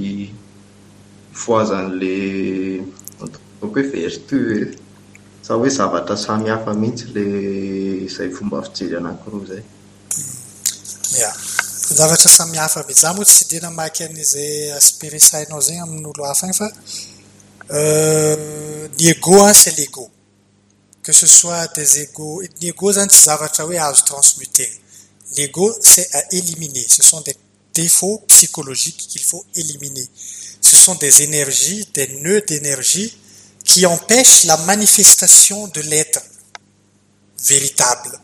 [3.23, 4.80] ataoko hoe vertu e
[5.41, 7.25] sa hoe zavatra samy hafa mihitsy le
[8.15, 9.63] zay fomba fijery anankiroa zay
[11.17, 11.31] ia
[11.97, 16.57] zavatra samy mihitsy za moa tsy de namaky an'izay aspect resahinao zegny amin'olo hafa agny
[16.61, 16.67] fa
[17.71, 20.09] ny ego a c'est l'ego.
[21.01, 24.69] Que ce soit des égos ny ego zany tsy zavatra hoe azo transmuter
[25.37, 26.85] l'ego c'est à éliminer.
[26.87, 27.35] Ce sont des
[27.73, 30.05] défauts psychologiques qu'il faut éliminer.
[30.59, 33.17] Ce sont des énergies des nœuds d'énergie
[33.71, 36.19] qui empêchent la manifestation de l'être
[37.45, 38.19] véritable.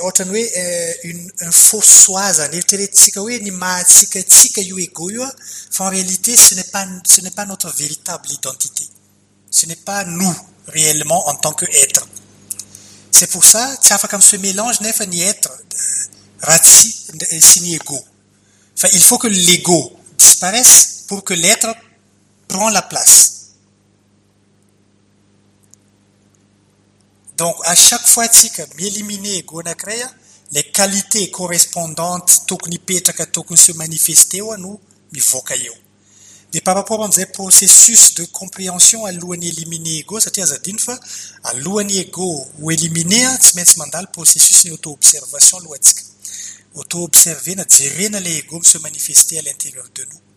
[0.00, 0.94] Ohatrany hoe euh,
[5.78, 8.84] en réalité ce n'est pas ce n'est pas notre véritable identité.
[9.50, 10.36] Ce n'est pas nous
[10.66, 12.08] réellement en tant que être
[13.12, 15.50] c'est pour ça tsy afaka amy se mélange nefa ny être
[16.40, 16.88] raha tsy
[17.40, 18.00] sy ny ego.
[18.74, 21.68] Fa il faut que l'ego disparaisse pour que l'être
[22.48, 23.38] prend la place.
[27.36, 30.10] Donc à chaque fois atsika miéliminer ego anankiray a
[30.50, 34.80] les qualités correspondantes tokony hipetraka tokony se manifeste eo a no
[35.12, 35.74] mivoaka eo
[36.52, 40.98] de par rapport am'izay processus de compréhension alohan'ny éliminer ego satria azadiny fa
[41.44, 42.26] alohan'ny ego
[42.60, 46.02] ho éliminer a tsy maintsy mandalo processus ny auto observation alohatsika
[46.74, 50.27] auto observena jerena le ego mise manifester à l'intérieur de nous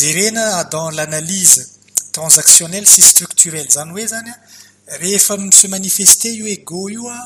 [0.00, 1.78] jerena dans l'analyse
[2.12, 3.70] transactionnelle sy structurelle.
[3.70, 7.20] Zany hoe zany a rehefa mise manifeste io ego io a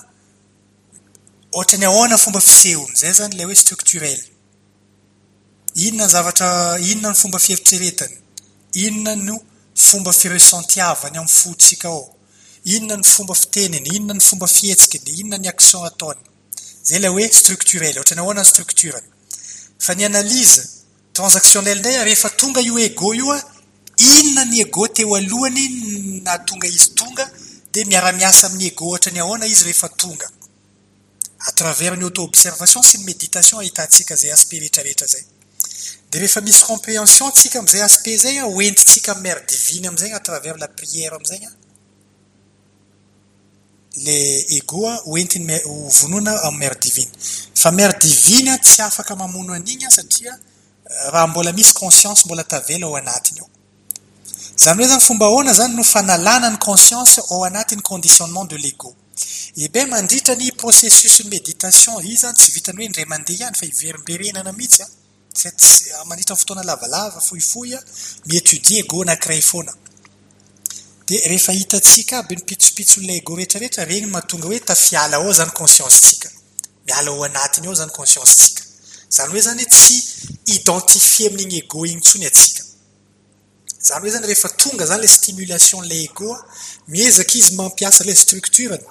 [1.53, 2.95] ohatrany ahoana fomba fisehony?
[2.97, 4.21] Zay zany lay hoe structurel
[5.75, 8.17] inona ny zavatra inona ny fomba fieritreretany
[8.85, 9.37] inona no
[9.75, 12.17] fomba firesentiavany amin'ny fotsika ao?
[12.65, 16.23] Inona ny fomba fiteniny inona ny fomba fihetsiny inona ny action ataony?
[16.85, 19.09] Zay lay hoe structurel ohatrany ahoana ny structurany
[19.79, 20.80] fa ny analyse
[21.12, 23.39] transactionnelnay rehefa tonga io ego io a
[23.97, 27.31] inona ny ego teo alohany na tonga izy tonga
[27.73, 30.27] de miara-miasa amin'ny ego ohatrany ahoana izy rehefa tonga?
[31.49, 35.24] À travers ny auto observation sy ny méditation ahitantsika zay aspect rehetrarehetra zay
[36.11, 40.20] de rehefa misy compréhension tsika am'izay aspect zay a hoentintsika ami'y mare diviny am'izagny à
[40.20, 41.53] travers la prière am'izagny a.
[44.05, 44.19] Le
[44.57, 47.11] ego a hoentiny hovonoana am'y mare diviny
[47.55, 50.39] fa mare diviny a tsy afaka mamono an'igny a satria
[51.12, 53.49] raha mbola misy conscience mbola tavela ao anatiny ao.
[54.57, 58.95] Zany hoe zany fomba hoana zany no fanalana ny conscience ao anatin'ny conditionnement de l'ego.
[59.57, 62.01] Eh Ebe mandritra ny processus méditation.
[62.03, 64.89] Izy zany tsy vitany hoe indray mandeha ihany fa iverimberenana mihitsy a
[65.33, 67.81] tsy ah, mandritra ny fotoana lavalava fohifohy a
[68.27, 69.73] miétudie ego anankiray foana.
[71.07, 76.01] Dia rehefa hitatsika aby ny pitsopitson'ilay ego rehetrarehetra regny mahatonga hoe tafiala ao zany conscience
[76.01, 76.29] tsika
[76.87, 78.70] miala ao anatiny ao zany conscience tsika
[79.11, 79.97] zany hoe zany tsy
[80.47, 82.62] identifie amin'igny ego igny ntsony atsika
[83.89, 86.39] zany hoe zany rehefa tonga zany la stimulation la egoa
[86.89, 88.87] miezaka izy mampiasa la structurany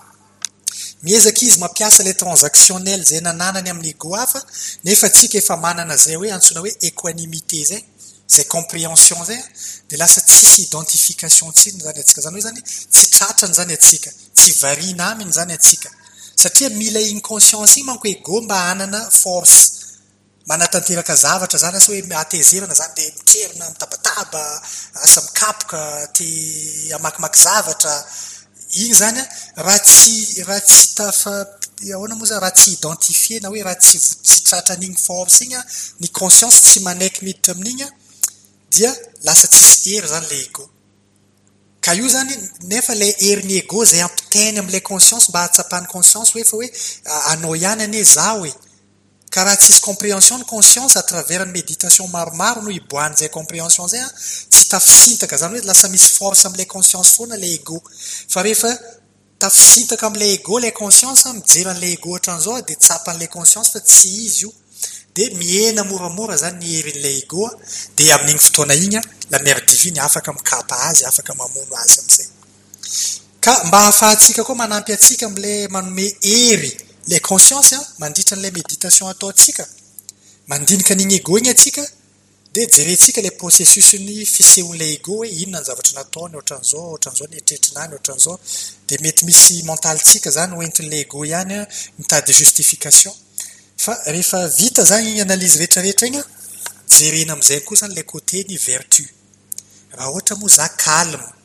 [1.04, 4.40] miezaka izy mampiasa la transactionnel zay nananany amin'ny ego hafa
[4.84, 7.84] nefa tsika efa manana zay hoe antsona hoe équanimité zay
[8.28, 9.42] zay compréhension zay
[9.90, 14.52] de lasa tsisy identification tsiny zany atsika zany hoe zany tsy tratrany zany atsika tsy
[14.62, 15.90] varina aminy zany atsika
[16.36, 19.89] satria mila igny conscience igny manko ego mba hanana force.
[20.50, 24.62] manatanteraka zavatra zany asa hoe atezerana zany de miterina mitabataba
[25.04, 26.30] asa mikapoka ty
[26.96, 27.94] amakimaky zavatra.
[28.82, 29.20] Igny zany
[29.56, 31.34] a raha tsy raha tsy tafa
[31.94, 35.56] ahoana moa zany raha tsy identifie na hoe raha tsy tsy tratra an'igny force igny
[35.56, 35.62] a
[36.02, 37.90] ny conscience tsy manaiky miditra amin'igny a
[38.74, 38.92] dia
[39.26, 40.66] lasa tsisy hery zany le ego.
[41.82, 42.34] Ka io zany
[42.72, 46.70] nefa le heriny ego zay ampiteny am'la conscience mba hahatsapany conscience hoe fa hoe
[47.32, 48.54] anao ihany ane zaho e.
[49.30, 54.00] ka raha tsisy compréhension ny conscience à travers ny méditation maromaro no hiboany compréhension zay
[54.00, 54.10] a
[54.50, 57.82] tsy tafisintaka zany hoe lasa misy force am'lay conscience foana la égo
[58.34, 58.72] fa rehefa
[59.40, 64.42] tafisintaka am'lay égo lay conscience mijery an'lay égo a de tsapa conscience fa tsy izy
[64.44, 64.54] io
[65.16, 67.52] de mihena moramora zany ny herin'lay égoa
[67.98, 69.02] de amin'igny fotoana igny a
[69.32, 72.30] la mère diviny afaka mikapa azy afaka mamono azy am'izay
[73.40, 79.08] ka mba hahafahatsika koa manampy atsika am'la manome hery la conscience a mandritra n'lay méditation
[79.08, 79.66] ataontsika.
[80.48, 81.84] Mandinika an'igny ego igny atsika
[82.54, 87.94] de jerentsika la processusny fisehon'ilay ego hoe inona ny zavatra nataony ohatran'izao ohatran'izao ny eritreritrinany
[87.96, 88.38] ohatran'izao.
[88.88, 91.68] De mety misy mentalitsika zany hoentin'lay ego ihany a
[91.98, 93.14] mitady justification.
[93.78, 96.26] Fa rehefa vita zany igny analyse rehetrarehetra igny a
[96.94, 99.04] jerena am'izay koa zany lay côté ny vertu.
[99.98, 101.39] Raha ohatra moa za calme.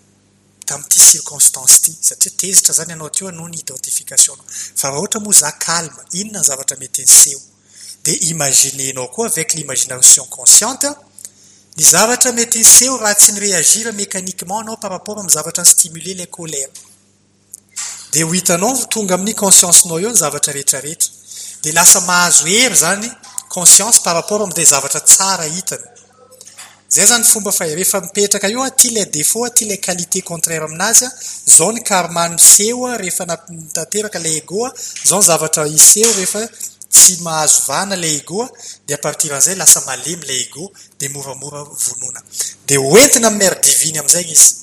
[0.67, 1.81] Tam'ity circonstance.
[1.83, 6.03] Ty satria tezitra zany ianao teo noho ny identification fa raha ohatra moa za calme.
[6.13, 7.41] Inona ny zavatra mety nyseho
[8.05, 10.89] de imaginenao koa avec l'imagination consciente.
[11.77, 15.69] Ny zavatra mety nyseho raha tsy ny réagir mécaniquement anao par rapport amy zavatra ny
[15.69, 16.69] stimuler lay colère
[18.15, 21.11] de ho hitanao tonga amin'ny consciencenao eo ny zavatra rehetrarehetra
[21.63, 23.11] de lasa mahazo hery zany
[23.49, 25.94] conscience par rapport am'lay zavatra tsara hitany
[26.89, 30.23] zay zany fomba fahe rehefa mipetraka io a ty lay défaut a ty lay qualité
[30.23, 31.11] contraire aminazy a.
[31.57, 34.73] Zao ny karmano seho a rehefa natateraka lay ego a.
[35.05, 36.49] Zao ny zavatra iseho rehefa
[36.91, 38.49] tsy mahazo vana lay ego a.
[38.87, 42.21] De apartiran'izay lasa malemy lay ego de moramora vonona
[42.67, 44.55] de hoentina amy mare diviny amizay izy.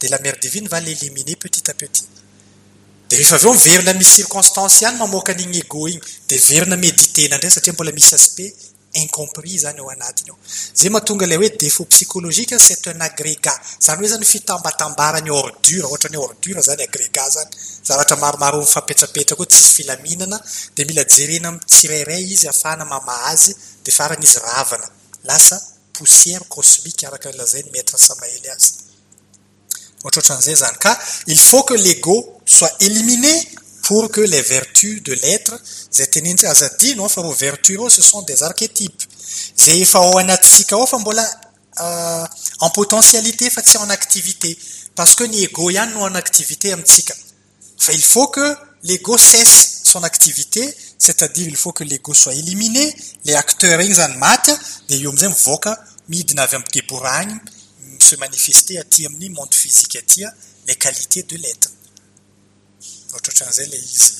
[0.00, 2.06] De la mare divine va l'éliminer petit à petit.
[3.08, 6.00] De rehefa avy eo miverina misy circonstance ihany mamoaka an'igny ego igny.
[6.28, 10.38] De verina meditena indray satria mbola misy aspect incompris zany ao anatiny ao.
[10.74, 16.16] Zay mahatonga lay hoe défaut psycologique c'est un agrégat zany hoe zany fitambatambarany ordure ohatrany
[16.16, 17.50] ny ordure zany agrégat zany
[17.84, 20.40] zavatra maromaro mifampetrapetra koa tsisy filaminana
[20.76, 23.54] de mila jerena amitsirairay izy afahana mama azy
[23.84, 24.88] de farany izy ravana.
[25.24, 25.60] Lasa
[25.92, 28.72] poussière cosmique araka lazainy maître samaely azy.
[30.02, 33.32] Ohatraohatran'izay zany ka il faut que l'ego soit éliminé
[33.90, 35.54] pour que les vertus de l'être
[35.90, 39.02] zay teneny tsy azadino fa ro vertu reo ce sont des archétypes.
[39.64, 41.24] Zay efa ao anatisika ao fa mbola
[42.66, 44.56] en potentialité fa tsy en activité.
[44.94, 47.16] Parce que ny ego no en activité amitsika
[47.78, 48.46] fa il faut que
[48.84, 50.62] l'ego cesse son activité
[50.96, 52.94] c'est-à-dire il faut que l'ego soit éliminé.
[53.26, 54.52] Le acteur igny zany maty
[54.88, 55.72] de eo am'izay mivoaka
[56.08, 57.34] midina avy amy geboragny
[57.98, 60.32] se manifester aty amin'ny monde physique atya
[60.68, 61.69] les qualités de l'être
[63.12, 64.12] ohatrohatran'izay lay izy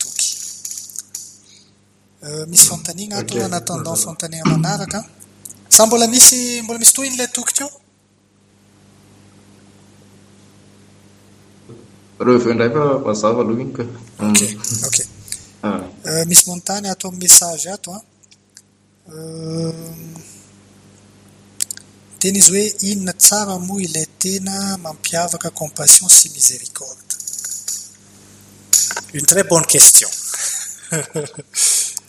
[0.00, 0.30] toky.
[2.24, 3.96] Euh, misy fantanigna ato en attendant
[4.52, 5.00] manaraka.
[5.68, 7.70] Sa mbola misy mbola misy toy n'ilay toky teo?
[12.18, 13.84] Reveu indray fa mazava aloha iny ka.
[14.26, 15.66] Ok mm.
[15.66, 15.80] ah.
[16.08, 18.00] euh, misy montany ato amin'ny message ato a
[19.12, 20.16] euh,
[22.18, 27.15] teny izy hoe inona tsara moa ilay tena mampiavaka compassion sy miséricorde.
[29.14, 30.08] Une très bonne question.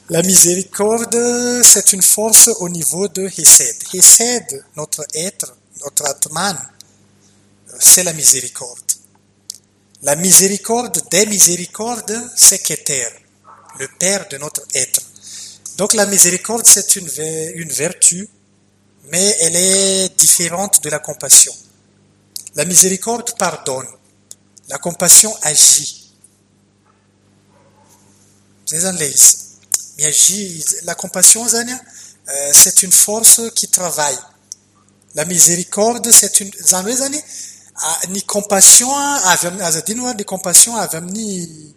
[0.10, 1.18] La miséricorde
[1.64, 3.76] c'est une force au niveau de Hesed.
[3.94, 6.58] Hesed notre être notre Atman
[7.80, 8.92] c'est la miséricorde.
[10.04, 13.08] La miséricorde des miséricordes c'est Keter
[13.80, 15.02] le père de notre être.
[15.78, 17.10] Donc la miséricorde c'est une,
[17.56, 18.30] une vertu
[19.12, 21.54] mais elle est différente de la compassion.
[22.56, 23.88] La miséricorde pardonne,
[24.70, 26.07] la compassion agit.
[30.84, 31.46] La compassion,
[32.52, 34.18] c'est une force qui travaille.
[35.16, 36.52] La miséricorde, c'est une...
[38.10, 38.90] Ni compassion,
[40.16, 40.74] ni compassion
[41.04, 41.76] ni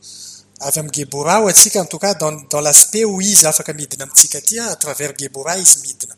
[0.60, 4.58] avy gebora atsika en tout cas dans, dans l'aspect où izy afaka midina amitsika ty
[4.58, 6.14] à travers gebora izy midina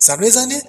[0.00, 0.62] zany zany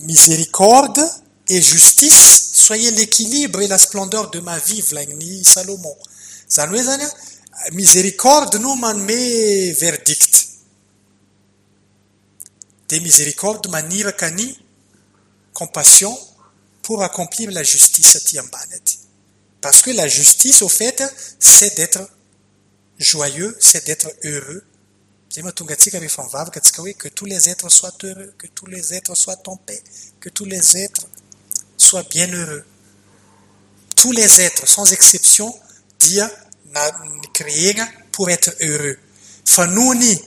[0.00, 1.00] miséricorde
[1.48, 5.96] et justice soyez l'équilibre et la splendeur de ma vie volagniny salomon.
[6.48, 6.80] Zany
[7.72, 10.48] miséricorde no manome verdict.
[12.88, 14.58] De miséricorde maniraka ny
[15.52, 16.18] compassion
[16.82, 18.38] pour accomplir la justice aty
[19.60, 21.02] parce que la justice au fait
[21.38, 22.08] c'est d'être
[22.98, 24.64] joyeux c'est d'être heureux.
[25.32, 29.80] Que tous les êtres soient heureux que tous les êtres soient en paix
[30.18, 31.06] que tous les êtres
[31.76, 32.64] soient bien heureux.
[33.94, 35.54] Tous les êtres sans exception
[36.00, 36.28] dia
[37.32, 38.98] créena pour être heureux.
[39.44, 40.18] Fa noho ny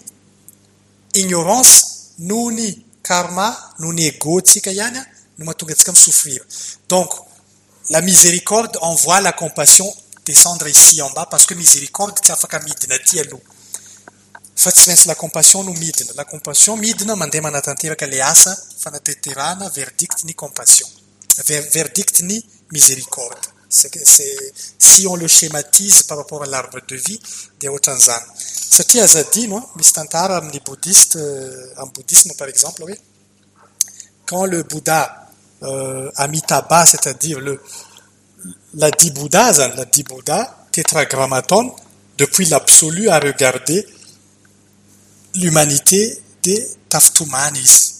[1.13, 5.05] ignorance ny karma ny ego tsika ihany a
[5.37, 6.41] no mahatonga atsika misouffrir
[6.89, 7.09] donc
[7.89, 9.91] la miséricorde envoie la compassion
[10.25, 13.41] descendre ici en bas parce que miséricorde tsy afaka midina ty aloha
[14.55, 19.69] fa tsy maintsy la compassion no midina la compassion midina mandeha manatanteraka le asa fanateterahana
[19.69, 20.89] verdict ny compassion.
[21.73, 27.19] Verdict ny miséricorde si on le schématise par rapport à l'arbre de vie
[27.59, 28.25] de ohatran'izany
[28.75, 31.17] satria azadino a misy tantara amin'ny bouddhiste
[31.77, 32.95] en bouddhisme par exemple hoe
[34.25, 35.23] quand le bouddha
[35.63, 37.61] euh, Amitabha, c'est-à-dire le
[38.73, 41.73] la dit Bouddha, la dit Bouddha, tétragrammaton,
[42.17, 43.85] depuis l'absolu a regardé
[45.35, 47.93] l'humanité des Taftumanis.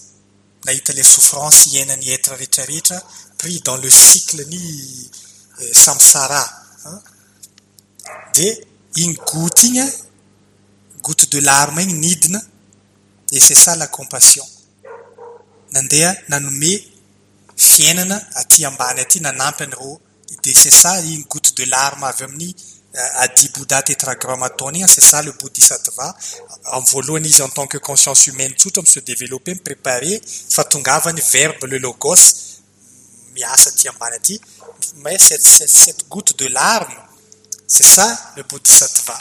[0.66, 3.02] Nahita les souffrances etra rehetrarehetra
[3.38, 5.10] pris dans le cycle ni
[5.72, 6.44] samsara.
[6.84, 7.02] Hein?
[8.34, 8.66] De
[8.96, 9.66] iny goutte
[11.02, 12.40] goutte de larme igny nidina
[13.32, 14.46] et c'est ça la compassion.
[15.72, 16.72] Nandeha nanome
[17.56, 20.00] fiainana aty ambany aty nanampy an'ireo
[20.42, 22.54] de c'est ça une goutte de larme avy amin'ny
[22.94, 26.16] adi bouddha tétragrammaton c'est ça le bodhisattva
[26.72, 31.64] en voalohany en tant que conscience humaine tsotra mi se développer mipréparer fa tongavany verbe
[31.66, 32.22] le logos
[33.34, 34.40] miasa aty ambany
[34.96, 36.94] mais cette, cette, cette goutte de larme
[37.66, 39.16] c'est ça le bodhisattva.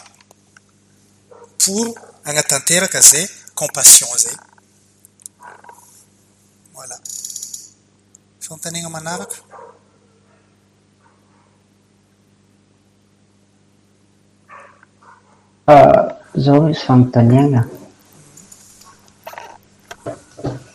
[1.58, 1.96] Pour
[2.26, 4.36] agnatanteraka zay compassion zay
[6.74, 6.98] voilà.
[8.40, 9.36] Fantanena manaraka
[16.36, 17.68] zao misy fanontaniana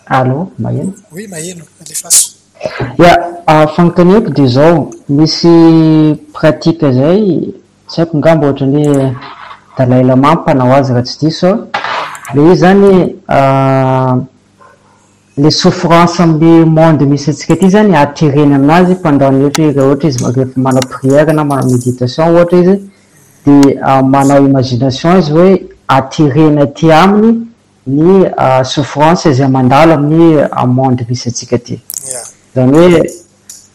[0.06, 2.38] allo maheno oui maheno alefaso
[2.98, 5.48] ia fanontaniako de zao misy
[6.32, 7.55] pratika zay.
[7.89, 9.14] Tsy haiko ngamba ohatrany hoe
[9.78, 11.68] dalaila lama azy raha tsy diso
[12.35, 13.14] le izy zany
[15.39, 20.09] le souffrance amle monde misy atsika ty zany atereny aminazy pendant ny ohatra raha ohatra
[20.09, 22.90] izy rehefa manao prière na manao méditation ohatra izy.
[23.47, 27.47] De manao imagination izy hoe aterena aty aminy
[27.86, 28.30] ny
[28.64, 31.80] souffrance izay mandalo amin'ny monde misy atsika ty
[32.59, 33.02] zany hoe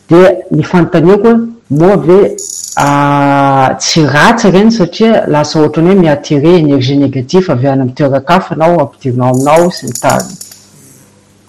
[0.10, 1.32] de ny fanontaniako
[1.80, 2.20] moa ave
[3.84, 9.30] tsy ratsy reny satria lasa ohatrany hoe miatire énergie négatif avy any amy toerakafanao ampidirinao
[9.34, 10.28] aminao sy ny tany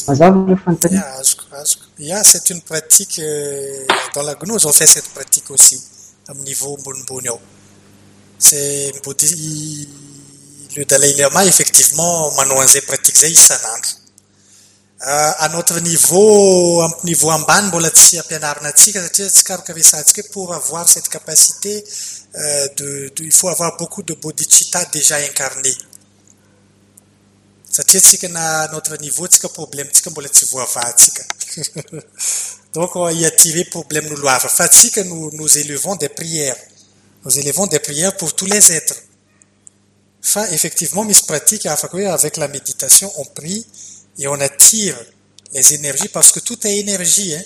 [0.06, 3.20] mazava le fanontania azoko azoko ya c'est une pratique
[4.14, 5.78] dans la gnose on fait cette pratique aussi
[6.28, 7.40] amin'ny niveau ambonimbony ao
[8.38, 8.92] c'est
[10.76, 13.93] le dalai lama effectivement manao an'izay pratique zay isan'andro
[15.06, 20.88] à notre niveau niveau ambany mbola tsy ampianarina atsika satria tsy karoka resantsika pour avoir
[20.88, 21.84] cette capacité
[22.78, 25.72] de il faut avoir beaucoup de bodhicitta déjà incarné
[27.70, 31.22] satria tsika na notre niveau tsika problemetsika mbola tsy voavahtsika
[32.74, 36.56] donc iattirer problème n'olo hafa fa tsika no nous élevons des prières.
[37.24, 38.96] Nous élevons des prières pour tous les êtres.
[40.20, 43.66] Fa effectivement misy pratique afaka hoe avec la méditation on prie
[44.18, 44.96] et on attire
[45.52, 47.42] les énergies parce que tout est énergie hein.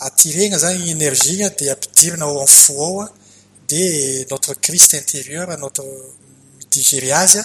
[0.00, 3.08] Attirena zany énergie ao amin'ny fo ao
[3.68, 5.84] de notre Christ intérieur notre
[6.70, 7.40] digérer azy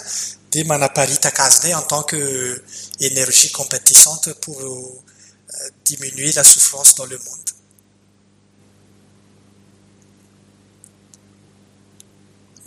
[0.52, 2.62] de manaparitaka azy ndray en tant que
[3.00, 4.62] énergie compétissante pour
[5.84, 7.50] diminuer la souffrance dans le monde.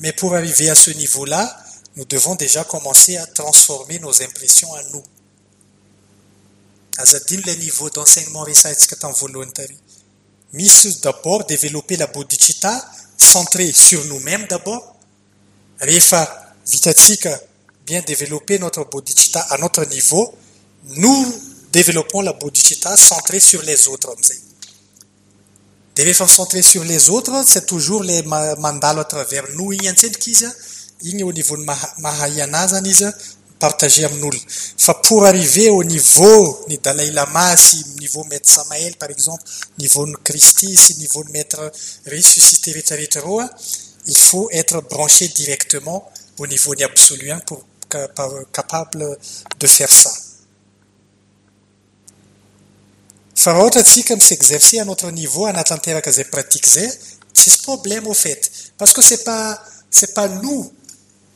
[0.01, 1.65] Mais pour arriver à ce niveau-là
[1.95, 5.05] nous devons déjà commencer à transformer nos impressions en nous
[6.99, 9.77] aza dino le niveau d'enseignement resantsika tamin'ny voalohany tary
[10.53, 12.73] misy d'abord développer la bodhicitta
[13.19, 14.97] centré sur nous-mêmes d'abord.
[15.81, 17.41] Rehefa vitatsika
[17.85, 20.35] bien développer notre bodhicitta à notre niveau.
[20.85, 21.43] Nous
[21.73, 24.41] développons la bodhicitta centrée sur les autres amizay
[25.97, 26.27] de rehefa
[26.63, 28.23] sur les autres c'est toujours le
[28.61, 29.73] mandalo à travers nous.
[29.73, 30.53] Igny antsendrika
[31.03, 31.67] izy au niveau ny
[31.99, 33.07] mahay anazy zany izy
[33.59, 34.39] partager amin'olo
[34.79, 39.45] fa pour arriver au niveau ny dalai lama sy niveau maître samael par exemple
[39.79, 41.73] niveau ny christy sy niveau ny maître
[42.07, 42.75] ressuscité
[43.21, 43.49] roa
[44.07, 47.65] il faut être branché directement au niveau ny absolu any pour
[48.53, 49.19] capable
[49.59, 50.13] de faire ça.
[53.35, 56.91] Fa raha ohatra atsika misy exercer à notre niveau anatanteraka zay pratique zay
[57.33, 58.51] tsisy problème au fait.
[58.79, 60.73] Parce que c'est pas c'est pas nous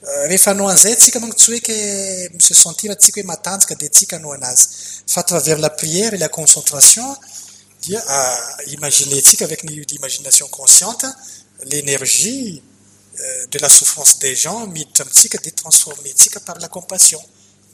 [0.02, 1.76] rehefa anao an'izay tsika manko tsy hoeke
[2.34, 4.64] mse sentir atsika hoe matanjaka de tsika anao anazy.
[5.06, 7.16] Fa travers la prière et la concentration
[7.82, 8.02] dia
[8.68, 11.06] imaginetsika avec l'imagination consciente
[11.64, 12.62] l'énergie
[13.52, 17.22] de la souffrance des gens miditra amitsika de transformer tsika par la compassion.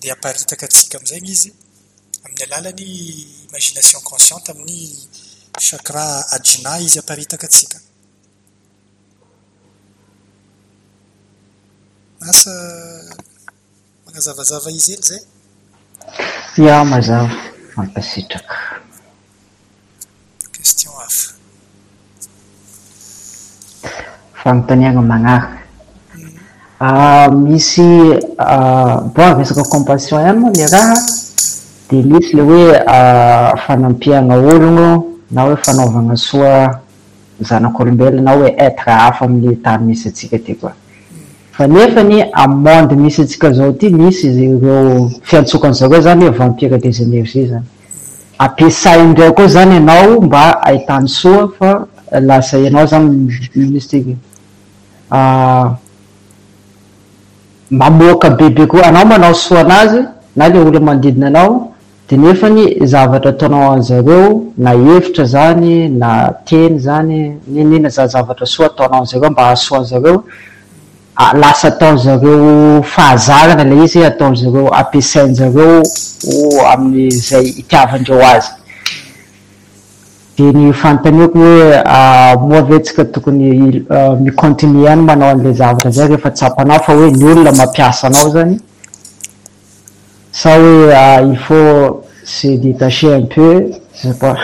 [0.00, 1.52] De aparitaka atsika am'izay izy
[2.24, 2.82] amin'ny alalany
[3.48, 4.90] imagination consciente amin'ny
[5.60, 7.78] chakra ajina izy aparitaka atsika
[12.20, 12.50] asa
[14.06, 15.22] magnazavazava izy ely zay?
[16.58, 17.28] Ia mazava.
[17.76, 18.80] Mampasitraka
[20.56, 21.36] question hafa.
[24.40, 25.60] Fanontaniagna magnaraka
[26.16, 26.32] hmm.
[26.80, 30.96] ah, misy ah, bon resaka compassion ihany moa le raha.
[31.90, 36.80] De misy le hoe ah, fanampiagna ologno na hoe fanaovagna soa
[37.44, 40.72] zanak'olombelona na hoe etre hafa am'le tany misy atsika ty koa
[41.56, 47.64] fa nefany monde misy atsika zao ty misy ireo fiantsokan'zareo zany vampire des énergies zany.
[48.38, 51.86] Ampiasaindreo koa zany ianao mba ahitany soa fa
[52.20, 53.08] lasa ianao zany
[53.54, 54.16] misy tiky
[55.10, 55.76] ah,
[57.70, 58.82] mamoaka bebe koa.
[58.82, 60.04] Anao manao soa anazy
[60.36, 61.72] na le olo mandidina anao
[62.08, 68.66] de nefany zavatra ataonao an'zareo na hevitra zany na teny zany ninina za zavatra soa
[68.66, 70.24] ataonao an'zareo mba ahasoan'zareo
[71.16, 75.82] lasa ataon'zareo fahazarana le izy ataon'zareo ampiasain'zareo
[76.72, 78.48] amin'izay itiavandreo azy
[80.36, 81.82] de ny hoe
[82.48, 83.84] moa avetsika tokony
[84.20, 88.60] micontinue any manao an'le zavatra zay rehefa tsapanao fa hoe ny olona mampiasa anao zany
[90.32, 90.92] sa hoe
[91.30, 94.36] il faut se détacher un peu je sais pas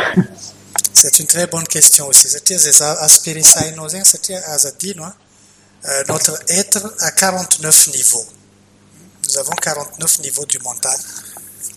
[0.95, 2.29] c'est une très bonne question aussi.
[2.29, 5.05] Satria zay za aspect resahinao zegny satria azadino
[5.85, 8.27] a notre être à 49 niveaux.
[9.29, 10.99] Nous avons 49 niveaux du mental.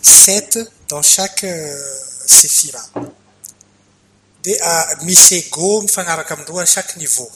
[0.02, 0.58] 7
[0.88, 1.44] dans chaque
[2.26, 2.82] séphira.
[4.44, 7.30] De misy ego mifanaraka amindroa chaque niveau.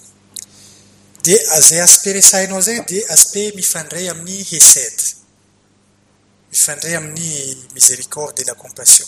[1.25, 4.99] De zay aspect resahinao zay dia aspect mifandray amin'ny hesed
[6.51, 9.07] mifandray amin'ny miséricorde et la compassion.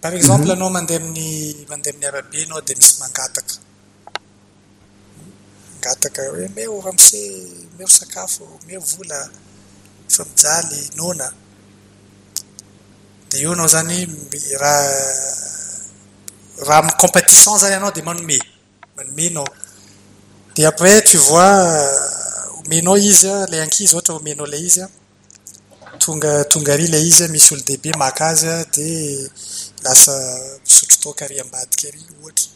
[0.00, 3.54] Par exemple anao mandeha amin'ny mandeha amin'ny arabe anao misy mangataka
[5.84, 7.22] gataka hoe meo ramose
[7.78, 9.18] meo sakafo meo vola
[10.14, 11.28] fa mijaly nona
[13.30, 13.96] de eo anao zany
[14.62, 14.84] raha
[16.66, 18.38] raha amiy compétition zany ianao de manome.
[18.96, 19.46] Manomenao
[20.54, 24.88] de après tu vois euh, omenao izy a lay ankizy ohatra omenao lay izy a
[25.98, 28.86] tonga tonga tongary lay izy a misy olo-dehibe maka azy a de
[29.84, 30.14] lasa
[30.64, 32.53] misotro tao kary ambadika ary ohatra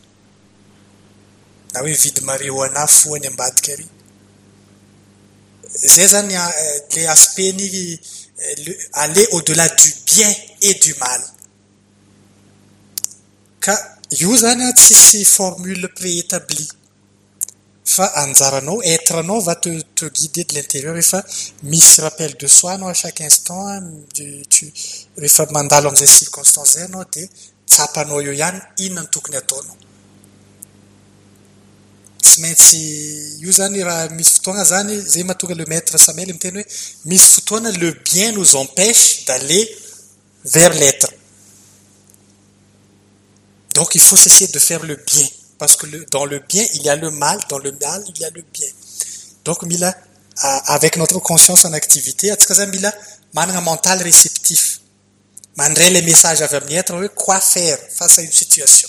[1.72, 3.86] na hoe vidy mare ho ana foany ambadika ary
[5.86, 7.62] zay zany ah, eh, le aspeny
[8.38, 10.32] eh, aller au delà du bien
[10.62, 11.22] et du mal.
[13.60, 13.74] Ka
[14.20, 16.68] io zany a tsisy formule préétablie.
[17.84, 21.24] Fa anjaranao etrenao va te, te guider de l'intérieur rehefa
[21.62, 23.80] misy rappel de soi anao à chaque instant ah,
[24.48, 24.72] tu
[25.16, 27.28] rehefa mandalo am'izay circonstance zay anao de
[27.66, 29.76] tsapanao eo ihany inona ny tokony ataonao.
[32.28, 32.80] Tsy maintsy
[33.44, 36.66] io zany raha misy fotoana zany zay mahatonga le maître samely miteny hoe
[37.10, 39.64] misy fotoana le bien nous empêche d'aller
[40.44, 41.10] vers l'être.
[43.76, 45.28] Donc il faut s'essayer de faire le bien.
[45.58, 48.24] Parce que dans le bien il y a le mal dans le mal il y
[48.24, 48.70] a le bien.
[49.46, 49.90] Donc mila
[50.76, 52.90] avec notre conscience en activité atsika zany mila
[53.32, 54.80] manana mental réceptif.
[55.56, 58.88] Mandray le message avy amin'ny être hoe quoi faire face à une situation?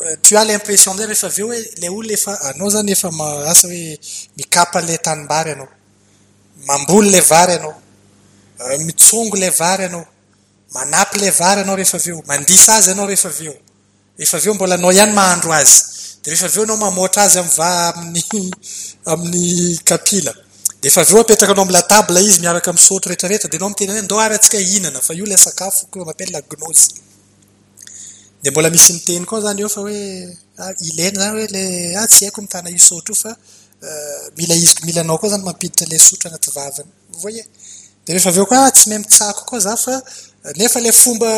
[0.00, 3.66] Euh, tu as l'impression zay rehefa aveo hoe le olona efa anao zany efa maasa
[3.66, 3.98] hoe
[4.36, 5.68] mikapa la tanimbary anao
[6.66, 7.74] mamboly la vary anao
[8.86, 10.06] mitsongo la vary anao
[10.74, 13.54] manapy la vary anao rehefa aveo mandisa azy anao rehefa aveo
[14.18, 15.82] rehefa avy mbola anao ihany mahandro azy
[16.22, 18.50] de rehefa aveo anao mamoatra azy am'va amin'ny
[19.12, 20.32] amin'ny kapila.
[20.80, 23.98] De efa aveo apetraka anao am'la table izy miaraka mi'sotro rehetrarehetra de anao miteny hoe
[23.98, 27.07] andao ary atsika hihinana fa io la sakafo ko mampela la gnôzy
[28.42, 29.98] de mbola misy miteny koa zany eo fa hoe
[30.88, 31.64] ilena zany hoe le
[31.96, 33.32] a tsy haiko mitana io sotra io fa
[33.82, 33.88] e,
[34.36, 36.90] mila izko mila anao koa zany mampiditra le sotra anaty vavany
[37.22, 37.44] voye
[38.04, 40.02] de rehefa aveo koa tsy mahay mitsako koa za fa
[40.56, 41.30] nefa le fomba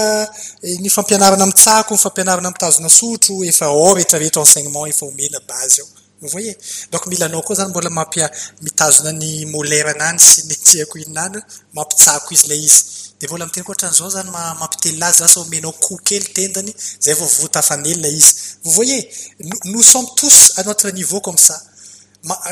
[0.62, 5.80] e, ny fampianarana mitsako ny fampianarana mitazona sotro efa ao rehetrarehetra enseignement efa omena bazy
[5.80, 6.38] ao vous
[6.92, 8.30] donc mila anao koa zany mbola mampia
[8.62, 11.40] mitazona ny moleranany sy ny tiako inonany
[11.74, 12.80] mampitsako izy lay izy.
[13.20, 17.28] De mbola miteny ko hatran'izao zany mampitelina azy zasa omenao ko kely tendany zay vao
[17.28, 18.34] votafanelona izy.
[18.64, 19.08] Vous voyez?
[19.64, 21.56] Nous sommes tous à notre niveau comme ça.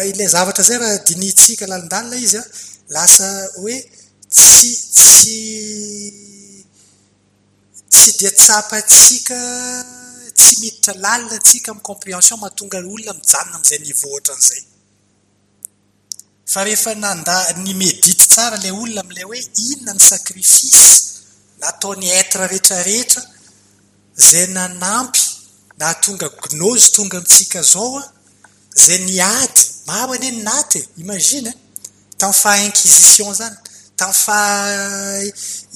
[0.04, 2.44] Ilay zavatra zay raha dinitsika lalindalina izy a
[2.88, 3.76] lasa hoe
[4.30, 5.38] tsy tsy
[7.90, 9.36] tsy de tsapatsika
[10.38, 14.34] tsy miditra lalina atsika amin'ny compréhension mahatonga olona mijanona amin'izay niveau ohatra
[16.52, 17.34] fa rehefa nanda
[17.64, 19.40] ny medity tsara lay olona amin'ilay hoe
[19.70, 20.94] inona ny sakrifisy
[21.60, 23.22] nataony etre rehetrarehetra
[24.28, 25.22] zay nanampy
[25.78, 28.04] nahatonga gnôzy tonga amintsika zao a
[28.84, 29.62] zay niady.
[29.86, 31.52] Maro anie ny naty e, imagine.
[32.18, 33.56] Tamin'ny fa inquisition zany
[33.96, 34.38] tamin'ny fa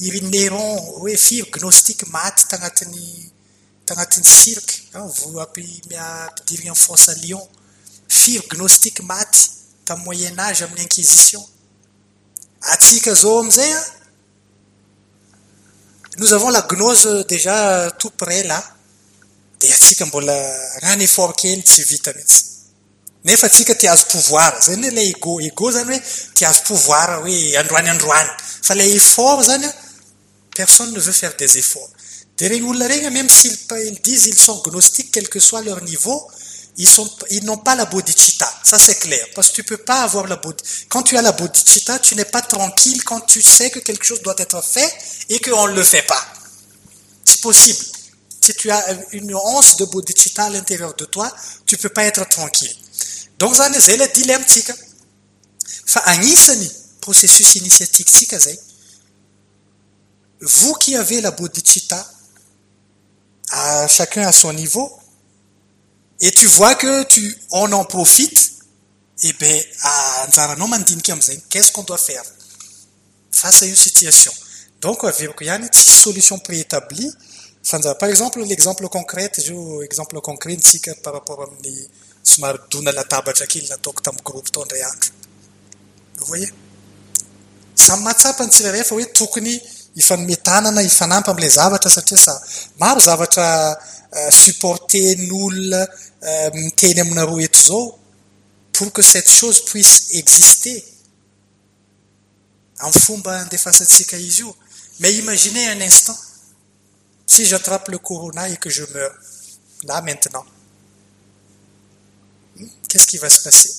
[0.07, 3.32] irineron hoe firy gnostique maty tagnatin'ny
[3.87, 7.43] tagnatin'ny cirque vo ampidiry am fosse à lion
[8.09, 9.41] firy gnostique maty
[9.85, 11.45] tamy moyen age amin'ny inquisition.
[12.73, 13.83] Atsika zao amizay a
[16.19, 18.63] nous avons la gnose déjà tout près là.
[19.61, 20.35] De atsika mbola
[20.83, 22.53] rany effort kely tsy vita mihitsy
[23.25, 26.03] nefa atsika ti azo pouvoir zay ny le ego ego zany hoe
[26.35, 28.31] ti azo pouvoir hoe androany androany
[28.67, 29.69] fa le effort zany
[30.57, 31.91] personne ne veut faire des efforts
[32.47, 36.29] olona regny même s'ils ils disent ils sont gnostiques quel que soit leur niveau
[36.77, 38.51] ils n'ont pas la bodhicitta.
[38.65, 39.27] Ça c'est clair.
[39.35, 42.25] Parce que tu peux pas avoir la bodhi quand tu as la bodhicitta tu n'es
[42.25, 44.93] pas tranquille quand tu sais que quelque chose doit être fait
[45.29, 46.27] et qu'on ne le fait pas.
[47.25, 47.85] C'est possible.
[48.41, 51.33] Si tu as une once de bodhicitta à l'intérieur de toi
[51.67, 52.75] tu peux pas être tranquille.
[53.39, 54.45] Donc zany zay le dilemme
[56.07, 56.71] agnisany
[57.01, 58.09] processus initiatique
[60.41, 62.12] vous qui avez la bodhicitta
[63.53, 64.91] à chacun à son niveau.
[66.21, 68.53] Et tu vois que tu on en profite
[69.23, 69.33] et
[70.69, 72.25] mandinika am'zay qu'est-ce qu'on doit faire
[73.31, 74.33] face à une situation?
[74.81, 77.13] Donc averiko ihany tsisy solution préétabli
[77.63, 81.89] fanja par exemple l'exemple concrète zao exemple concret ntsika par rapport amin'ny
[82.25, 85.11] somary dona latabatra kely nataoko tamin'ny groupe tao ndray andro
[86.27, 86.49] voye
[87.75, 89.55] samy mahatsapa ny tsirairay fa hoe tokony
[89.97, 92.35] ifanometanana ifanampy am'ilay zavatra satria sa
[92.79, 93.47] maro zavatra
[94.17, 95.83] euh, supporten'olona
[96.23, 97.99] euh, miteny aminareo eto zao
[98.73, 100.83] pour que cette chose puisse exister.
[102.79, 104.57] Amy fomba andefasantsika izy io.
[105.01, 106.17] Mais imaginez un instant
[107.27, 109.15] si j'attrape le corona et que je meurs
[109.85, 110.45] là maintenant
[112.57, 112.67] hmm?
[112.89, 113.71] qu'est-ce qui va se passer?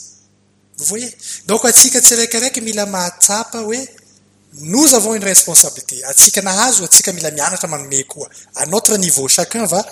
[0.78, 1.16] Vous voyez?
[1.48, 3.88] Donc atsika tsiraikiraiky mila mahatsapa hoe
[4.62, 6.04] nous avons une responsabilité.
[8.56, 9.84] À notre niveau chacun va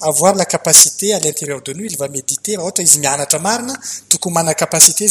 [0.00, 1.84] avoir la capacité à l'intérieur de nous.
[1.84, 2.56] Il va méditer.
[4.56, 5.06] Capacité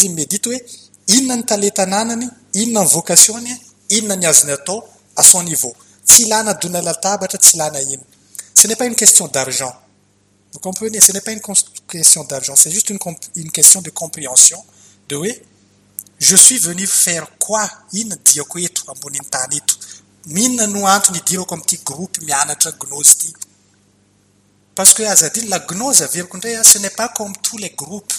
[4.17, 4.83] ny azony atao
[5.15, 5.73] à son niveau.
[6.05, 6.23] Ce
[8.67, 9.73] n'est pas une question d'argent.
[10.53, 10.99] Vous comprenez?
[10.99, 11.41] Ce n'est pas une
[11.87, 12.55] question d'argent.
[12.55, 12.97] C'est juste une,
[13.51, 14.63] question de compréhension
[15.07, 15.27] de hoe
[16.19, 17.69] je suis venu faire quoi?
[17.93, 19.75] Inona diako eto ambony ny tany eto?
[20.25, 23.33] Mihinona no antony idirako am'ity groupe mianatra gnose ty
[24.75, 28.13] parce que azadiny la gnose averiko indray a ce n'est pas comme tous les groupes.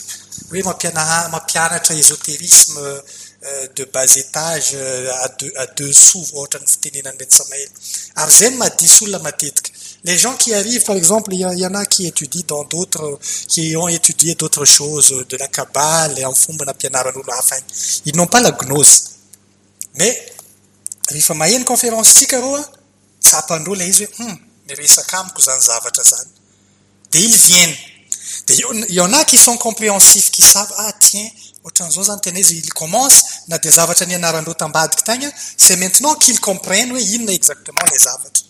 [0.51, 5.11] Hoe mampiana mampianatra ézotérisme euh, de bas étage euh,
[5.57, 7.69] à deux sous ohatra ny fitenenanyreny samaely
[8.17, 9.71] ary zay ny madisy olona matetika.
[10.05, 13.19] Les gens qui arrivent par exemple il y en a qui étudient dans d'autres
[13.49, 18.41] qui ont étudié d'autres choses de la cabale et en hafa igny ils n'ont pas
[18.41, 19.05] la gnose.
[19.95, 20.33] Mais
[21.11, 22.65] rehefa maheno conférence tsika roa
[23.21, 24.39] tsapandreo la izy hoe hum
[25.39, 25.71] zany
[27.13, 27.77] de ils viennent.
[28.49, 31.29] Il y en a qui sont compréhensifs qui savent ah tiens
[31.65, 37.01] ohatran'izao zany tena izy il commence na de zavatra a c'est maintenant qu'ils comprennent hoe
[37.01, 38.50] inona exactement les zavatra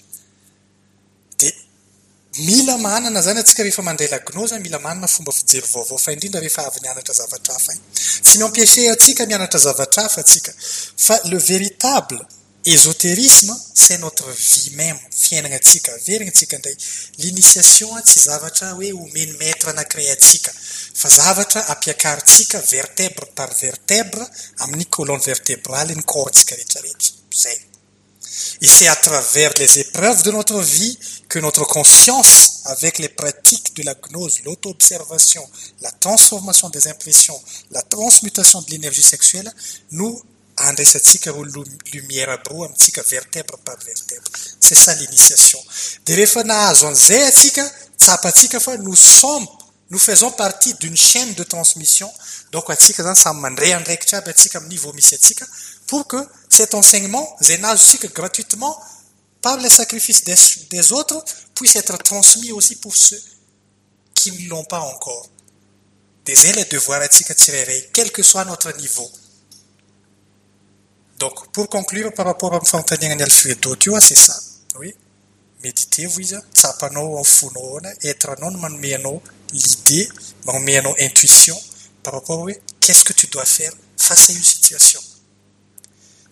[2.39, 6.66] mila manana zany atsika rehefa mandray lagnoza mila manana fomba fijery vaovao fa indrindra rehefa
[6.66, 7.82] avy nianatra zavatra hafa iny.
[8.23, 10.52] Tsy mampiese atsika mianatra zavatra hafa atsika
[10.97, 12.20] fa le véritable
[12.65, 16.77] ésotérisme c'est notre vie même fiainagnatsika verignatsika indray.
[17.19, 20.52] L'initiation tsy zavatra hoe omeny maître anakiray atsika
[20.94, 24.23] fa zavatra ampiakarintsika vertèbre par vertèbre
[24.59, 27.12] amin'ny colonne vertébrale ny cortsika rehetrarehetra.
[27.35, 27.70] Zay.
[28.61, 30.99] Et c'est à travers les épreuves de notre vie
[31.29, 35.49] que notre conscience avec les pratiques de la gnose l'auto-observation
[35.81, 37.41] la transformation des impressions
[37.71, 39.53] la transmutation de l'énergie sexuelle
[39.93, 40.23] nous
[40.69, 41.45] andraisatsika ro
[41.93, 44.31] lumière aby ro amitsika vertèbre par vertèbre.
[44.61, 45.62] C'est ça l'initiation.
[48.83, 49.47] Nous sommes
[49.91, 52.11] nous faisons partie d'une chaîne de transmission.
[52.53, 54.79] Donc atsika zany samy mandray andraikitra aby atsika amin'ny
[55.15, 55.47] atsika
[55.91, 57.37] pour que cet enseignement
[57.77, 58.81] sika gratuitement
[59.43, 60.23] par le sacrifice
[60.71, 63.21] des, autres puisse être transmis aussi pour ceux
[64.15, 65.29] qui ne l'ont pas encore.
[66.27, 69.11] De zay le devoir atsika tsirairay quel que soit notre niveau.
[71.19, 74.39] Donc pour conclure par rapport amin'ny fanontaniagnany alfredo teo a c'est ça.
[74.79, 74.95] Oui.
[75.65, 76.07] Méditer
[76.55, 79.21] tsapanao am fonao ana être anao no manome anao
[79.53, 80.09] l'idée
[80.45, 81.59] manome anao intuition.
[82.05, 85.01] Par rapport hoe qu'est-ce que tu dois faire face à une situation?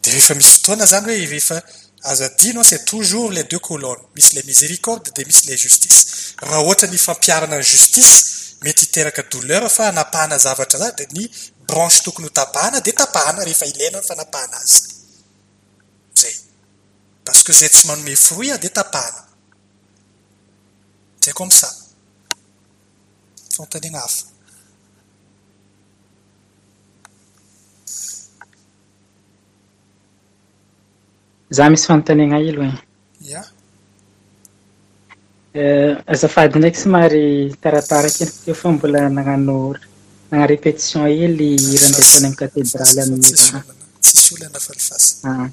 [0.03, 1.63] De rehefa misy fotoana zany hoe rehefa
[2.03, 4.05] azadino c'est toujours les deux colonnes.
[4.15, 9.71] Misy le miséricorde de misy le justice raha ohatra ny fampiarana justice mety hiteraka douleur
[9.71, 11.29] fa anapahana zavatra za de ny
[11.67, 14.83] branche tokony ho tapahana de tapahana rehefa ilaina ny fanapahana azy
[16.21, 16.37] zay.
[17.25, 19.27] Parce que zay tsy manome fruit a de tapahana
[21.21, 21.71] c'est comme ça.
[23.55, 24.25] Fanontaniana hafa
[31.51, 32.63] za misy fanontaniagna elo
[35.55, 39.75] e azafady ndraiky somary tarataraky teo fa mbola nagnano
[40.31, 43.19] nagna répétition hely raha ndesanay amy katedraly amy
[45.25, 45.49] ah.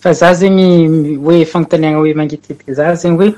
[0.00, 3.34] fa za zegny hoe fanontaniagna hoe mangititiky za zegny hoe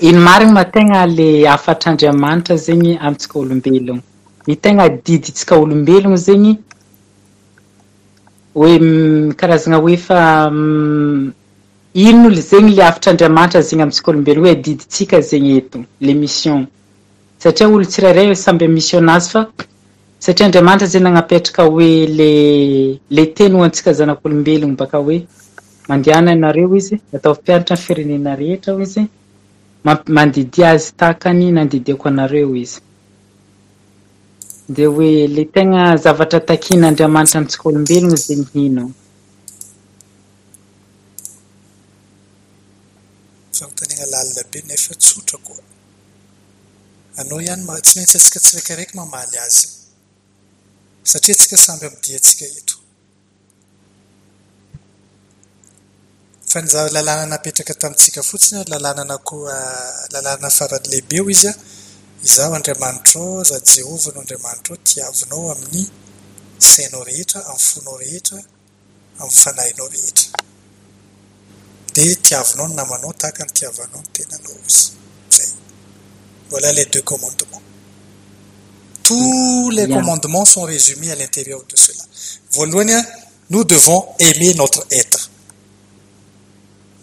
[0.00, 4.02] ino marigny ma tegna le afatr'andriamanitra zegny amitsika olombelogno
[4.46, 6.58] ny tegna didintsika olombelogno zegny
[8.54, 11.32] hoe mm, karazagna hoe fa mm,
[11.94, 16.66] inon'olo zegny le afitr'andriamanitra zegny amitsika olombelo hoe diditsika zegny eto le mission?
[17.38, 19.40] Satria olo tsirairay samby mission anazy fa
[20.18, 22.30] satria andriamanitra zegny nagnapetraka hoe le
[23.16, 25.26] le teny ho antsika zanak'olombelogno baka hoe
[25.88, 29.02] mandehana anareo izy atao mpianatra ny firenena rehetra ho izy
[29.84, 32.78] mamp- mandidia azy takany nandidiako anareo izy.
[34.68, 38.84] de hoe le tegna zavatra takian'andriamanitra antsika olombelogna zegny hino
[43.62, 45.62] fanontaniagna lalina be nefa tsotra koa.
[47.16, 49.68] Anao ihany tsy maintsy antsika tsiraikaraiky mamaly azy.
[51.10, 52.76] Satria atsika samby ami'diantsika eto.
[56.50, 61.54] Fa nyza lalàna napetraka tamintsika fotsiny lalàna nako ah, lalàna faran'lehibe o izy a
[62.24, 65.86] izaho andriamanitra ao za jehova no andriamanitra ao tiavinao amin'ny
[66.58, 68.38] sainao rehetra amin'ny fonao rehetra
[69.18, 70.28] amin'ny fanahinao rehetra.
[71.94, 74.92] Dia tiavinao ny namanao tahaka ny tiavanao ny tenanao izy
[75.30, 75.52] zay.
[76.50, 77.62] Voilà les deux commandements.
[79.02, 79.98] Tous les Bien.
[79.98, 82.04] commandements sont résumés à l'intérieur de cela.
[82.52, 83.04] Voalohany a
[83.50, 85.30] nous devons aimer notre être.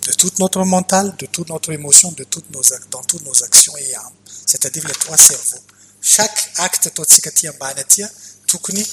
[0.08, 3.78] De toute notre mental, de toute notre émotion, de toutes nos, dans toutes nos actions
[3.78, 4.19] et âmes.
[4.50, 5.64] C'est-à-dire les trois cerveaux.
[6.02, 8.10] Chaque acte ataontsika aty ambany aty a,
[8.48, 8.84] tokony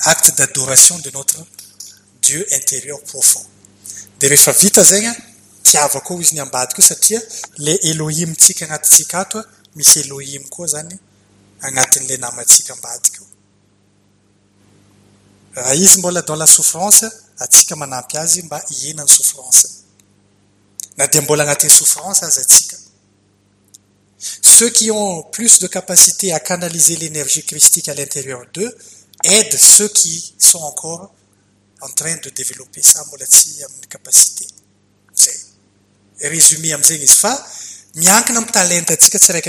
[0.00, 1.36] acte d'adoration de notre
[2.22, 3.44] Dieu intérieur profond.
[4.20, 5.14] De rehefa vita zegny a,
[5.62, 7.20] tiava koa izy ny ambadika io satria
[7.58, 9.44] le Elohim-tsika anatintsika ato a,
[9.76, 10.96] misy Elohim koa zany
[11.60, 13.20] anatin'le namantsika ambadika.
[15.56, 17.04] Raha izy mbola dans la souffrance,
[17.38, 19.68] atsika manampy azy mba hihena ny souffrance.
[20.96, 22.87] Na dia mbola anatin'ny souffrance aza atsika.
[24.18, 28.76] Ceux qui ont plus de capacité à canaliser l'énergie christique à l'intérieur d'eux
[29.24, 31.14] aident ceux qui sont encore
[31.80, 34.46] en train de développer ça mbola tsy amin'ny capacité.
[36.20, 36.74] Résumé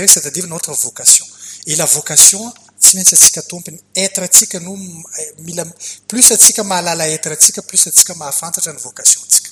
[0.06, 1.26] c'est-à-dire notre vocation.
[1.66, 4.76] Et la vocation tsy maintsy atsika tompony être atsika no
[5.18, 5.64] eh, mila
[6.08, 9.49] plus atsika mahalala être atsika plus atsika mahafantatra ny vocation atsika.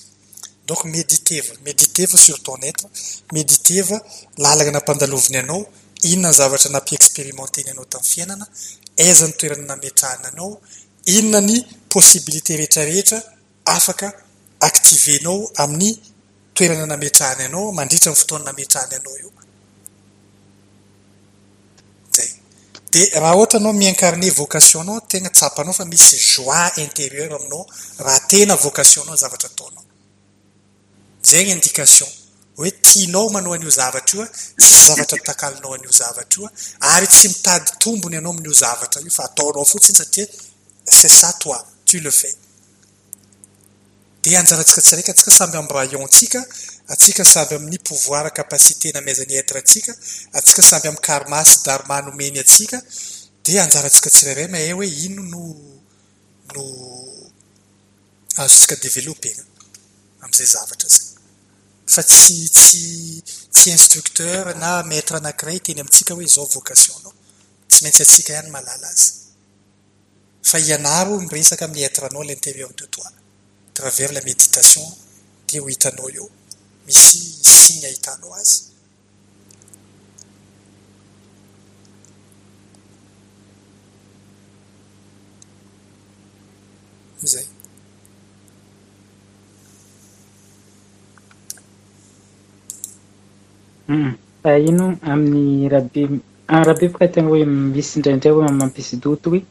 [0.68, 2.84] donc méditeva méditeva sur ton être.
[3.32, 3.96] Méditeva
[4.36, 5.66] lalagna nampandaloviny anao.
[6.02, 8.46] Inona ny zavatra nampiexpérimenteny anao tamin'ny fiainana?
[8.98, 10.60] Aiza ny toerana nametrahana anao?
[11.06, 11.56] Inona ny
[11.88, 13.18] possibilité rehetrarehetra
[13.64, 14.12] afaka
[14.60, 15.90] activenao amin'ny
[16.54, 19.32] toerana nametrahany anao mandritra ny fotoana nametrahany anao io?
[22.14, 22.30] Zay.
[22.92, 27.66] Dia raha ohatra anao mi-incarne vocation tegna tsapanao fa misy joie intérieur aminao.
[27.98, 29.77] Raha tena vocationnao zavatra ataonao.
[31.22, 32.08] zegny indication.
[32.56, 34.28] Hoe tianao manao an'io zavatra io a?
[34.56, 36.50] Tsy zavatra takalinao an'io zavatra io a?
[36.94, 40.26] Ary tsy mitady tombony ianao amin'io zavatra io fa ataonao fotsiny satria
[40.84, 42.36] c'est ça toi tu le fais.
[44.22, 46.40] Dia anjarantsika tsiraika atsika samby amin'ny rayontsika
[46.88, 49.92] atsika samby amin'ny pouvoir capacité namezany etre atsika
[50.32, 52.82] atsika samby amin'ny karma sy darma nomeny atsika
[53.44, 55.42] dia anjarantsika tsirairay mahay eh hoe ino no
[56.54, 56.64] no
[58.42, 59.42] azotsika développena
[60.32, 61.08] zavatra zay.
[61.86, 67.14] Fa tsy tsy tsy instructeur na maître anankiray teny amintsika hoe izao vocation anao.
[67.68, 69.08] Tsy maintsy atsika ihany mahalala azy.
[70.42, 73.10] Fa ianaro miresaka amin'ny être anao à l'intérieur de toi.
[73.74, 74.84] Travers la méditation
[75.46, 76.08] dia ho hitanao
[87.28, 87.57] signe.
[93.88, 96.62] Ah, ino amin'ny rahabe ah,
[96.92, 99.42] boka tena hoe misy indraindray hoe mampisy doto hoe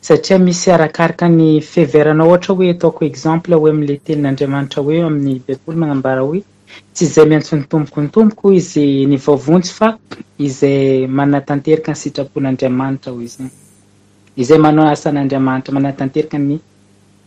[0.00, 5.78] satria misy arakaraka ny fiheveranao ohatra hoe ataoko exemple hoe amin'la tenin'andriamanitra hoe amin'ny baiboly
[5.78, 6.44] magnambara hoe
[6.94, 9.98] tsy izay miantso ny tomboko ny tomboko izy ny vaovontsy fa
[10.38, 13.50] izay manatanteraka ny sitrapon'andriamanitra hoy izy
[14.36, 16.58] izay manao asan'andriamanitra manatanteraka ny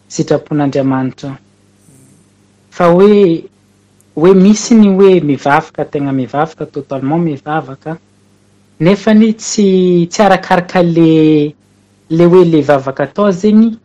[0.07, 1.37] sitrapon'andriamanitra.
[2.69, 3.43] Fa hoe
[4.15, 7.97] hoe misy ny hoe mivavaka tegna mivavaka totalement mivavaka.
[8.79, 11.53] Nefany tsy tsy arakaraka le
[12.09, 13.77] le hoe le vavaka atao zegny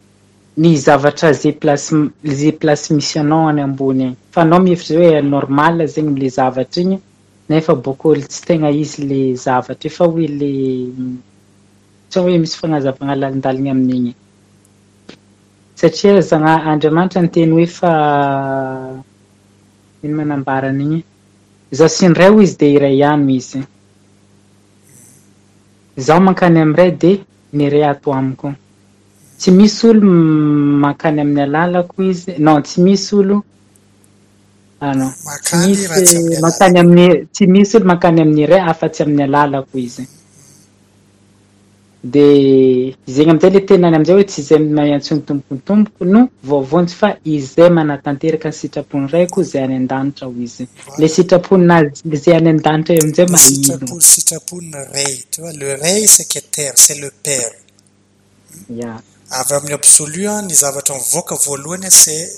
[0.56, 1.94] ny zavatra zay place
[2.24, 4.04] zay place misy anao any ambony.
[4.04, 6.98] Agny fa anao mihevitra zay hoe normal zegny le zavatra igny
[7.48, 9.88] nefa bokoly tsy tegna izy le zavatra.
[9.88, 10.52] Efa hoe le
[12.10, 14.14] tsy hoe misy fagnazavagna lalindaligny amin'igny
[15.78, 17.92] satria zagna andriamanitra ny teny hoe fa
[20.02, 21.02] iny manambaran'igny
[21.76, 23.60] zaho sy ny ray ho izy de iray ihany izy.
[25.96, 27.12] Zaho mankany amiray de
[27.52, 28.54] ny ray ato amiko.
[29.38, 30.06] Tsy misy olo
[30.82, 33.42] mankany amin'ny alalako izy non tsy misy olo
[34.80, 35.12] ah, ano
[35.44, 40.17] tsy misy mankany amin'ny tsy misy olo mankany amin'ny ray afatsy amin'ny alalako izy.
[42.02, 45.00] De zegny amizay le tenany amizay hoe tsy izay mahay
[46.00, 46.28] no
[46.88, 50.68] fa izay manatanteraka ny sitrapony raiko zay any an-danitra ho izy
[50.98, 53.78] le sitraponinazy zay any an-danitra amizay mahino
[54.92, 55.24] ray.
[55.30, 57.52] Tu vois, le ray c'est Keter, c'est le père.
[58.70, 59.00] ya
[59.30, 62.30] Avy amin'ny absolu, a, ny zavatra mivoaka voalohany c'est.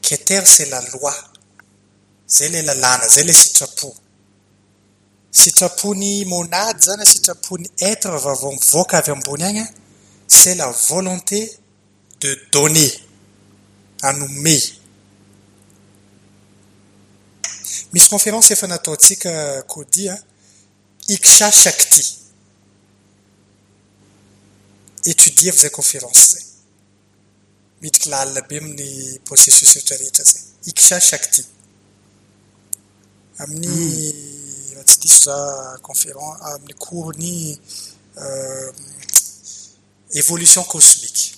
[0.00, 1.12] Keter c'est la loi.
[2.28, 3.94] Zay le lalàna, zay le sitrapo.
[5.34, 9.68] Sitrapony monady zany sitrapony etre vavao mivoaka avy ambony agny a
[10.28, 11.40] c'est la volonté
[12.20, 12.92] de donner
[14.02, 14.56] anome
[17.92, 20.14] misy conférence efa nataotsika kodia
[21.08, 22.04] iksha shakty
[25.04, 26.44] étudier zay conférence zay
[27.80, 31.42] midriky lalina be amin'ny processus rehetra rehetra zay iksha shakty
[33.38, 34.43] amin'ny
[34.74, 37.58] raha tsy diso za conférence amin'ny courny
[40.12, 41.36] évolution cosmique.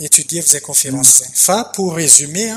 [0.00, 2.54] Étudier zay conférence zay fa pour résumer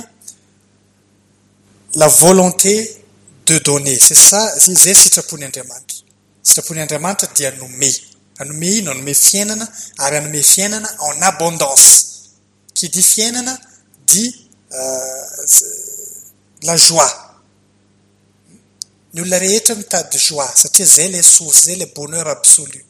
[1.95, 3.03] la volonté
[3.45, 3.97] de donner.
[3.97, 5.97] C'est ça sitrapony andriamanitra
[6.43, 7.91] sitrapony andriamanitra dia anome
[8.39, 9.67] anome ino anome fiainana
[9.97, 12.05] ary anome fiainana en abondance.
[12.73, 13.05] Qui dit
[14.07, 14.49] dit
[16.63, 17.09] la joie.
[19.13, 20.51] Ny olona rehetra mitady joie.
[20.55, 22.83] Satria zay le source zay le bonheur absolu.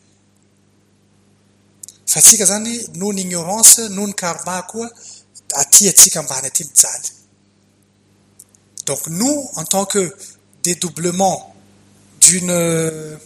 [2.06, 4.90] Fa tsika zany noho ny ignorance noho ny karma mijaly
[8.86, 10.16] donc nous en tant que
[10.64, 11.56] dédoublement
[12.22, 13.18] d'une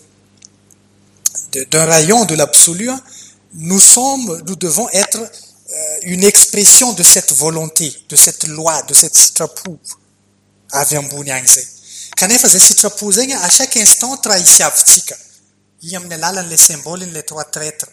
[1.71, 2.89] d'un rayon de l'absolu
[3.53, 5.19] nous sommes nous devons être
[6.03, 9.79] une expression de cette volonté de cette loi de cette sitrapo
[10.81, 11.67] avy ambony agny zay.
[12.15, 15.15] Kanefa zay sitrapo zegny a chaque instant tra isiavitsika
[15.81, 17.87] i amin'ny alalan'la symbole n'la trois traître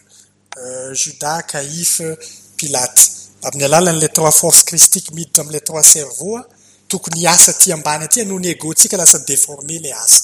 [0.57, 2.01] euh, juda kaif
[2.57, 3.01] pilate.
[3.43, 6.39] Amin'ny alalan'la trois force christique miditra am'la trois cerveau
[6.87, 10.23] tokony asa ty ambany aty noho ny egotsika lasa déforme la asa.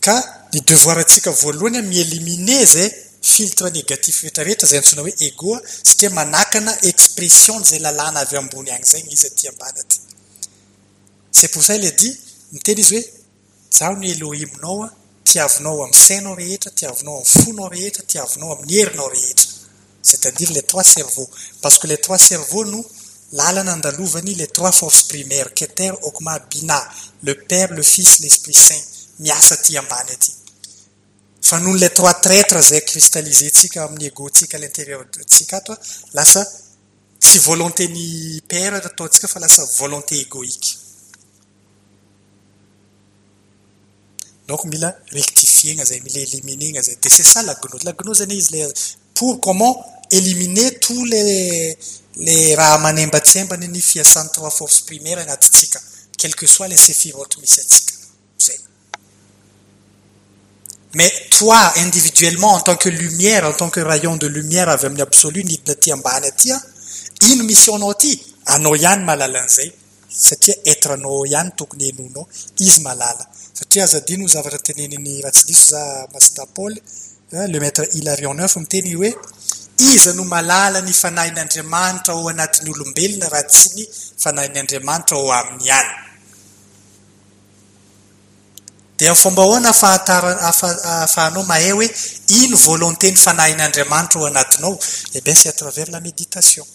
[0.00, 0.16] Ka
[0.52, 2.90] ny devoir devoirantsika voalohany a mielimine zay
[3.22, 8.86] filtre négatif rehetrarehetra zay antsoina hoe égoa satria manakana expression zay lalàna avy ambony agny
[8.92, 9.99] zegny izy aty ambany aty.
[11.30, 12.16] c'est pour ça il a dit
[12.52, 13.04] miteny izy hoe
[13.78, 14.92] zaho ny elohimnao a
[15.24, 19.50] tiavinao amin'ny sainao rehetra tiavinao amin'ny fonao rehetra tiavinao amin'ny herinao rehetra.
[20.02, 21.28] C'est à dire les trois cerveaux.
[21.60, 22.84] Parce que les trois cerveaux nous
[23.32, 26.82] lalana andalovany les trois forces primaires keter okma bina
[27.22, 28.82] le père le fils l'esprit saint
[29.20, 30.32] miasa ty ambany aty.
[31.42, 35.78] Fa noho n'la trois traître zay cristallizentsika amin'ny égotsika à l'intérieurtsika ato a
[36.14, 36.42] lasa
[37.20, 40.79] tsy volonté ny père ataontsika fa lasa volonté égoïque.
[44.50, 48.72] Donc mila rectifiegna zay mila de c'est ça la gnose la gnose le
[49.14, 49.74] pour comment
[50.10, 51.78] éliminer tous les
[52.16, 52.78] les raha
[53.90, 55.24] fiasan'ny trois force primaire
[56.18, 57.12] quel que soit les zay
[60.94, 64.68] mais toi individuellement en tant que lumière en tant que rayon de lumière
[68.56, 68.74] ino
[70.10, 72.28] satria etranao ihany tokony enonao
[72.58, 73.24] izy malala.
[73.54, 75.82] Satria azadino zavatra teneniny raha tsy diso za
[76.12, 76.80] masina paoly
[77.52, 79.10] le maître hilarion neuf miteny hoe
[79.78, 83.84] iza no malala ny fanahin'andriamanitra ao anatin'ny olombelona raha tsy ny
[84.22, 85.90] fanahin'andriamanitra ao amin'ny any
[89.00, 90.32] de amy fomba hoana fahatara
[91.04, 91.88] afahanao mahay hoe
[92.28, 94.78] ino volonté ny fanahin'andriamanitra ao anatinao?
[95.14, 96.66] E bien c'est à travers la méditation.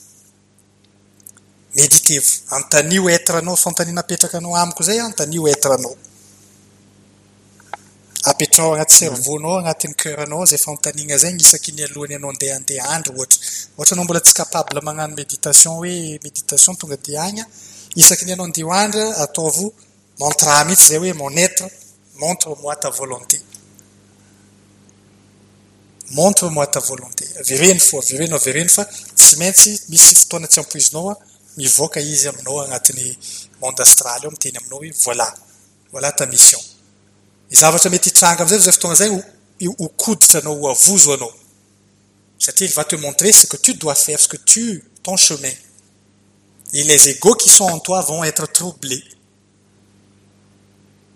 [1.76, 5.96] méditeve antanio etre anao fantania napetraka anao amiko zay antanio etre anao
[8.24, 13.14] apetrao agnaty cerveaunao agnatin'ny ceuranao zay fantanigna zegny isaky ny alohany anao andeha andeha andro
[13.14, 13.40] ohatra
[13.78, 17.44] ohatra anao mbola tsy capable magnano méditation hoe méditation tonga de agny
[17.96, 19.74] isaky ny anao andeha hoandra ataovo
[20.20, 21.66] montra mihitsy zay hoe mon être
[22.16, 23.42] montre moi ta volonté.
[26.12, 27.26] Montre moi ta volonté.
[27.40, 28.86] Avereny fo avereno avereno fa
[29.16, 31.18] tsy maintsy misy fotoana tsy ampoizinao a
[31.58, 33.18] mivoaka izy aminao agnatin'ny
[33.62, 35.34] monde astral eo miteny aminao hoe voilà.
[35.96, 36.60] Voilà ta mission.
[37.50, 41.34] Ny zavatra mety hitranga amizay zay fotoana zay ho koditra anao ho avozo anao
[42.38, 45.56] satria il va te montrer ce que tu dois faire ce que tu ton chemin.
[46.74, 49.04] Et les égaux qui sont en toi vont être troublés.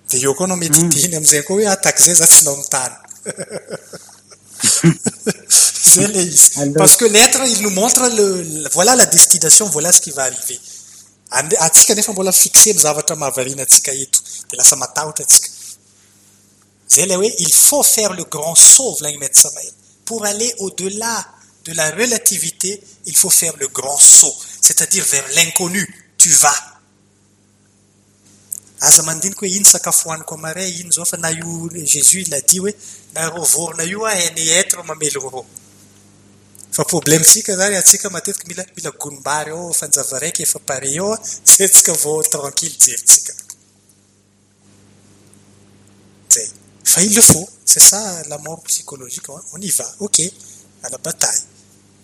[0.10, 2.96] De eo koa anao mety teny amizay koa hoe ataka zay za tsy nao mitany
[5.94, 10.02] zay le izy parce que l'être il nous montre le voilà la destination voilà ce
[10.02, 10.60] qui va arriver.
[11.60, 14.20] Atsika nefa mbola fixé my zavatra mahavariana atsika eto
[14.50, 15.50] de lasa matahotra atsika
[16.90, 19.72] zay le hoe il faut faire le grand saut volagny maître samael
[20.06, 21.26] pour aller au-delà
[21.66, 25.86] de la relativité il faut faire le grand saut c'est-à-dire vers l'inconnu
[26.18, 26.62] tu vas.
[28.82, 32.42] Aza mandiniky hoe ino sakafo hoaniko amaray ino zao fa na io jésus il a
[32.42, 32.74] dit hoe
[33.14, 35.46] na ro vorona io a hainy être mamelo ro
[36.72, 41.20] fa problemtsika zany atsika matetiky mila mila gonimbary ao fanjava raiky efa pare ao a
[41.46, 43.34] zay tsika vao tranquille jerintsika
[46.34, 46.50] zay
[46.92, 50.18] fa il le faut c'est ça la mort psychologique on y va ok
[50.84, 51.44] ala bataille.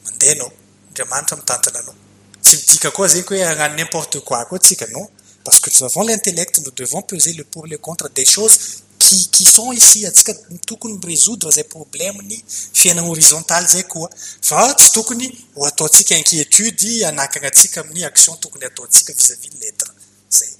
[0.05, 0.51] Mandeha anao
[0.89, 1.95] andriamanitra mitantana anao
[2.41, 5.07] tsy midika koa zegny hoe hagnano n'importe quoi koa tsika non.
[5.45, 8.57] Parce que nous avons l'intellect nous devons peser le pour le contre des choses
[8.99, 10.05] qui, qui sont ici?
[10.05, 10.33] Atsika
[10.65, 14.09] tokony miresoudre zay problème ny fiainana horizontaly zay koa?
[14.41, 19.93] Fa tsy tokony ho ataontsika inquiétude anakagnatsika amin'ny action tokony ataontsika vis-à-vis ny lettre
[20.29, 20.53] zay.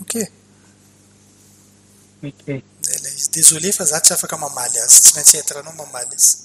[0.00, 0.14] Ok.
[2.22, 3.30] Zay la izy.
[3.30, 5.00] Désolé fa za tsy afaka mamaly azy.
[5.00, 6.36] Tsy maintsy etranao mamaly izy.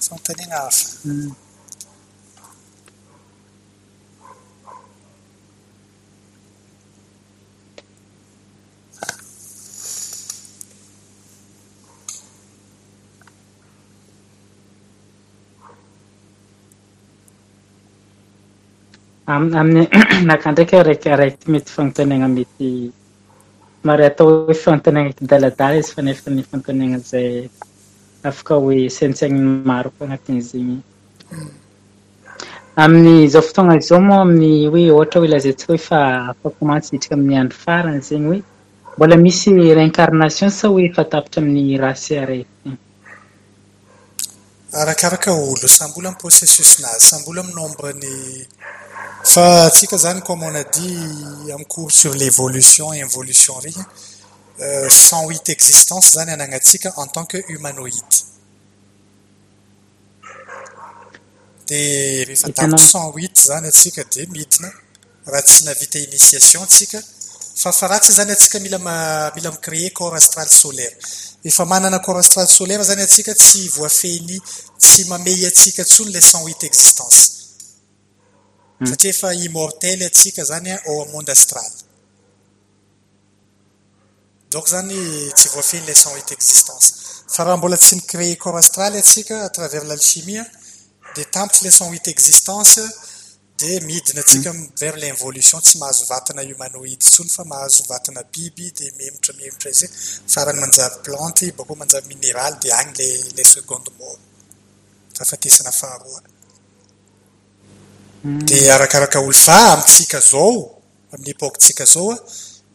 [0.00, 0.88] Santanena hafa.
[1.04, 1.47] Hmm.
[19.28, 19.84] amin'ny
[20.28, 22.68] naka ndraiky araiky araiky mety fanontaniagna mety
[23.84, 27.50] mare atao hoe fanontaniagna kidaladala izy fa nefa ny fanontaniagna zay
[28.28, 30.78] afaka hoe saintsaigny maro koa agnatin'izegny
[32.84, 36.00] amin'ny zao fotoagna zao moa amin'ny hoe ohatra hoe lazayntsika hoe fa
[36.40, 38.40] fa komantsy hitrika amin'ny andro farany zegny hoe
[38.96, 42.76] mbola misy réincarnation sa hoe fa tapitra amin'ny rasy araiky
[44.80, 48.12] arakaraka olo sambola amin'ny processusnazy sambola amin'ny nombre ny
[49.28, 53.84] fa atsika zany comme on a dit am cours sur l'évolution et involution regny
[54.60, 58.16] euh, cent huit existence zany anagnatsika en tant que humanoïde.
[61.68, 64.70] De rehefa tamiko cent huit zany atsika de midina
[65.26, 67.00] raha tsy navita initiation tsika.
[67.56, 70.96] Fa fa ratsy zany atsika mila ma mila micréer corps astral solaire.
[71.44, 74.40] Efa manana corps astral solaire zany atsika tsy voafeny
[74.78, 77.37] tsy mamey atsika ntsony le cent huit existence
[78.78, 78.86] Hmm.
[78.86, 81.72] satria efa immortely atsika zany a ao amonde astral.
[84.50, 84.98] Donc zany
[85.34, 86.86] tsy voafiny le son existence.
[87.34, 90.44] Fa raha mbola tsy micréé corps astraly atsika à travers l'alchimie
[91.16, 92.80] de tampitsy la son existence
[93.58, 94.70] de midina atsika hmm.
[94.80, 99.86] vers l'involution tsy mahazo vatana humanoide tsony fa mahazo vatana biby de memotra memotra izy.
[100.32, 104.20] Farany manjary plante bakoa manjary minéraly de agny la le seconde mort
[105.20, 106.37] afatesana faharoa.
[108.24, 110.80] de arakaraka olfa amintsika zao
[111.12, 112.18] amin'ny époquetsika zao a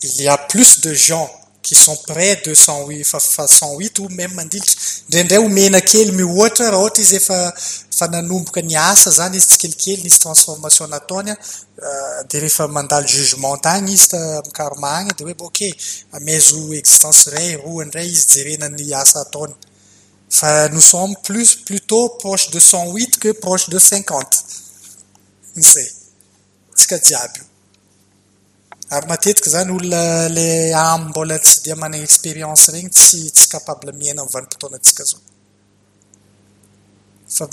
[0.04, 1.30] il y a plus de gens
[1.62, 4.76] qui sont près de cent huit fafa cent ou même mandilitra.
[5.08, 7.38] Indraindray homena kely mihoatra raha ohatra izy efa
[7.98, 13.08] fa nanomboka ny asa zany izy tsikelikely nisy transformation nataony euh, a de rehefa mandalo
[13.08, 15.60] jugement tagny izy ta mikarma agny de hoe ok
[16.20, 19.56] amezo existence ray roa ndray izy jerena ny asa ataony.
[20.30, 24.36] Fa nous sommes plus plutôt proche de cent huit que proche de cinquante.
[25.56, 25.90] nzay
[26.76, 27.46] tsika jiaby io.
[28.94, 30.48] Ary matetika zany olona la
[30.94, 35.22] amy mbola tsy dia manana expérience regny tsy tsy capable miaina amy vanimpotoanatsika zao.
[37.36, 37.46] Fa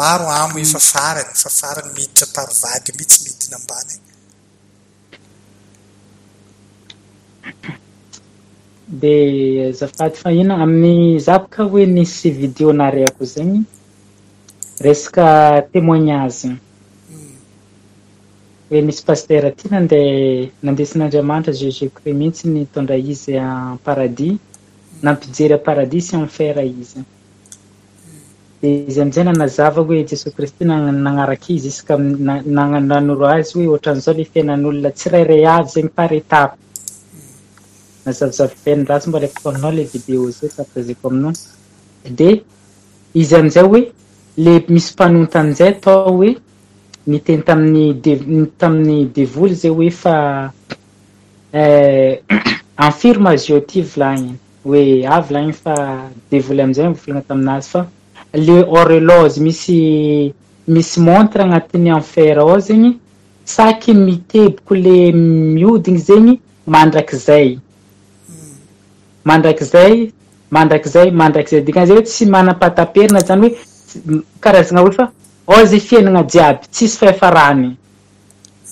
[0.00, 3.94] maro amo efa farany fa farany miditra parivady mihitsy midina ambany.
[9.00, 9.16] De
[9.78, 13.62] zafady fa ina amin'ny zaboka hoe nisy videonareko zegny.
[14.80, 15.26] Resaka
[15.72, 16.67] témoignage.
[18.70, 24.36] Eh, hoe nisy paster ty nandeha nandesin'andriamanitra jésus cris mihitsy nitondra izy a paradis.
[25.00, 27.00] Nampijery a paradis sy enfer izy.
[28.60, 31.68] De izy am'izay nanazava hoe jesosy kristy nagnaraky izy.
[31.68, 36.56] Isaka nanoro azy hoe ohatran'izao le fiainan'olona tsirairay avy zegny par étape
[38.04, 41.32] nazavizaviveny raha tsy mbola aminao le vidéo zay tsy aminao.
[42.04, 42.42] De
[43.14, 43.82] izy am'izay hoe
[44.36, 46.36] le misy mpanonta an'izay atao hoe
[47.08, 48.12] niteny tamin'ny de
[48.60, 50.16] tamin'ny devoly zay hoe fa
[51.52, 52.20] eh,
[52.88, 55.74] infirme zio ty volagniny hoe ah, a fa
[56.30, 57.86] devoly amizay mivolagna taminazy fa
[58.34, 60.32] le horloge misy
[60.66, 62.98] misy montre agnatin'ny enfer ao zegny
[63.44, 67.58] saky miteboko le miodigny zegny mandrakizay.
[69.24, 70.12] Mandrakizay
[70.50, 71.62] mandrakizay mandrakizay.
[71.64, 75.10] Dikan'izay hoe tsy manam-pataperina zany hoe karazagna hoe fa
[75.48, 77.76] ao zay fiainana jiaby tsisy fahefarany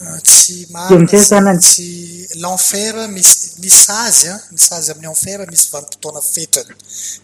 [0.02, 2.06] euh, tsy matsy
[2.42, 4.04] l'enfer misy misy a
[4.52, 6.74] misy azy amin'ny enfer misy vanimpotoana fetrany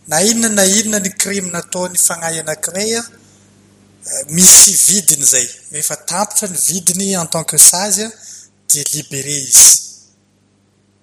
[0.08, 5.48] na inona na inona ny crime nataony fagnahy anakiray a euh, misy vidiny zay.
[5.72, 8.10] Rehefa tapitra ny vidiny en tant que sazy a
[8.72, 9.72] de libéré izy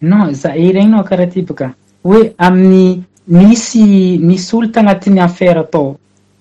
[0.02, 1.74] non za e iregninao karaha ty baka
[2.04, 3.84] hoe amin'ny misy
[4.18, 6.00] misy olo tagnatin'ny enfer atao.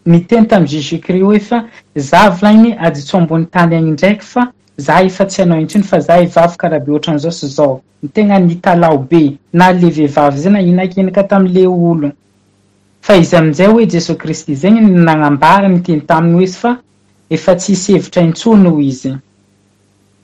[0.08, 1.64] niteny tamy jésus cris hoe fa
[1.94, 6.20] za vlagny aditso ambony tany agny ndraiky fa za efa tsy anao intsony fa za
[6.20, 7.80] evavy karahabe ohatran'izao sy zao.
[8.02, 12.10] Ny tegna nitalao be na le vehivavy zay na inakinaka tam'le olo
[13.00, 16.78] fa izy amin'izay hoe jesosy kristy zegny nagnambara niteny taminy ho izy fa
[17.30, 19.12] efa tsisy hevitra intsony ho izy.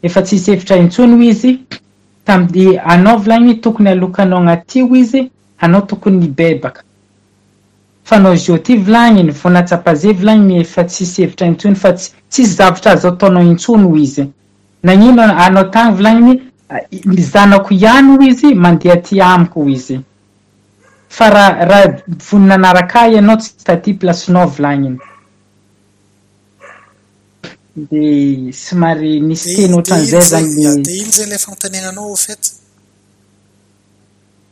[0.03, 1.59] Efa tsisy hevitra intsony ho izy
[2.25, 6.84] tam'de anao vlagny tokony alokanao agnaty ho izy anao tokony nibebaka
[8.05, 12.55] fa nao zio ty volagniny vao natsapaze volagniny efa tsisy hevitra intsony fa tsy tsisy
[12.57, 14.25] zavatra azo ataonao intsony ho izy.
[14.83, 16.81] Nagnino anao tagny volagniny ah,
[17.33, 20.01] zanako ihany ho izy mandeha ty amiko ho izy.
[21.09, 21.97] Fa raha raha
[22.31, 24.99] voninanaraka ianao tsy taty plasinao volagniny
[27.77, 32.64] de somary nisy teny ohatran'izay zany de iny zay le fanotenegnanao au fait.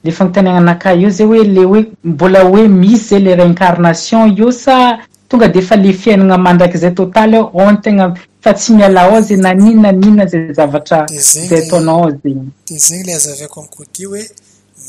[0.05, 4.53] le fagnontaniagna anaka io zay hoe le hoe mbola hoe misy zay le réincarnation io
[4.53, 4.99] sa
[5.29, 9.37] tonga de efa le fiainana mandrak'izay totaly ao on tegna fa tsy miala ao zay
[9.37, 14.05] na ninona ninona zay zavatra zay ataonao ao zegny de zegny le azaveko amiko ty
[14.05, 14.23] hoe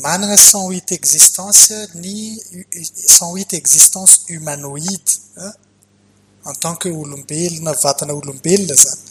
[0.02, 2.36] managna cent huit existence ny
[3.06, 5.12] cent huit existence humanoïde
[6.44, 9.02] en tant que olombelona vatana olombelona zany.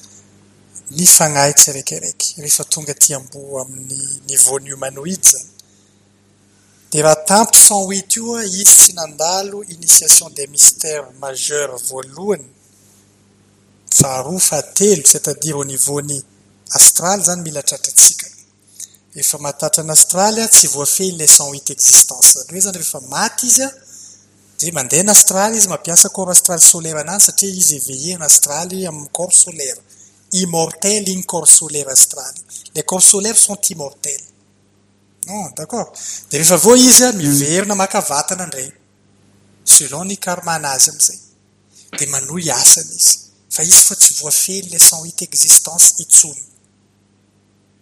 [0.98, 5.53] Ny fagnahitsy raikiraiky rehefa tonga ty ambo amin'ny niveaun'ny humanoïde zany.
[6.94, 12.46] De raha tampy cent huit io a izy tsy nandalo initiation des mystères majeurs voalohany
[15.12, 16.20] c'est-à-dire au niveaun'ny
[16.78, 18.28] astral zany mila tratratsika
[19.22, 23.00] efa matatra ny astraly a tsy voafehy le cent huit existence zany hoe zany rehefa
[23.14, 23.70] maty izy a
[24.60, 25.58] de mandeha ny astraly
[26.16, 26.36] corps
[26.72, 27.00] solaire.
[27.04, 29.80] Anany satria izy éveillé ny astraly amin'ny corps solaire.
[30.42, 32.42] Immortel igny corps solaire astraly
[32.76, 34.23] les corps solaires sont immortels
[35.28, 35.92] non d'accord.
[36.30, 38.72] De rehefa avao izy a miverina makavatana indray
[39.64, 41.20] selon ny karmanazy am'izay
[41.98, 43.16] de manoy asany izy
[43.56, 46.44] fa izy fa tsy voafely la cent huit existence itsony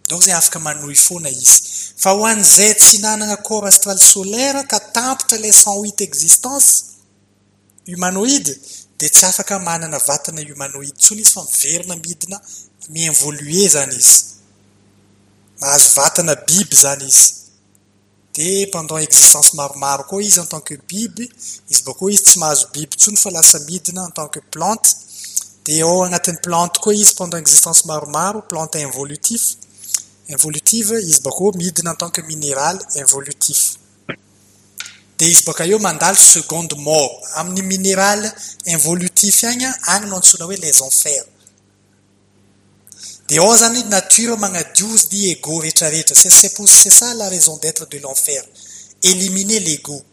[0.08, 1.58] donc zay afaka manoy foana izy.
[2.02, 6.68] Fa ho an'izay tsy nanana corps astral solaire ka tampitra la cent huit existence
[7.86, 8.54] humanoide
[8.98, 12.38] de tsy afaka manana vatana humanoide tsony izy fa miverina midina
[12.92, 14.18] miinvolue zany izy.
[15.62, 17.28] mahazo vatana biby zany izy.
[18.36, 21.26] De pendant existence maromaro koa izy en tant que biby.
[21.70, 24.88] Izy bakoo izy tsy mahazo biby tsony fa lasa midina en tant que plante.
[25.66, 29.42] De ao agnatin'ny plante koa izy pendant existence maromaro plante involutif.
[30.34, 33.60] Involutive izy bakoo midina en tant que minéral involutif.
[35.18, 37.12] De izy baka eo mandalo seconde mort.
[37.38, 38.20] Amin'ny minéral
[38.74, 41.31] involutif agny agny no antsoina hoe les enfers.
[43.32, 47.98] De ao zany nature magnadio izy ny ego rehetrarehetra c'est ça la raison d'être de
[47.98, 48.44] l'enfer.
[49.02, 50.04] Éliminer l'ego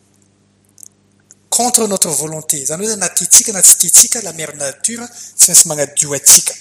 [1.49, 2.65] contre notre volonté.
[2.65, 5.05] Zany hoe na tiatsika na tsy tiatsika la mare nature
[5.35, 6.53] tsy maintsy magnadio atsika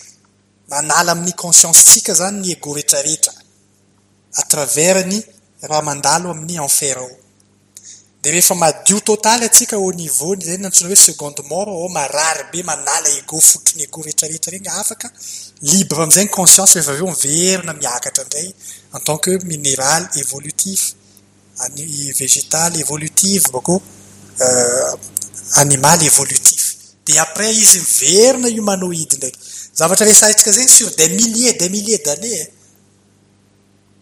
[0.68, 3.32] manala amin'ny conscience-tsika zany ny ego rehetrarehetra
[4.34, 5.22] à travers ny
[5.62, 6.98] raha mandalo enfer.
[6.98, 7.17] ao
[8.22, 12.62] de rehefa madio totaly atsika au niveau zany antsoina hoe seconde mort ao marary be
[12.62, 15.08] manala ego fotrony ego rehetrarehetra regny afaka
[15.60, 18.54] libre am'izayny conscience rehefa aveo miverina miakatra indray
[18.94, 20.94] en tant que minéral évolutif
[22.20, 23.82] végétal évolutif bako
[24.40, 24.92] euh,
[25.54, 26.76] animal évolutif.
[27.06, 29.38] De après izy miverina humanoïde ndraiky
[29.78, 32.50] zavatra resantsika zegny sur des milliers des milliers d'années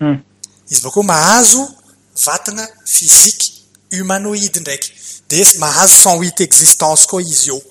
[0.00, 0.18] hmm.
[0.70, 1.62] izy bakoa mahazo
[2.24, 3.55] vatana fizike
[3.92, 4.92] humanoïde ndraiky
[5.28, 7.62] de mahazo huit existence koa izy eo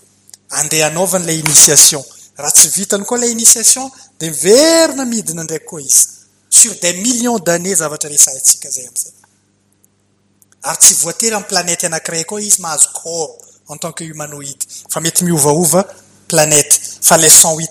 [0.50, 2.04] andeha anaovany initiation.
[2.38, 3.90] Raha tsy vitany initiation?
[4.20, 5.44] De miverina midina
[6.50, 8.10] sur des millions d'années zavatra
[8.72, 9.14] zay am'izay
[10.64, 13.38] ary tsy voatery amy planète anakiray koa izy mahazo corps
[13.68, 14.66] en tant que humanoïde.
[14.90, 15.86] Fa mety miovaova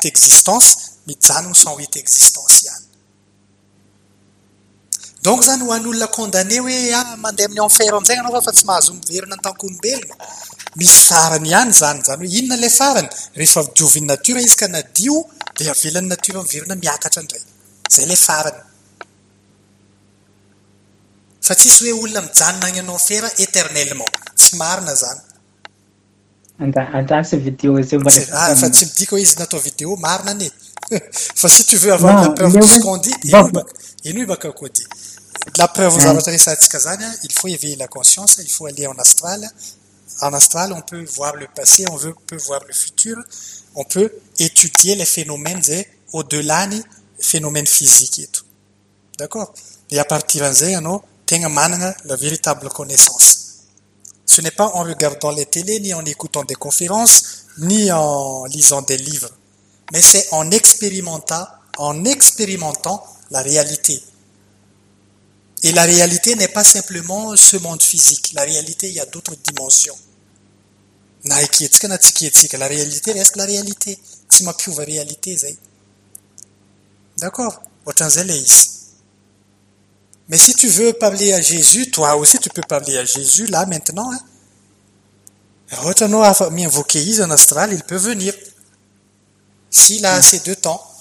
[0.04, 0.76] existence
[1.06, 2.64] mijanona cent huit existence
[5.24, 8.64] donc zany ho an'olona olona hoe a mandeha amin'ny enfer am'izay anao fa fa tsy
[8.68, 10.14] mahazo miverina an-tankolombelona
[10.78, 13.09] misy farany ihany zany zany hoe inona la farany?
[13.40, 15.16] Rehefa diovin'ny natora izy ka nadio
[15.56, 17.44] de avelan'ny natora miverina miakatra indray.
[17.94, 18.60] Zay la farany.
[21.46, 25.20] Fa tsisy hoe olona mijanona agny anao fera éternellement tsy marina zany.
[28.32, 30.52] Ah, fa tsy midika hoe izy natao vidéo marina anie
[31.40, 33.14] fa si tu veux avoir la preuve de ce qu'on dit
[34.05, 34.84] ino ibaka koa ty
[35.59, 39.48] la preuve zavatra resantsika zany il faut éveiller la conscience il faut aller en astral.
[40.20, 43.16] En astral on peut voir le passé on peut voir le futur.
[43.74, 45.62] On peut étudier les phénomènes
[46.12, 46.82] au-delà ny
[47.19, 48.43] phénomène physique eto
[49.19, 49.52] d'accord?
[49.90, 53.39] Et à partir an'izay anao tegna manana la véritable connaissance.
[54.27, 58.82] Ce n'est pas en regardant les télés, ni en écoutant des conférences, ni en lisant
[58.82, 59.31] des livres,
[59.93, 61.47] mais c'est en expérimentant,
[61.78, 64.02] en expérimentant la réalité.
[65.64, 68.32] Et la réalité n'est pas simplement ce monde physique.
[68.34, 69.96] La réalité, il y a d'autres dimensions.
[71.24, 73.98] La réalité reste la réalité.
[74.44, 75.58] la réalité,
[77.16, 77.62] D'accord?
[80.28, 83.64] Mais si tu veux parler à Jésus, toi aussi tu peux parler à Jésus là
[83.64, 84.12] maintenant.
[84.12, 84.20] Hein?
[85.72, 88.34] Retenons à m'invoquer en astral, il peut venir.
[89.70, 90.93] S'il a assez de temps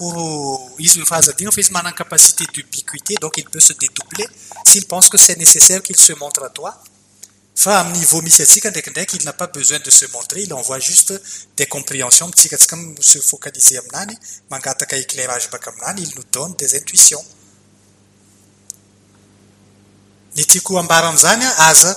[0.00, 4.26] pour il a une capacité d'ubiquité, donc il peut se dédoubler
[4.66, 6.82] s'il pense que c'est nécessaire qu'il se montre à toi.
[7.66, 11.12] Amin'ny niveau il n'a pas besoin de se montrer il envoie juste
[11.58, 13.78] des compréhensions se focaliser
[14.92, 15.50] éclairage
[15.98, 17.22] il nous donne des intuitions
[20.36, 21.92] ny tiako ambara am'izany a aza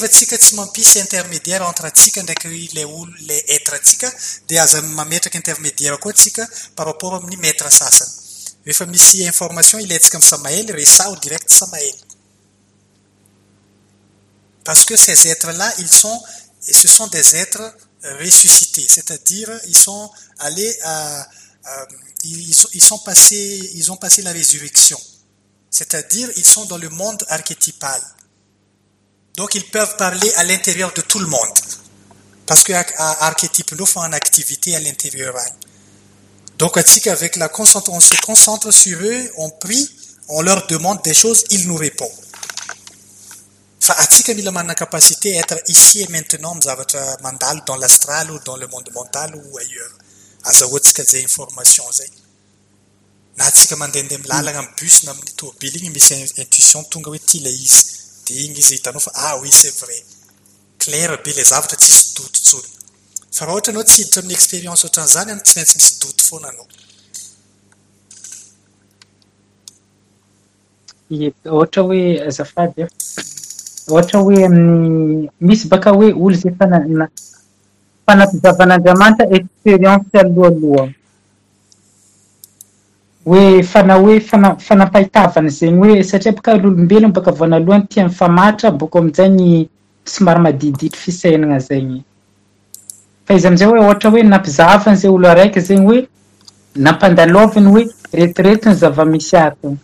[0.00, 4.08] fa tsika tsy mampisy intermédiaire entre atsika ndraiky le olo le être atsika
[4.48, 6.44] de aza mametraka intermédiaire koa atsika
[6.76, 8.12] par rapport amin'ny maître sasany
[8.66, 12.08] rehefa misy information ilayntsika amy samaely resa o direct samaely
[14.68, 16.22] Parce que ces êtres-là, ils sont,
[16.60, 17.74] ce sont des êtres
[18.20, 20.10] ressuscités, c'est-à-dire ils sont
[20.40, 21.26] allés à,
[22.24, 25.00] ils, ils, sont passés, ils ont passé la résurrection,
[25.70, 27.98] c'est-à-dire ils sont dans le monde archétypal.
[29.38, 31.58] Donc ils peuvent parler à l'intérieur de tout le monde,
[32.44, 35.32] parce que archétype nous font en activité à l'intérieur.
[36.58, 39.88] Donc avec la on se concentre sur eux, on prie,
[40.26, 42.24] on leur demande des choses, ils nous répondent.
[43.80, 48.38] fa atsika mila manana capacité être ici et maintenant amy zavatra mandalo dans l'astral ou
[48.48, 49.94] dans le monde mental ou ailleurs
[50.50, 52.10] azahoantsika zay information zay
[53.38, 56.84] na atsika mandehandeha milalagna amy bus na amin'ny tobily igny misy intuition
[57.46, 57.97] le izy
[58.28, 60.00] de igny izy hitanao fa ah oui c'est vrai.
[60.78, 62.68] Claire be la zavatra tsisy doto tsony.
[63.36, 66.48] Fa raha ohatra anao tsy hiditra amin'ny expérience ohatran'izany any tsy maintsy misy doto foana
[66.52, 66.66] anao.
[71.56, 72.90] Ohatra hoe azafady eh?
[73.90, 77.10] ohatra hoe amin'ny misy baka hoe olo zay fana-
[78.06, 80.84] fanampizavan'andriamanitra expérience alohaloha
[83.28, 88.98] hoe fana hoe fana fanampahitavana zegny hoe satria boka lolombelona baka voanalohany tia mifamatra boko
[88.98, 89.48] am'izay ny
[90.04, 92.02] somary madididry fisainagna zegny
[93.26, 96.00] fa izy am'izay hoe ohatra hoe nampizavany zay olo araiky zegny hoe
[96.86, 99.76] nampandaloviny hoe retiretiny zava-misy ato.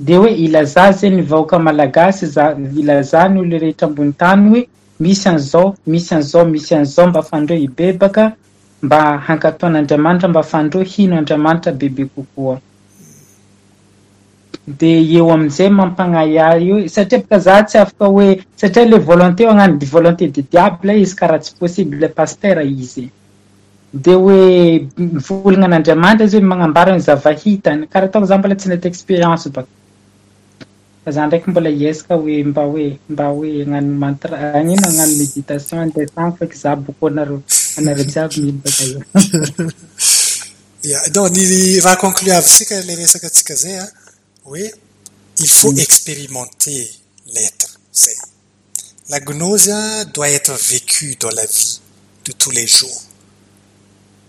[0.00, 4.68] De hoe ilaza zay ny vahoaka malagasy za ilazah ny olo rehetra ambony tany hoe
[5.00, 8.32] misy an'izao misy an'izao misy an'izao mba afandreo ibebaka
[8.82, 12.58] mba hankatoan'andriamanitra mba afandreo hino andriamanitra bebe kokoa.
[14.64, 14.86] de
[15.16, 19.76] eo am'izay mampanahary io satria baka za tsy afaka hoe satria le volonté o agnano
[19.76, 23.10] di volonté de diable e, izy karaha tsy possible paster izy.
[23.90, 28.88] De hoe mivolagna an'andriamanitra izy hoe magnambara ny zavahitany karaha ataoko za mbola tsy nety
[28.88, 29.68] expérience baka.
[31.04, 35.78] Fa za ndraiky mbola iesaka hoe mba hoe mba hoe agnano mantra agnino agnano méditation
[35.80, 37.42] andesagny faiky za boko anareo
[37.78, 39.00] anareo jiaby mino baka io
[40.90, 44.01] ya donc ny raha conclue avy tsika le resaka atsika zay a
[44.44, 44.70] oui,
[45.38, 46.90] il faut expérimenter
[47.26, 47.78] l'être.
[49.08, 49.72] La gnose
[50.14, 51.80] doit être vécue dans la vie
[52.24, 53.02] de tous les jours.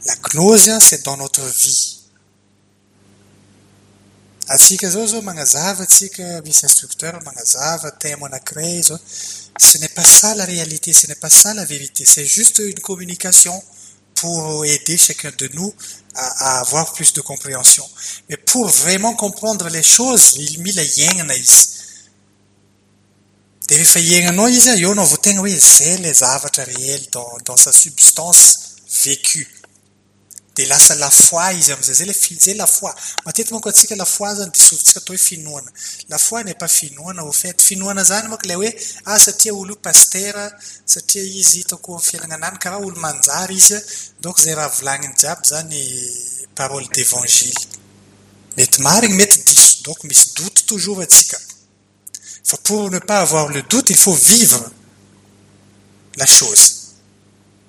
[0.05, 1.99] La gnose, c'est dans notre vie.
[6.63, 7.19] instructeur
[9.57, 12.79] ce n'est pas ça la réalité ce n'est pas ça la vérité c'est juste une
[12.79, 13.63] communication
[14.23, 15.73] pour aider chacun de nous
[16.15, 17.85] à, avoir plus de compréhension.
[18.29, 21.67] Mais pour vraiment comprendre les choses, il mila iainana izy.
[23.67, 23.99] De rehefa
[27.11, 28.59] dans, dans sa substance
[29.03, 29.62] vécue.
[30.55, 32.91] De lasa la foi izy am'izay zay le fi zay la foi.
[33.25, 34.51] Matetiky manko atsika la foi zany
[34.95, 35.71] atao finoana.
[36.09, 37.59] La foi n'est pas finoana au fait.
[37.61, 38.27] Finoana zany
[39.05, 39.17] ah
[44.21, 44.37] donc
[46.55, 47.53] parole d'évangile.
[48.57, 49.83] Mety marigny mety diso.
[49.83, 51.01] Donc misy doute toujours
[52.63, 54.69] pour ne pas avoir le doute, il faut vivre
[56.17, 56.93] la chose.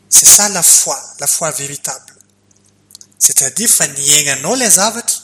[0.08, 2.13] C'est ça la foi, la foi véritable.
[3.24, 5.18] c'est-à-dire fa niaignanao lay zavatra.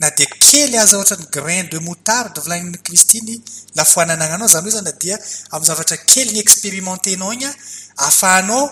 [0.00, 3.36] Na dia kely aza ohatra ny grain de moutarde volagnin'ny kristiny
[3.78, 5.16] lafa ananagnanao zany hoe zany na dia
[5.50, 7.52] amin'ny zavatra kely ny expérimentenao igny a
[8.02, 8.64] ahafahanao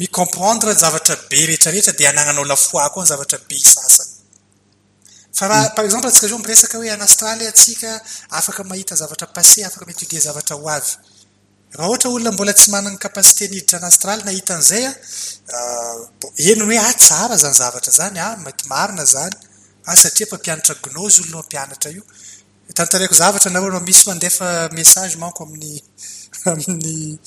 [0.00, 4.10] micomprendre zavatra be rehetrarehetra dia anagnanao lafoa koa ny zavatra be isasany
[5.38, 7.90] fa raha par exemple antsika zao miresaka hoe en astraly atsika
[8.38, 10.92] afaka mahita zavatra passé afaka miétudie zavatra ho avy.
[11.74, 14.92] raha ohatra olona mbola tsy manana capacité niditra anastraly nahita an'izay a
[15.56, 15.96] ah,
[16.50, 19.32] eniny hoe a tsara zany zavatra zany a mety marina zany.
[19.86, 22.02] A satria mpampianatra gnozy olona mampianatra io.
[22.68, 25.82] E tantareko zavatra nareo anao misy mandefa message manko amin'ny
[26.52, 27.18] amin'ny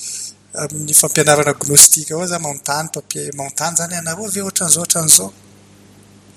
[0.53, 5.33] amin'ny fampianarana gnostika ao za maontany mpampi maontany zany anareo ve ohatran'izao ohatran'izao?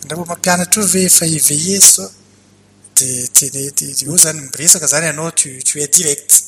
[0.04, 2.10] Anareo mampianatra io ve efa éveillé so?
[2.96, 3.68] De teny
[4.06, 6.47] eo zany miresaka zany ianao tu tu es direct.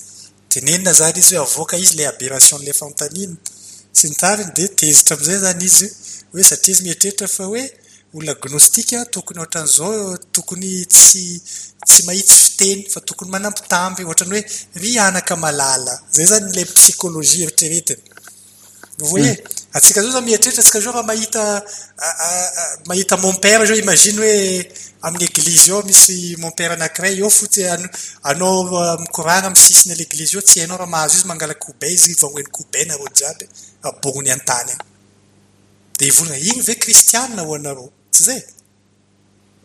[0.53, 3.37] tenenina zany izy hoe avoaka izy la aberration'la fantanina
[3.99, 5.87] sy ny tariny de tezitra am'izay zany izy
[6.33, 7.65] hoe satria izy mieritreritra fa hoe
[8.15, 11.25] olona gnostika tokony ohatran'izao tokony tsy
[11.89, 14.45] tsy mahitsy fiteny fa tokony manampitamby ohatrany hoe
[14.83, 15.95] ry anaka malala.
[16.17, 18.03] Zay zany la psikôlôzia eritreretiny
[19.11, 19.33] voye
[19.73, 21.43] atsika zao zao mieritreritra atsika zao fa mahita
[22.89, 24.67] mahita mon père zao imagine hoe
[25.03, 27.65] amin'ny eglizy eo misy monpère anakiray eo fotsy
[28.23, 32.15] anao euh, mikorana amy sisiny l'eglizy eo tsy hainao raha mahazo izy mangala kobe izy
[32.21, 33.47] vagneno kobe nareo jiaby
[33.83, 34.71] abogony an-tany.
[34.71, 34.79] Any
[35.99, 38.43] de ivolana igny ve kristianna ho anareo tsy zay?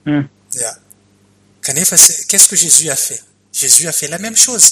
[0.06, 0.28] Hmm.
[0.54, 0.72] Ya.
[1.62, 1.98] Kanefa
[2.28, 3.22] qu'est-ce que jésus a fait?
[3.52, 4.68] Jésus a fait la même chose.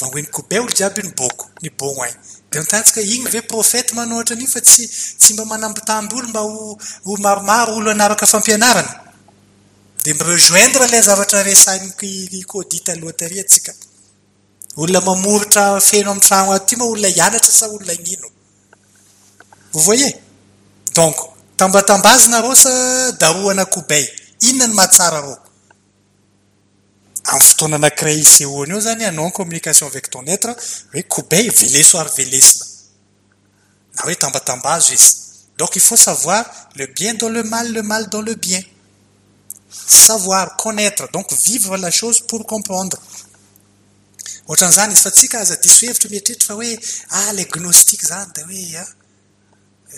[0.00, 4.50] Vagneno kobe olo jiaby niboko nibogno ainy de mitantsika igny ve profety manao ohatra an'iny
[4.54, 4.84] fa tsy
[5.20, 8.92] tsy mba manambitamby olo mba ho ho maromaro olo anaraka fampianarana?
[10.04, 13.12] De mirejoindre la zavatra resaniky kodita aloha
[13.44, 13.72] atsika
[14.76, 18.28] olona mamoritra feno amin'ny tragno aty ma olona hianatra sa olona nino
[19.72, 20.14] vous voyez?
[20.94, 21.16] Donc
[21.56, 24.04] tambatambazina rô sa daroana kobay?
[24.42, 25.36] Inona ny mahatsara ro
[27.24, 30.50] amin'ny fotoana anakiray isehoany eo zany anao en communication avec ton être
[30.92, 32.64] hoe koubay veleso ary velesina
[33.94, 35.22] na hoe tambatambazo izy
[35.58, 36.44] donc il faut savoir
[36.74, 38.62] le bien dans le mal le mal dans le bien.
[39.86, 42.98] Savoir connaître donc vivre la chose pour comprendre.
[44.48, 46.78] Ohatran'izany izy fa tsika aza diso hevitra mieritreritra fa hoe
[47.10, 48.84] ah le gnostique zany da hoe a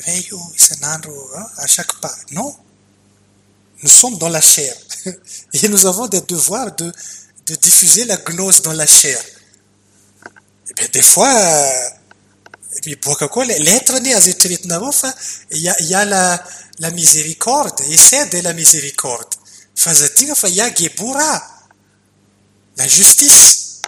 [0.05, 1.15] ray io isan'andro
[1.57, 2.55] à chaque pas non
[3.83, 4.75] nous sommes dans la chair
[5.53, 6.93] et nous avons des devoirs de
[7.47, 9.21] de diffuser la gnose dans la chair.
[10.71, 11.33] Et bien des fois
[12.87, 15.15] le lettre ny azo eritreretinareo fa
[15.51, 16.45] ia ia la
[16.79, 19.37] la miséricorde essaie de la miséricorde.
[19.77, 21.33] Zadigna fa ia gebora
[22.77, 23.81] la justice.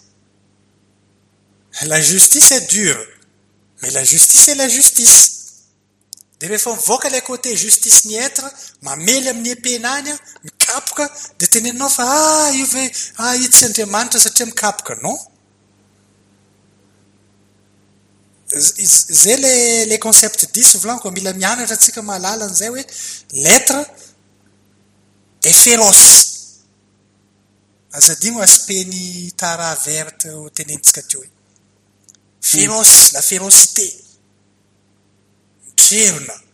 [1.82, 3.06] La justice est dure
[3.82, 5.32] mais la justice est la justice.
[6.40, 8.44] De rehefa mivoaka le côté justice ny être
[8.82, 10.18] mamely amin'ny epena any a
[10.66, 12.04] mikapoka de teneninao fa
[12.46, 15.18] a io ve ah, a i tsy andriamanitra satria mikapoka non
[19.22, 22.84] zay le le concept dis volaniko mila mianatra atsika mahalala an'izay hoe
[23.44, 23.80] lettre
[25.40, 26.14] e féroce
[27.90, 31.30] azadigno aspeny tara verte ho tenenitsika teo hoe
[32.40, 33.86] féroce la férocité.
[35.66, 36.45] Mitrerona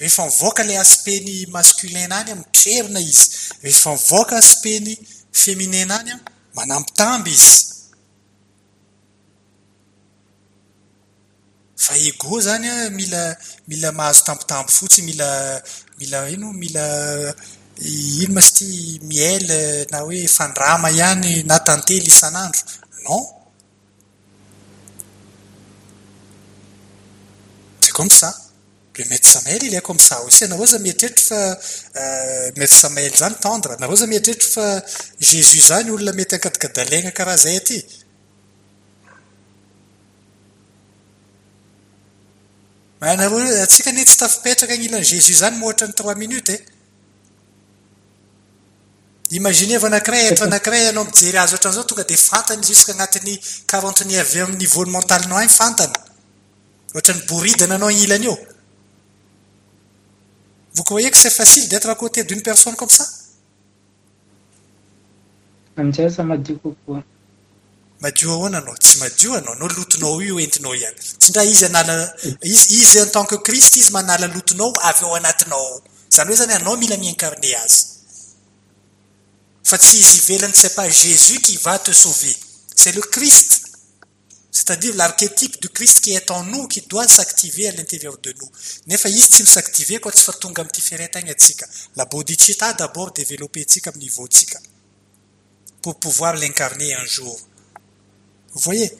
[0.00, 3.26] rehefa mivoaka lay aspeny masculin any mitrerina izy.
[3.62, 4.96] Rehefa mivoaka aspeny
[5.32, 6.20] feminin any a
[6.56, 7.64] manampitamby izy.
[11.76, 13.36] Fa ego zany a mila
[13.68, 15.28] mila mahazo tampitamby fotsy mila
[15.98, 16.84] mila ino mila
[17.78, 18.68] ino ma sy ty
[19.10, 22.62] miele na hoe fandrama ihany na tantely isan'andro.
[23.04, 23.22] Non.
[27.80, 28.47] C'est comme ça.
[29.04, 30.44] mety samael ileako am'sa aussi.
[30.44, 31.40] Anareo za mieritreritra fa
[32.02, 33.74] euh, mety samaely zany tendre.
[33.74, 34.66] Anareo za mieritreritra fa
[35.20, 37.78] jésus zany olona mety akadikadalegna karaha zay aty.
[43.00, 46.60] Anareo atsika anie tsy tafipetraka gnilan' jésus zany moatra ny trois minutes eh?
[49.30, 53.38] e imagineva anakiray etra anakiray anao mijery azy hatran'izao tonga de fantany juska agnatin'ny
[53.70, 55.92] quarante ni avy amin'ny niveaun'ny mentalinao agny fantany.
[56.94, 58.57] Ohatrany boridana anao ilany eo
[60.78, 63.04] vous croyez que c'est facile d'être à côté d'une personne comme ça?
[65.76, 67.02] Madio kokoa
[68.00, 72.14] madio ahoana anao tsy madio anao no lotonao io entinao ihany tsy ndra izy anala
[72.42, 76.52] izy izy en tant que Christ izy manala lotonao avy ao anatinao zany hoe zany
[76.52, 77.78] anao mila miincarner azy
[79.64, 82.36] fa tsy izy ivelany c'est pas Jésus qui va te sauver.
[82.74, 83.57] C'est le Christ
[84.50, 88.50] c'est-à-dire l'archétype du Christ qui est en nous qui doit s'activer à l'intérieur de nous.
[88.86, 91.66] Nefa izy tsy misactiver koa tsy fa tonga amin'ny tiferentagny atsika
[91.96, 94.58] la bodhicitta d'abord développer tsika amin'ny niveau tsika
[95.82, 97.38] pour pouvoir l'incarner un jour.
[98.54, 98.90] Vous voyez?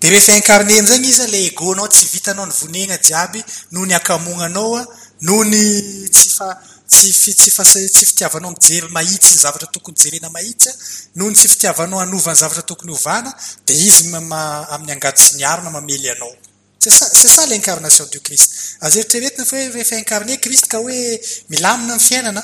[0.00, 4.86] De rehefa incarné am'zagny izy le egonao tsy vitanao ny vonegna jiaby noho ny akamognanao
[5.20, 6.48] noho ny tsy fa
[6.92, 10.72] tsy tsy fasa- tsy fitiavanao mijery mahitsy ny zavatra tokony jerena mahitsya
[11.16, 13.30] noho ny tsy fitiavanao anovany zavatra tokony ovana
[13.66, 14.40] dia izy mma
[14.74, 16.34] amin'ny angady sy ny arina mamely anao.
[16.78, 16.90] C'est
[17.36, 18.76] ça l'incarnation du christ.
[18.80, 22.00] Azeritreretina fa hoe rehefa incarne krist ka hoe milamina hmm.
[22.00, 22.42] ny fiainana.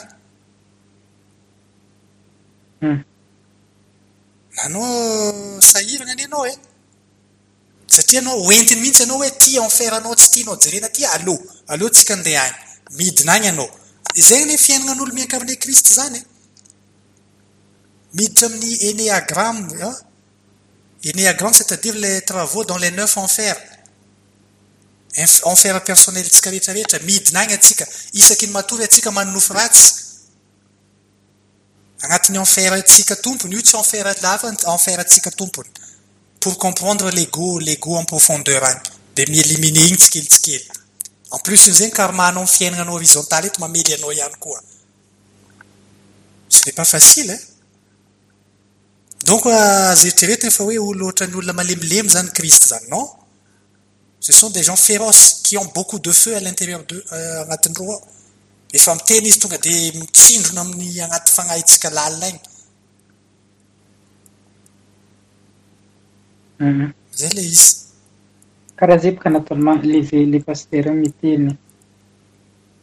[4.56, 6.54] Nanao sahirana any ianao e.
[7.94, 12.16] Satria anao hoentiny mihitsy ianao hoe ti enferanao tsy tianao jerena ty aloha aloha tsika
[12.16, 12.56] ndeha any.
[12.96, 13.70] Midina agny ianao
[14.20, 16.22] izay ny fiainagnan'olo mianka kristy zany e.
[18.14, 19.68] miditra amin'ny enéagramme
[21.04, 23.56] enéagramme c'est-à-dire les travaux dans les neuf enfers.
[25.44, 29.94] Enfer personeltsika rehetrarehetra midina agny atsika isaky ny matory atsika manonofo ratsy.
[32.02, 35.70] Agnatin'ny enfer atsika tompony io tsy enfer lafa enfer atsika tompony.
[36.40, 38.80] Pour comprendre l'ego l'ego en profondeur agny
[39.16, 40.88] de mieliminer igny tsikelitsikely
[41.30, 44.60] en plus n'izay karmanao ny fiainananao horizontaly eto mamely anao ihany koa
[46.48, 47.38] ce n'est pas facile hein.
[49.24, 53.09] Donc azeritreretiny fa hoe olo ohatrany olona malemilemy zany kristy zany non?
[54.20, 57.05] Ce sont des gens féroces qui ont beaucoup de feu à l'intérieur de
[57.42, 58.02] agnatin'ny roa ao
[58.72, 62.40] efa miteny izy tonga de mitsindrona amin'ny agnaty fagnahytsika lalina igny
[67.16, 67.74] zay le izy
[68.80, 71.56] le paster miteny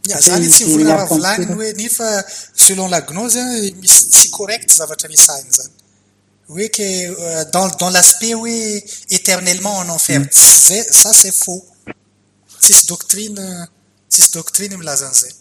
[0.07, 0.47] ya zany
[0.84, 2.23] raha volaniny hoe nefa
[2.53, 3.41] selon la gnose
[3.81, 5.73] misy tsy correct zavatra misahiny zany.
[6.47, 6.88] Hoe que
[7.51, 11.63] dans dans l'aspect hoe éternellement en enfer zay ça c'est faux.
[12.59, 13.67] Tsisy doctrine
[14.09, 15.34] tsisy doctrine milaza an'izay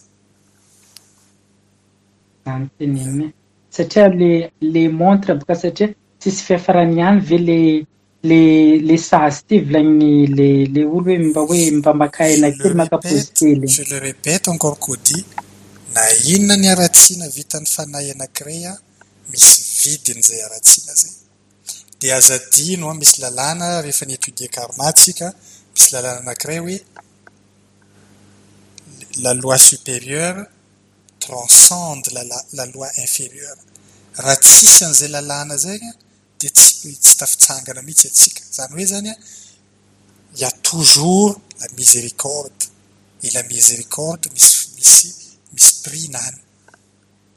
[2.47, 3.33] zany teneniny
[3.71, 5.89] satria le le montre boka satria
[6.21, 7.59] tsisy fiafarany ihany ve le
[8.29, 8.43] le
[8.89, 8.97] le
[10.39, 10.83] le
[12.17, 15.21] kely je le répète encore kody
[15.95, 16.03] na
[16.35, 18.75] inona ny aratsiana vitan'ny fanahy anankiray a
[19.31, 21.15] misy vidiny zay aratsiana zay
[22.01, 25.29] de azadino a misy lalàna rehefa ny étudie karmatsika
[25.75, 26.79] misy lalàna anankiray hoe
[29.25, 30.43] la loi supérieure
[31.25, 33.61] transcende la, la, la loi inférieure.
[34.25, 36.04] Raha tsisy an'izay lalàna zagny de
[36.39, 39.17] tafitsangana mihitsy atsika zany hoe zany a
[40.37, 42.63] y a toujours la miséricorde.
[43.23, 45.15] Et la miséricorde misy misy
[45.53, 46.37] misy prix nany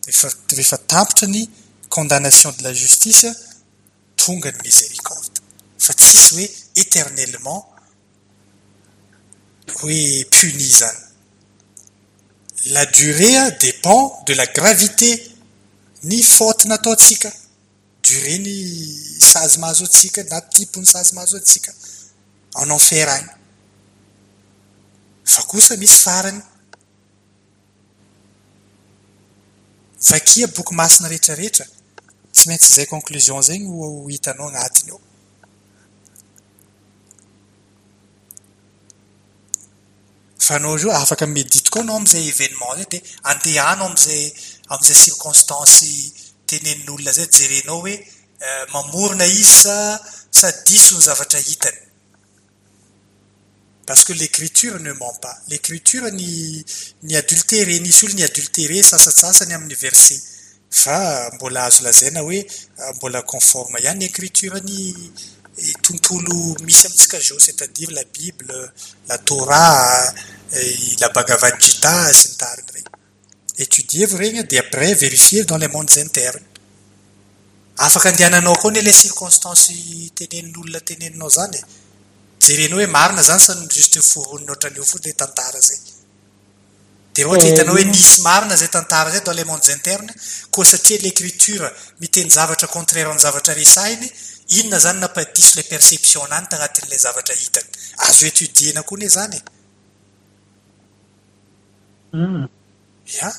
[0.06, 1.50] rehefa rehefa tapotra ny
[1.90, 3.28] condamnation de la justice
[4.16, 5.38] tonga ny miséricorde.
[5.80, 7.62] Fa tsisy hoe éternellement
[9.82, 11.08] hoe puni zany
[12.66, 15.32] la durée dépend de la gravité.
[16.04, 17.32] Ny faute nataotsika
[18.08, 18.56] dureny
[19.20, 21.72] sazy mahazo atsika na tipony sazy mahazo atsika
[22.62, 23.38] en enfer agny
[25.38, 26.42] fa kosa misy farany.
[30.10, 31.66] Vakia boky masina rehetrarehetra.
[32.32, 35.02] Tsy maintsy zay conclusion zegny ho hitanao agnatiny ao.
[40.46, 44.24] Fa anao zao afaka medity koa anao am'izay événement zay de andehanao am'izay
[44.74, 45.92] am'izay circonstance
[46.50, 47.96] tenenin'olona zay jerenao hoe
[48.74, 49.76] mamorona izy sa
[50.32, 51.80] sa diso ny zavatra hitany.
[53.88, 55.38] Parce que l'écriture ne ment pas.
[55.48, 56.64] L'écriture ny
[57.04, 60.22] ny adultéré nisy olo ny adultéré sasatsasany amin'ny verset
[60.70, 60.98] fa
[61.36, 62.44] mbola azo lazaina hoe
[62.96, 63.80] mbola conforme.
[63.80, 65.12] Ihany ny écriture ny
[65.82, 68.72] tontolo misy amitsika zao c'est-à-dire la bible
[69.08, 70.14] la torah
[71.00, 72.97] la bhagavad gita sy ny tariny regny
[73.58, 76.44] étudiez-vous regny de après vérifier dans les mondes internes.
[77.78, 79.72] Afaka andehananao koa ny le circonstance
[80.16, 81.60] tenenin'olona teneninao zany
[82.42, 85.78] jerenao hoe marina zany sa juste foronina ohatran'io fo le tantara zay.
[87.14, 90.12] De ohatra hitanao hoe nisy marina zay tantara zay dans les mondes internes
[90.50, 94.12] koa satria l'écriture miteny zavatra contraire ny zavatra resahiny
[94.58, 97.70] inona zany nampadiso le perception nany tagnatin'le zavatra hitany
[98.08, 99.38] azo étudiena koa ne zany
[103.20, 103.30] ya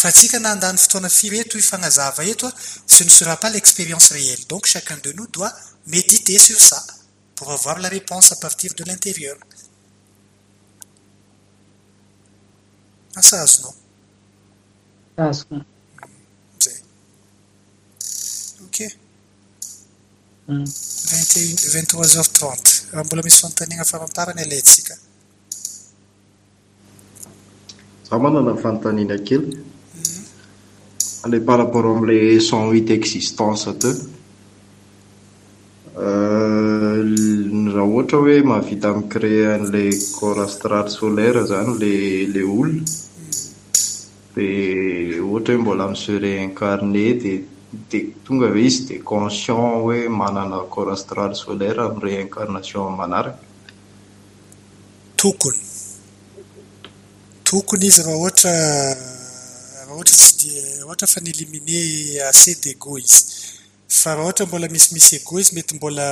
[0.00, 2.52] fa atsika na andany fotoana firy eto ifagnazava eto a
[2.94, 4.44] ce ne sera pas l'expérience réelle.
[4.48, 5.54] Donc chacun de nous doit
[5.86, 6.80] méditer sur ça
[7.36, 9.36] pour avoir la réponse à partir de l'intérieur.
[13.16, 13.74] Asa azonao
[15.16, 15.56] azoko
[16.64, 16.78] zay
[18.66, 18.78] ok.
[20.46, 22.70] Vingt et une vingt trois heures trente.
[22.92, 24.94] Raha mbola misy fanontaniana faramparany alayntsika
[28.08, 29.46] za manana fanontaniana kely
[31.26, 33.92] le par rapport am'le cent huit existence teo
[35.96, 37.00] euh,
[37.74, 39.84] raha ohatra hoe mahavita micréer an'le
[40.18, 41.92] corps astral solaire zany le
[42.34, 42.84] le olona
[44.34, 44.48] de
[45.28, 47.32] ohatra hoe mbola mi se réincarné de
[47.90, 53.42] de tonga ve izy de conscient hoe manana corps astral solaire amy réincarnation manaraka.
[55.16, 55.60] Tokony.
[57.44, 58.52] Tokony izy raha ohatra
[59.94, 63.24] raha ohatra tsy dia ohatra fa nielimine assez d'ego izy
[63.88, 66.06] fa raha ohatra mbola misimisy ego izy mety mbola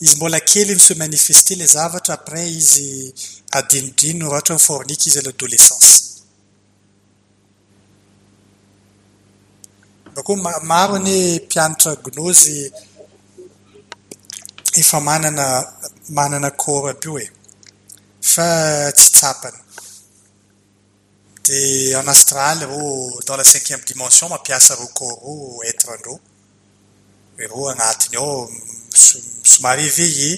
[0.00, 3.12] izy mbola kely miso manifeste la zavatra après izy
[3.58, 5.92] adinodino raha ohatra mifornika izy à l'adolescence.
[10.14, 12.72] Bakoa maro ny mpianatra gnozy
[14.80, 15.46] efa manana
[16.08, 17.26] manana kôra aby io e
[18.32, 18.46] fa
[18.92, 19.58] tsy tsapany.
[21.50, 26.18] de en astral ro dans la cinquième dimension mampiasa ro rokoro etre ndreo
[27.44, 28.50] ireo agnatiny ao
[29.52, 30.32] somary éveillé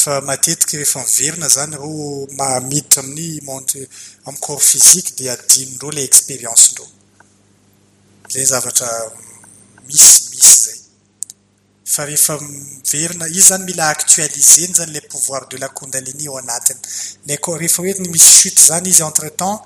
[0.00, 3.80] fa matetiky rehefa miverina zany reo mamiditra amin'ny monde
[4.26, 6.88] amy corps physique dia adinondreo la expérience ndreo
[8.32, 8.88] zay zavatra
[9.86, 10.83] misy misy zay.
[11.94, 16.80] fa rehefa miverina izy zany mila actualiseny zany le pouvoir de la kondalini ao anatiny.
[17.28, 19.62] Le ko rehefa hoe misy chute zany izy entre temps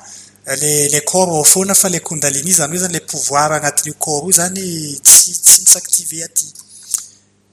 [0.63, 4.27] le le corps ao foana fa le kondalini zany hoe zany la pouvoir agnatin'io corps
[4.27, 4.65] io zany
[5.07, 6.47] tsy tsy misactive aty.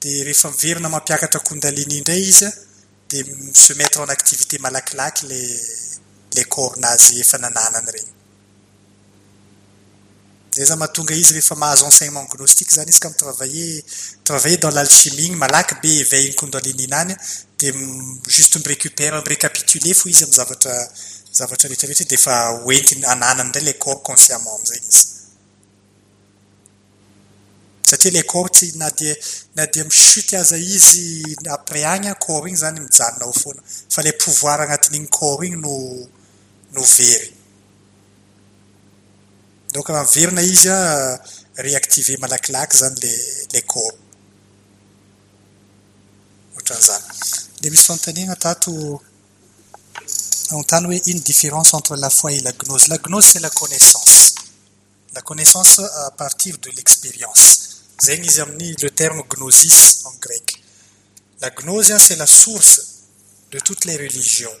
[0.00, 2.48] De rehefa miverina mampiakatra kondalini indray izy
[3.10, 3.18] de
[3.64, 5.40] se mettre en activité malakilaky le
[6.36, 8.15] le corps nazy efa nananany regny
[10.56, 13.84] zay zany mahatonga izy rehefa mahazo enseignement gnostique zany izy ka mitravailler
[14.24, 17.14] travailler dans l'alchimie igny malaky be éveil ny kondalininaany
[17.60, 17.72] de
[18.26, 20.74] juste mirécupère mirécapitulé fo izy ami zavatra
[21.32, 25.04] zavatra rehetrarehetra de efa hoentiny ananany ndray le corps consciemment am'izagny izy.
[27.88, 29.14] Satria le corps tsy na dia
[29.56, 33.60] na dia michute aza izy après agny corps igny zany mijanona ao foana.
[33.94, 35.74] Fa le pouvoir agnatin'igny corps igny no
[36.72, 37.35] no very.
[39.76, 41.20] Donc miverina izy a
[41.56, 43.12] réactiver malakilaky le
[43.52, 43.98] le corps.
[46.54, 47.04] Ohatran'izany
[47.60, 49.02] dia misy fanontaniana tato
[50.50, 52.88] anontany hoe une différence entre la foi et la gnose.
[52.88, 54.34] La gnose c'est la connaissance.
[55.14, 57.82] La connaissance à partir de l'expérience.
[58.06, 60.62] Le terme gnosis en grec.
[61.42, 62.80] La gnose c'est la source
[63.50, 64.56] de toutes les religions.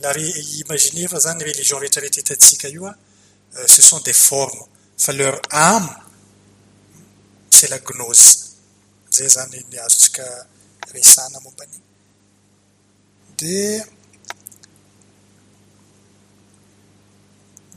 [0.00, 1.78] La imaginez zany religion
[3.66, 4.64] ce sont des formes.
[4.96, 5.88] Fa leur âme
[7.50, 8.44] c'est la gnose.
[9.14, 10.26] Zay zany ny azontsika
[10.92, 11.82] resana momban'iny
[13.38, 13.84] dia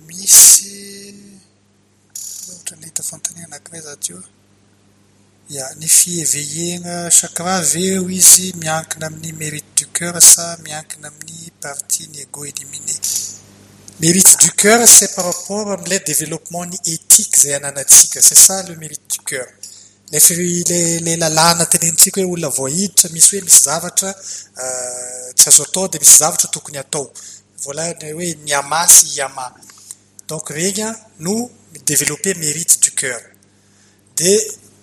[0.08, 1.14] misy
[7.18, 12.96] chakra veo izy miankina amin'ny mérite du cœur sa miankina amin'ny partie ny ego éliminé
[14.00, 18.76] mérite du cœur c'est par rapport am'ilay développement ny éthique zay ananantsika c'est ça le
[18.76, 19.48] mérite du cœur.
[20.12, 20.20] Le
[21.06, 24.14] le lalàna tenenitsika hoe olona voahiditra misy hoe misy zavatra
[25.36, 27.12] tsy azo atao dia misy zavatra tokony atao.
[27.64, 29.48] Voilà hoe niama sy iama
[30.28, 31.50] donc regny a no
[31.86, 33.22] développer mérite du cœur.
[34.16, 34.38] Dia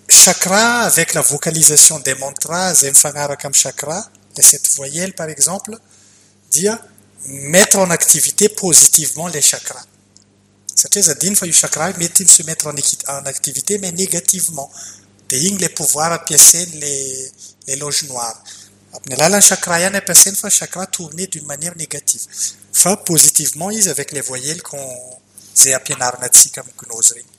[0.09, 5.71] chakra avec la vocalisation des mantras zay mifanaraka amin'ny chakra les sept voyelles par exemple
[6.51, 6.77] dia
[7.27, 9.85] mettre en activité positivement les chakras.
[10.75, 14.69] Satria zadiny fa io chakra mety se mettre en activité mais négativement?
[15.29, 16.93] Dia igny le pouvoir ampiasainy le
[17.67, 18.37] le loge noire
[18.93, 22.21] amin'ny alalan'ny chakra ihany ampiasainy fa chakra tourné d'une manière négative.
[22.73, 25.19] Fa positivement izy avec les voyelles qu'on
[26.21, 27.35] atsika amin'ny gnose regny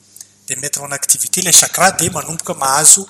[0.47, 3.07] dia mettre en activité le chakra dia manomboka mahazo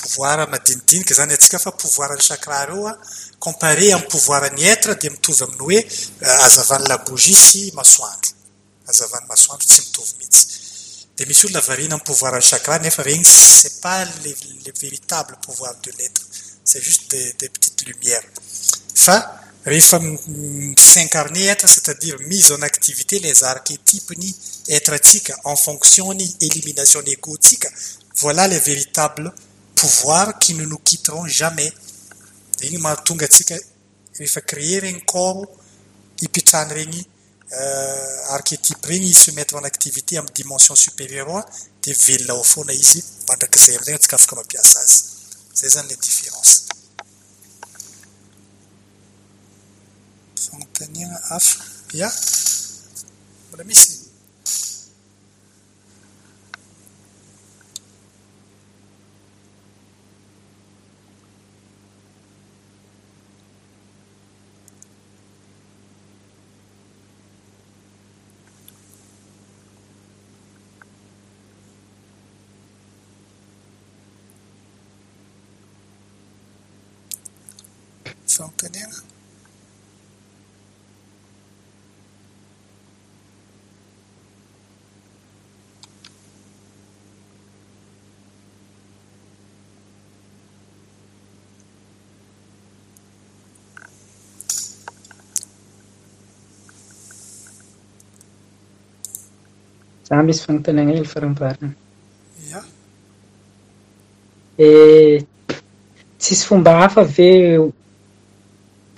[0.00, 2.94] pouvoir madinidinika zany atsika fa pouvoir ny chakra reo a
[3.38, 5.78] comparé amin'ny pouvoir ny être dia mitovy amin'ny hoe
[6.42, 8.32] hazavany labougie sy masoandro.
[8.86, 10.44] Hazavany masoandro tsy mitovy mihitsy.
[11.16, 14.32] Dia misy olona variana amin'ny pouvoir ny chakra nefa regny c'est pas le,
[14.66, 16.22] le véritable pouvoir de l'être
[16.64, 18.26] c'est juste des, des petites lumières.
[18.94, 19.16] Fa
[19.64, 20.00] rehefa
[20.76, 24.34] s'incarner être c'est-à-dire mise en activité les archétypes ny
[24.68, 27.68] être atsika en fonction ny élimination ny égotsika
[28.16, 29.32] voilà les véritables
[29.80, 31.72] pouvoirs qui ne nous quitteront jamais.
[32.80, 33.26] Mahatonga
[34.18, 35.02] regny
[36.20, 37.06] hipitrahany regny
[38.30, 41.46] archétype se mettre en activité amin'ny dimension supérieure a
[41.82, 45.02] dia velona ao foana izy mandrakizay amizay atsika afaka mampiasa azy
[45.54, 46.64] zay zany le différence
[78.38, 79.02] infecção canina.
[100.04, 101.26] Zombies fangen dann Engel para
[102.48, 102.64] Yeah.
[104.56, 105.26] eh
[106.18, 107.72] se esfumava ver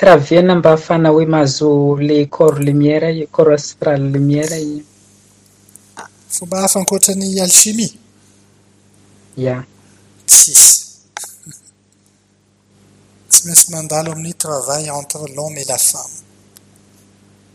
[0.01, 4.83] travena mba ahafana hoe mahazo le corps lumière i corps astral lumière i
[6.29, 7.99] fomba hafa ankoatra ny alchimie?
[9.37, 9.65] Ia
[10.27, 10.81] tsisy
[13.29, 16.17] tsy maintsy mandalo amin'ny travail entre l'homme et la femme.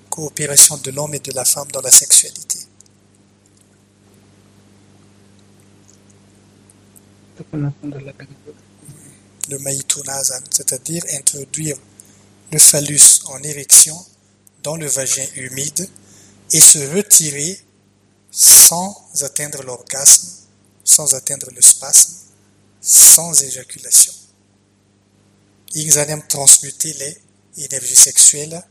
[0.09, 2.59] Coopération de l'homme et de la femme dans la sexualité.
[9.49, 11.77] Le maïtona zany c'est-à-dire introduire
[12.55, 13.97] le phallus en érection
[14.63, 15.89] dans le vagin humide
[16.53, 17.59] et se retirer
[18.31, 20.29] sans atteindre l'orgasme,
[20.85, 22.13] sans atteindre le spasme,
[22.79, 24.13] sans éjaculation.
[25.75, 28.63] Zany amin'ny transmuter les énergies sexuelles,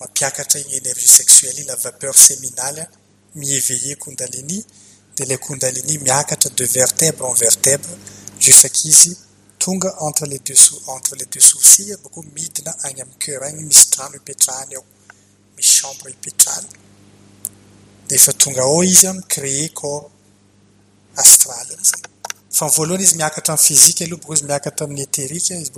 [0.00, 2.90] mampiakatra igny énergie sexuelle, la vapeur séminale,
[3.36, 4.66] mi-éveiller kundalini,
[5.16, 7.90] de le kundalini miakatra de vertèbre en vertèbre,
[8.40, 9.16] jusqu'à qu'izy
[9.68, 13.62] tonga entre les deux sou- entre les deux sourcils boko midina agny amin'ny cœur agny
[13.68, 14.84] misy trano ipetrahany ao
[15.56, 16.68] misy chambre ipetrahany
[18.06, 20.06] de efa tonga ao izy a micréer corps
[21.22, 21.66] astral.
[21.74, 22.02] Amizay
[22.56, 25.70] fa ny voalohany izy miakatra amin'ny physique aloha boko izy miakatra amin'ny éthérique izy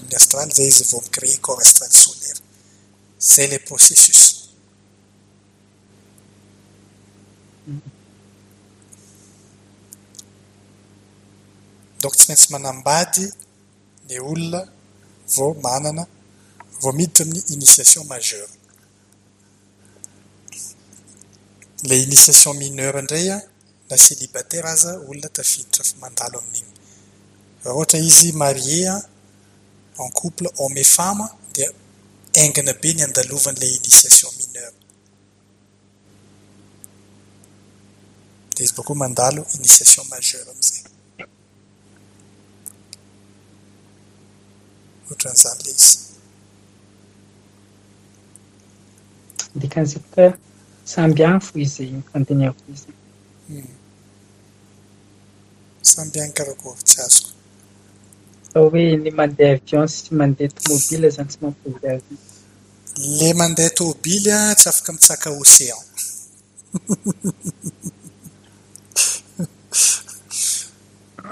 [0.00, 2.40] amin'ny astral zay izy vao micréer corps astral solaire.
[3.30, 4.22] Zay le processus.
[7.66, 7.97] Donc tsy
[12.28, 13.24] maintsy manambady
[14.08, 14.60] ny olona
[15.34, 16.06] vao manana
[16.82, 16.92] vao
[17.54, 18.48] initiation majeure.
[21.88, 23.38] Le initiation mineure indray a
[23.90, 26.72] na célibataire aza olona tafiditra f- mandalo amin'igny
[27.64, 27.74] raha
[29.98, 31.68] en couple homme et femme dia
[32.36, 34.72] aingana be ny andalovan'le initiation mineure
[38.56, 40.82] de izy bako mandalo initiation majeure amizay
[45.08, 45.96] ohatran'izany le izy.
[49.60, 50.30] Dikan'izay koa
[50.92, 52.92] samby any fo izy fanteneako izy.
[53.48, 53.74] Hmm.
[55.92, 57.38] Samby any karakova tsy azoko
[58.58, 62.14] fa hoe ny mandeha avion sy mandeha tomobile zany tsy mampozy azy.
[63.18, 65.82] Le mandeha tômobily a tsy afaka mitsaka océan.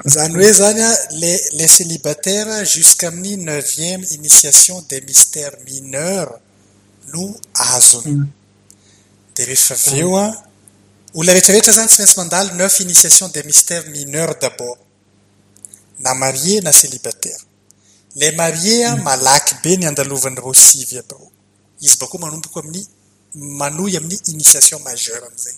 [0.04, 6.40] zany hoe zany a le le célibataire jusqu'amin'ny neuvième initiation des mystères mineurs
[7.12, 8.26] no azony Mm.
[9.36, 10.26] de rehefa avy eo a
[11.14, 14.78] olona rehetrarehetra zany mandalo neuf initiation des mystères mineurs d'abord.
[15.98, 17.40] Na marié na célibataire.
[18.16, 21.30] Le marié a malaky be ny andalovan'ny reo sivy reo
[21.80, 22.86] izy bako manomboko amin'ny
[23.34, 25.56] manohy amin'ny initiation majeure amizay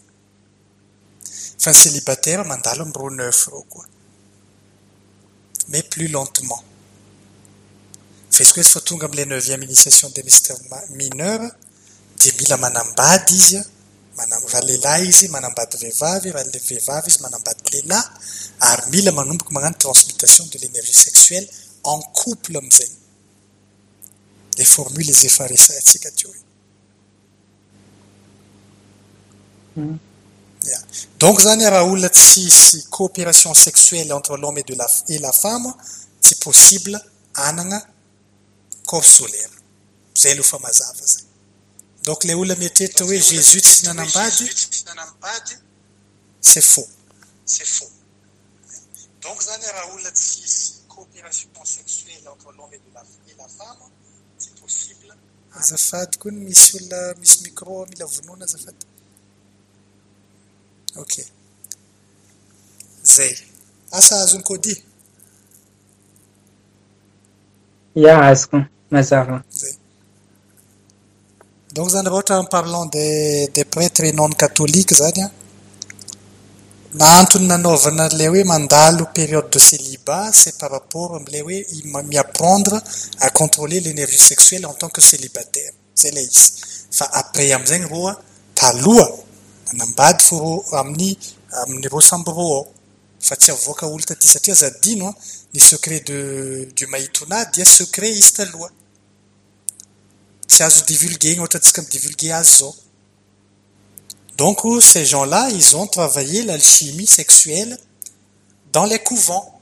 [1.63, 3.87] fa ny célibataire mandalo amin'ny reo neuf reo koa
[5.69, 6.63] mais plus lentement.
[8.31, 11.51] Fa izy koa efa tonga am'le neuvième initiation des mystères mineurs
[12.19, 13.65] dia mila manambady izy a
[14.17, 18.05] mana- raha lehilahy izy manambady vehivavy raha le vehivavy izy manambady lehilahy
[19.79, 21.49] transmutation de l'énergie sexuelle
[21.85, 22.91] en couple amizay
[24.59, 26.33] les formules izay efa resahintsika teo.
[31.19, 35.73] Donc zany raha olona tsisy coopération sexuelle entre l'homme et, de la, et la femme
[36.21, 37.01] tsy possible
[37.35, 37.87] anana
[38.87, 39.51] corps solaire
[40.17, 41.25] zay aloha fa mazava zay
[42.05, 43.63] donc le olona mietreritra hoe jésus
[46.41, 46.89] c'est faux.
[47.45, 47.91] C'est faux.
[49.23, 53.83] Donc zany raha olona tsisy coopération sexuelle entre l'homme et, de la, et la femme
[54.39, 55.15] tsy possible
[55.61, 58.87] azafady koa ny misy olona misy micro mila vonoana azafady
[60.97, 61.25] ok.
[63.05, 63.35] Zay.
[63.91, 64.75] Asa azony kody
[67.97, 68.59] ia azoko
[68.91, 69.75] mazava zay.
[71.75, 75.31] Donc en parlant des des prêtres non catholiques zany a
[76.95, 82.83] na antony nanaovana le hoe mandalo période de célibat c'est par rapport am'le hoe miapprendre
[83.21, 85.73] à contrôler l'énergie sexuelle en tant que célibataire.
[85.97, 86.53] Zay le izy
[86.91, 88.21] fa après am'izay ny roa
[88.55, 89.09] taloha
[89.73, 90.25] nanambady
[90.81, 92.67] amin'ny samby ro ao
[93.27, 95.15] fa tsy avoaka olo taty satria zadino a
[95.53, 96.19] ny secret de
[96.77, 98.71] du maitona dia secret izy taloha
[100.51, 102.75] tsy azo divulguena ohatra atsika midivulgue azy zao
[104.39, 107.77] donc ces gens-là ils ont travaillé l'alchimie sexuelle
[108.73, 109.61] dans les couvents.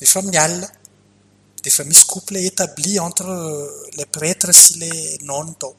[0.00, 0.68] Defa mialina
[1.62, 3.28] defa misy couple établi entre
[3.96, 4.90] les prêtres sy le
[5.24, 5.76] none tao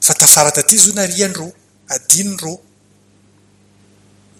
[0.00, 1.52] fa tafara taty zo narian-ro
[1.88, 2.54] adinin-ro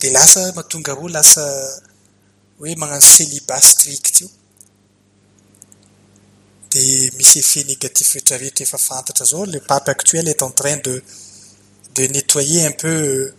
[0.00, 1.44] de lasa mahatonga ro lasa
[2.58, 4.28] hoe magnano célibat strict io.
[6.70, 9.44] De misy effet négatif rehetrarehetra efa fantatra zao.
[9.44, 11.02] Le pape actuel est en train de
[11.94, 13.32] de nettoyer un peu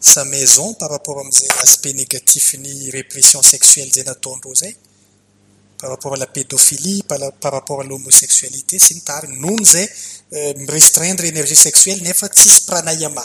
[0.00, 4.76] sa maison par rapport am'izay aspect négatif ny répression sexuelle zay nataondreo zay
[5.78, 9.88] par rapport à la pédophilie par rapport à l'homosexualité sy ny tary nohony zay
[10.32, 13.24] mirestreindre énergie sexuelle nefa tsisy pranayama.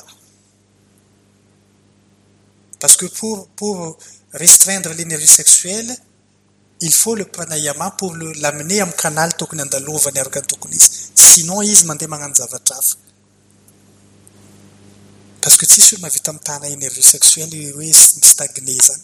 [2.80, 3.98] Parce que pour pour
[4.34, 5.96] restreindre l'énergie sexuelle
[6.82, 11.62] il faut le pranayama pour l'amener amin'ny canal tokony andalovany araka ny tokony izy sinon
[11.62, 12.78] izy mandeha magnano zavatra
[15.42, 19.04] parce que tsisy hoe mavita mitana énergie sexuelle hoe mistagné zany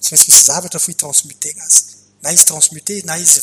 [0.00, 1.80] tsy maintsy misy zavatra fo hitransmutena azy
[2.22, 3.40] na izy transmuté na izy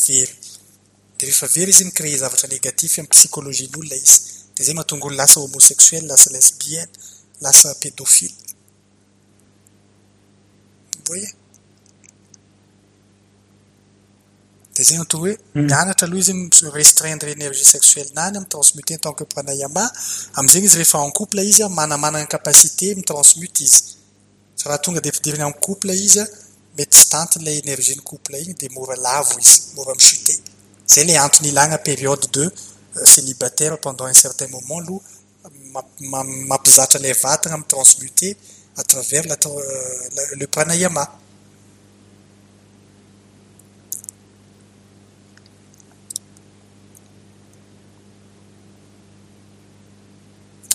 [1.22, 4.20] de rehefa very izy micrée zavatra négatif amin'ny psykôlôzin'olona izy.
[4.56, 6.90] De zay mahatonga olo lasa homosexuel lasa lesbienne
[7.46, 8.34] lasa pédophile.
[11.06, 11.30] Voye
[14.76, 15.66] de zegny atao hoe hmm.
[15.70, 16.34] mianatra aloha izy
[16.78, 19.86] restreindre énergie sexuelnany mitransmuté en tant que pranayama
[20.40, 23.82] am'izegny izy rehefa en couple izy a manamanana capacité mitransmute izy.
[24.60, 26.26] Fa raha tonga de ampidiriny amin'ny couple izy a
[26.78, 30.36] mety tsy tanty ilay énergie ny couple igny de mora lavo izy mora michute
[30.98, 32.52] le antony ilagna période de
[33.06, 35.02] célibataire pendant un certain moment aloha
[36.50, 38.38] mampizatra lay vatagna amy transmuté
[38.78, 39.38] à travers la,
[40.40, 41.06] le pranayama.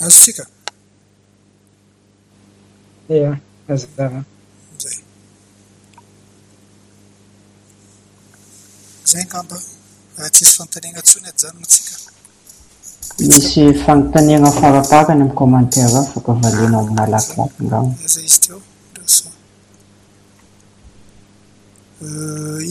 [0.00, 0.44] Azo tsika
[3.08, 4.24] ia azava
[4.78, 4.98] zay
[9.10, 9.56] zay ngamba
[10.16, 11.96] raha tsisy fanontaniana ntsony ajanona tsika
[13.28, 19.28] misy fanontaniana farapakany amy commentaire ao faka valena amina lakilaky ngamo zay izy teo ndraso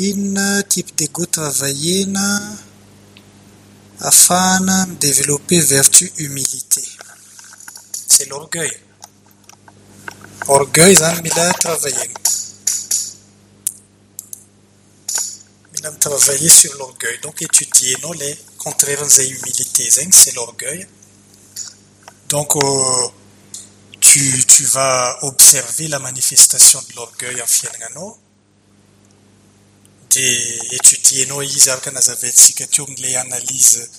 [0.08, 2.26] inona type de go travaillena
[4.00, 6.84] afahana midévelopper vertu humilité.
[8.08, 8.72] C'est l'orgueil.
[10.48, 12.20] Orgueil zany mila travaillena
[15.86, 17.20] mila mitravailler sur l'orgueil.
[17.22, 20.88] Donc étudienao le contraire an'izay humilité zegny c'est l'orgueil.
[22.30, 23.08] Donc euh,
[24.00, 28.18] tu, tu vas observer la manifestation de l'orgueil en fiaignanao
[30.12, 33.90] de étudienao izy araka nazaventsika teo am'le analyse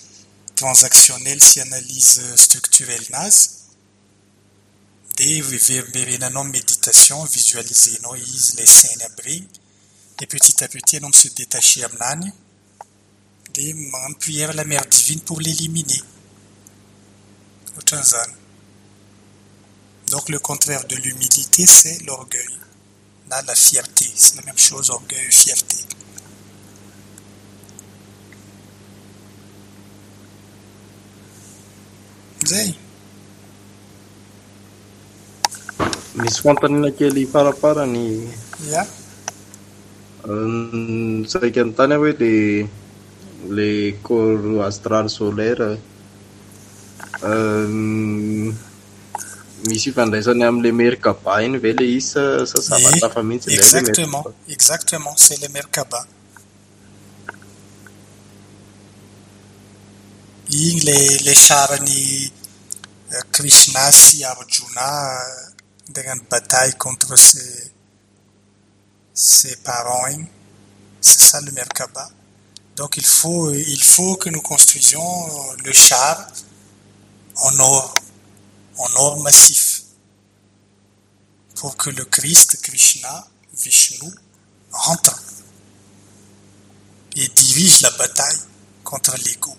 [0.55, 3.48] transactionnelle sy analyse structurelle nazy
[5.18, 9.48] de méditation visualisenao izy le sainy aby
[10.18, 12.32] de petit à petit anao mise détaché aminany
[13.54, 16.02] de magnano prière la mère divine pour l'éliminer.
[20.10, 22.58] Donc le contraire de l'humilité c'est l'orgueil.
[23.28, 24.06] Na la fierté.
[24.14, 25.76] C'est la même chose orgueil et fierté.
[32.46, 32.74] Zay.
[36.96, 38.28] Kely faraparany
[38.64, 38.86] ia.
[38.86, 38.95] saika
[40.26, 42.66] ny tany hoe le
[43.56, 43.68] le
[44.02, 45.78] corps astral solaire
[49.68, 54.24] misy ifandraisany am'le merkaba ve le izy sa sa zavatra hafa mihitsy exactement
[54.56, 56.00] exactement c'est le merkaba
[60.50, 62.02] igny le le sarany
[63.34, 64.88] krishna sy arjuna
[65.88, 67.75] ndegnano bataille contre ses
[69.16, 70.28] ses parents igny
[71.00, 72.08] c'est ça le merkaba
[72.76, 75.26] donc il faut il faut que nous construisions
[75.64, 76.28] le char
[77.36, 77.94] en or
[78.78, 79.82] en or massif
[81.56, 84.10] pour que le Christ, Krishna, Vishnu
[84.88, 85.18] entre
[87.16, 88.38] et dirige la bataille
[88.84, 89.56] contre l'ego.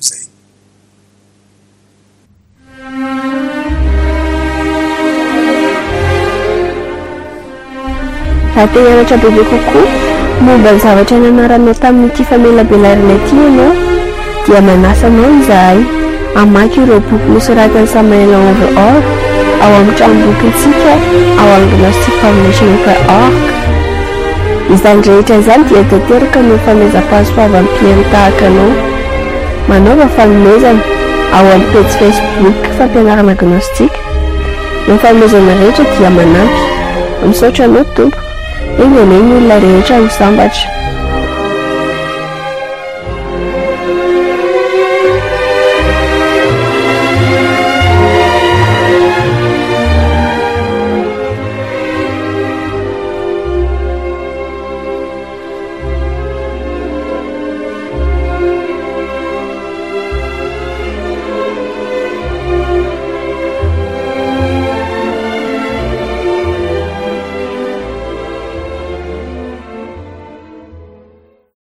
[0.00, 0.28] Zay.
[2.78, 3.59] raha
[8.62, 9.86] ampianatra bebe kokoa.
[10.40, 13.72] Momba ny zavatra nanaranao tamin'nyity famelabelarina ity ianao
[14.46, 15.80] dia manasanao izahay.
[16.40, 19.02] Amaky ireo boky nosoratany samaela over or
[19.62, 20.94] ao amin'ny tranobokytsika
[21.40, 23.34] ao amin'gnostic foundation per org
[24.74, 28.72] izany rehetra izany dia tanteraka no famezam-pahasoavan'ny mpiaino tahaka anao.
[29.68, 30.82] Manaova fanomezana
[31.34, 34.00] ao amin'ny petsy facebook fampianarana gnostika
[34.88, 36.60] ny fanomezana rehetra dia manampy.
[37.26, 38.29] Misaotra anao tompo.
[38.78, 40.89] 有没有人来认识阿古桑巴什？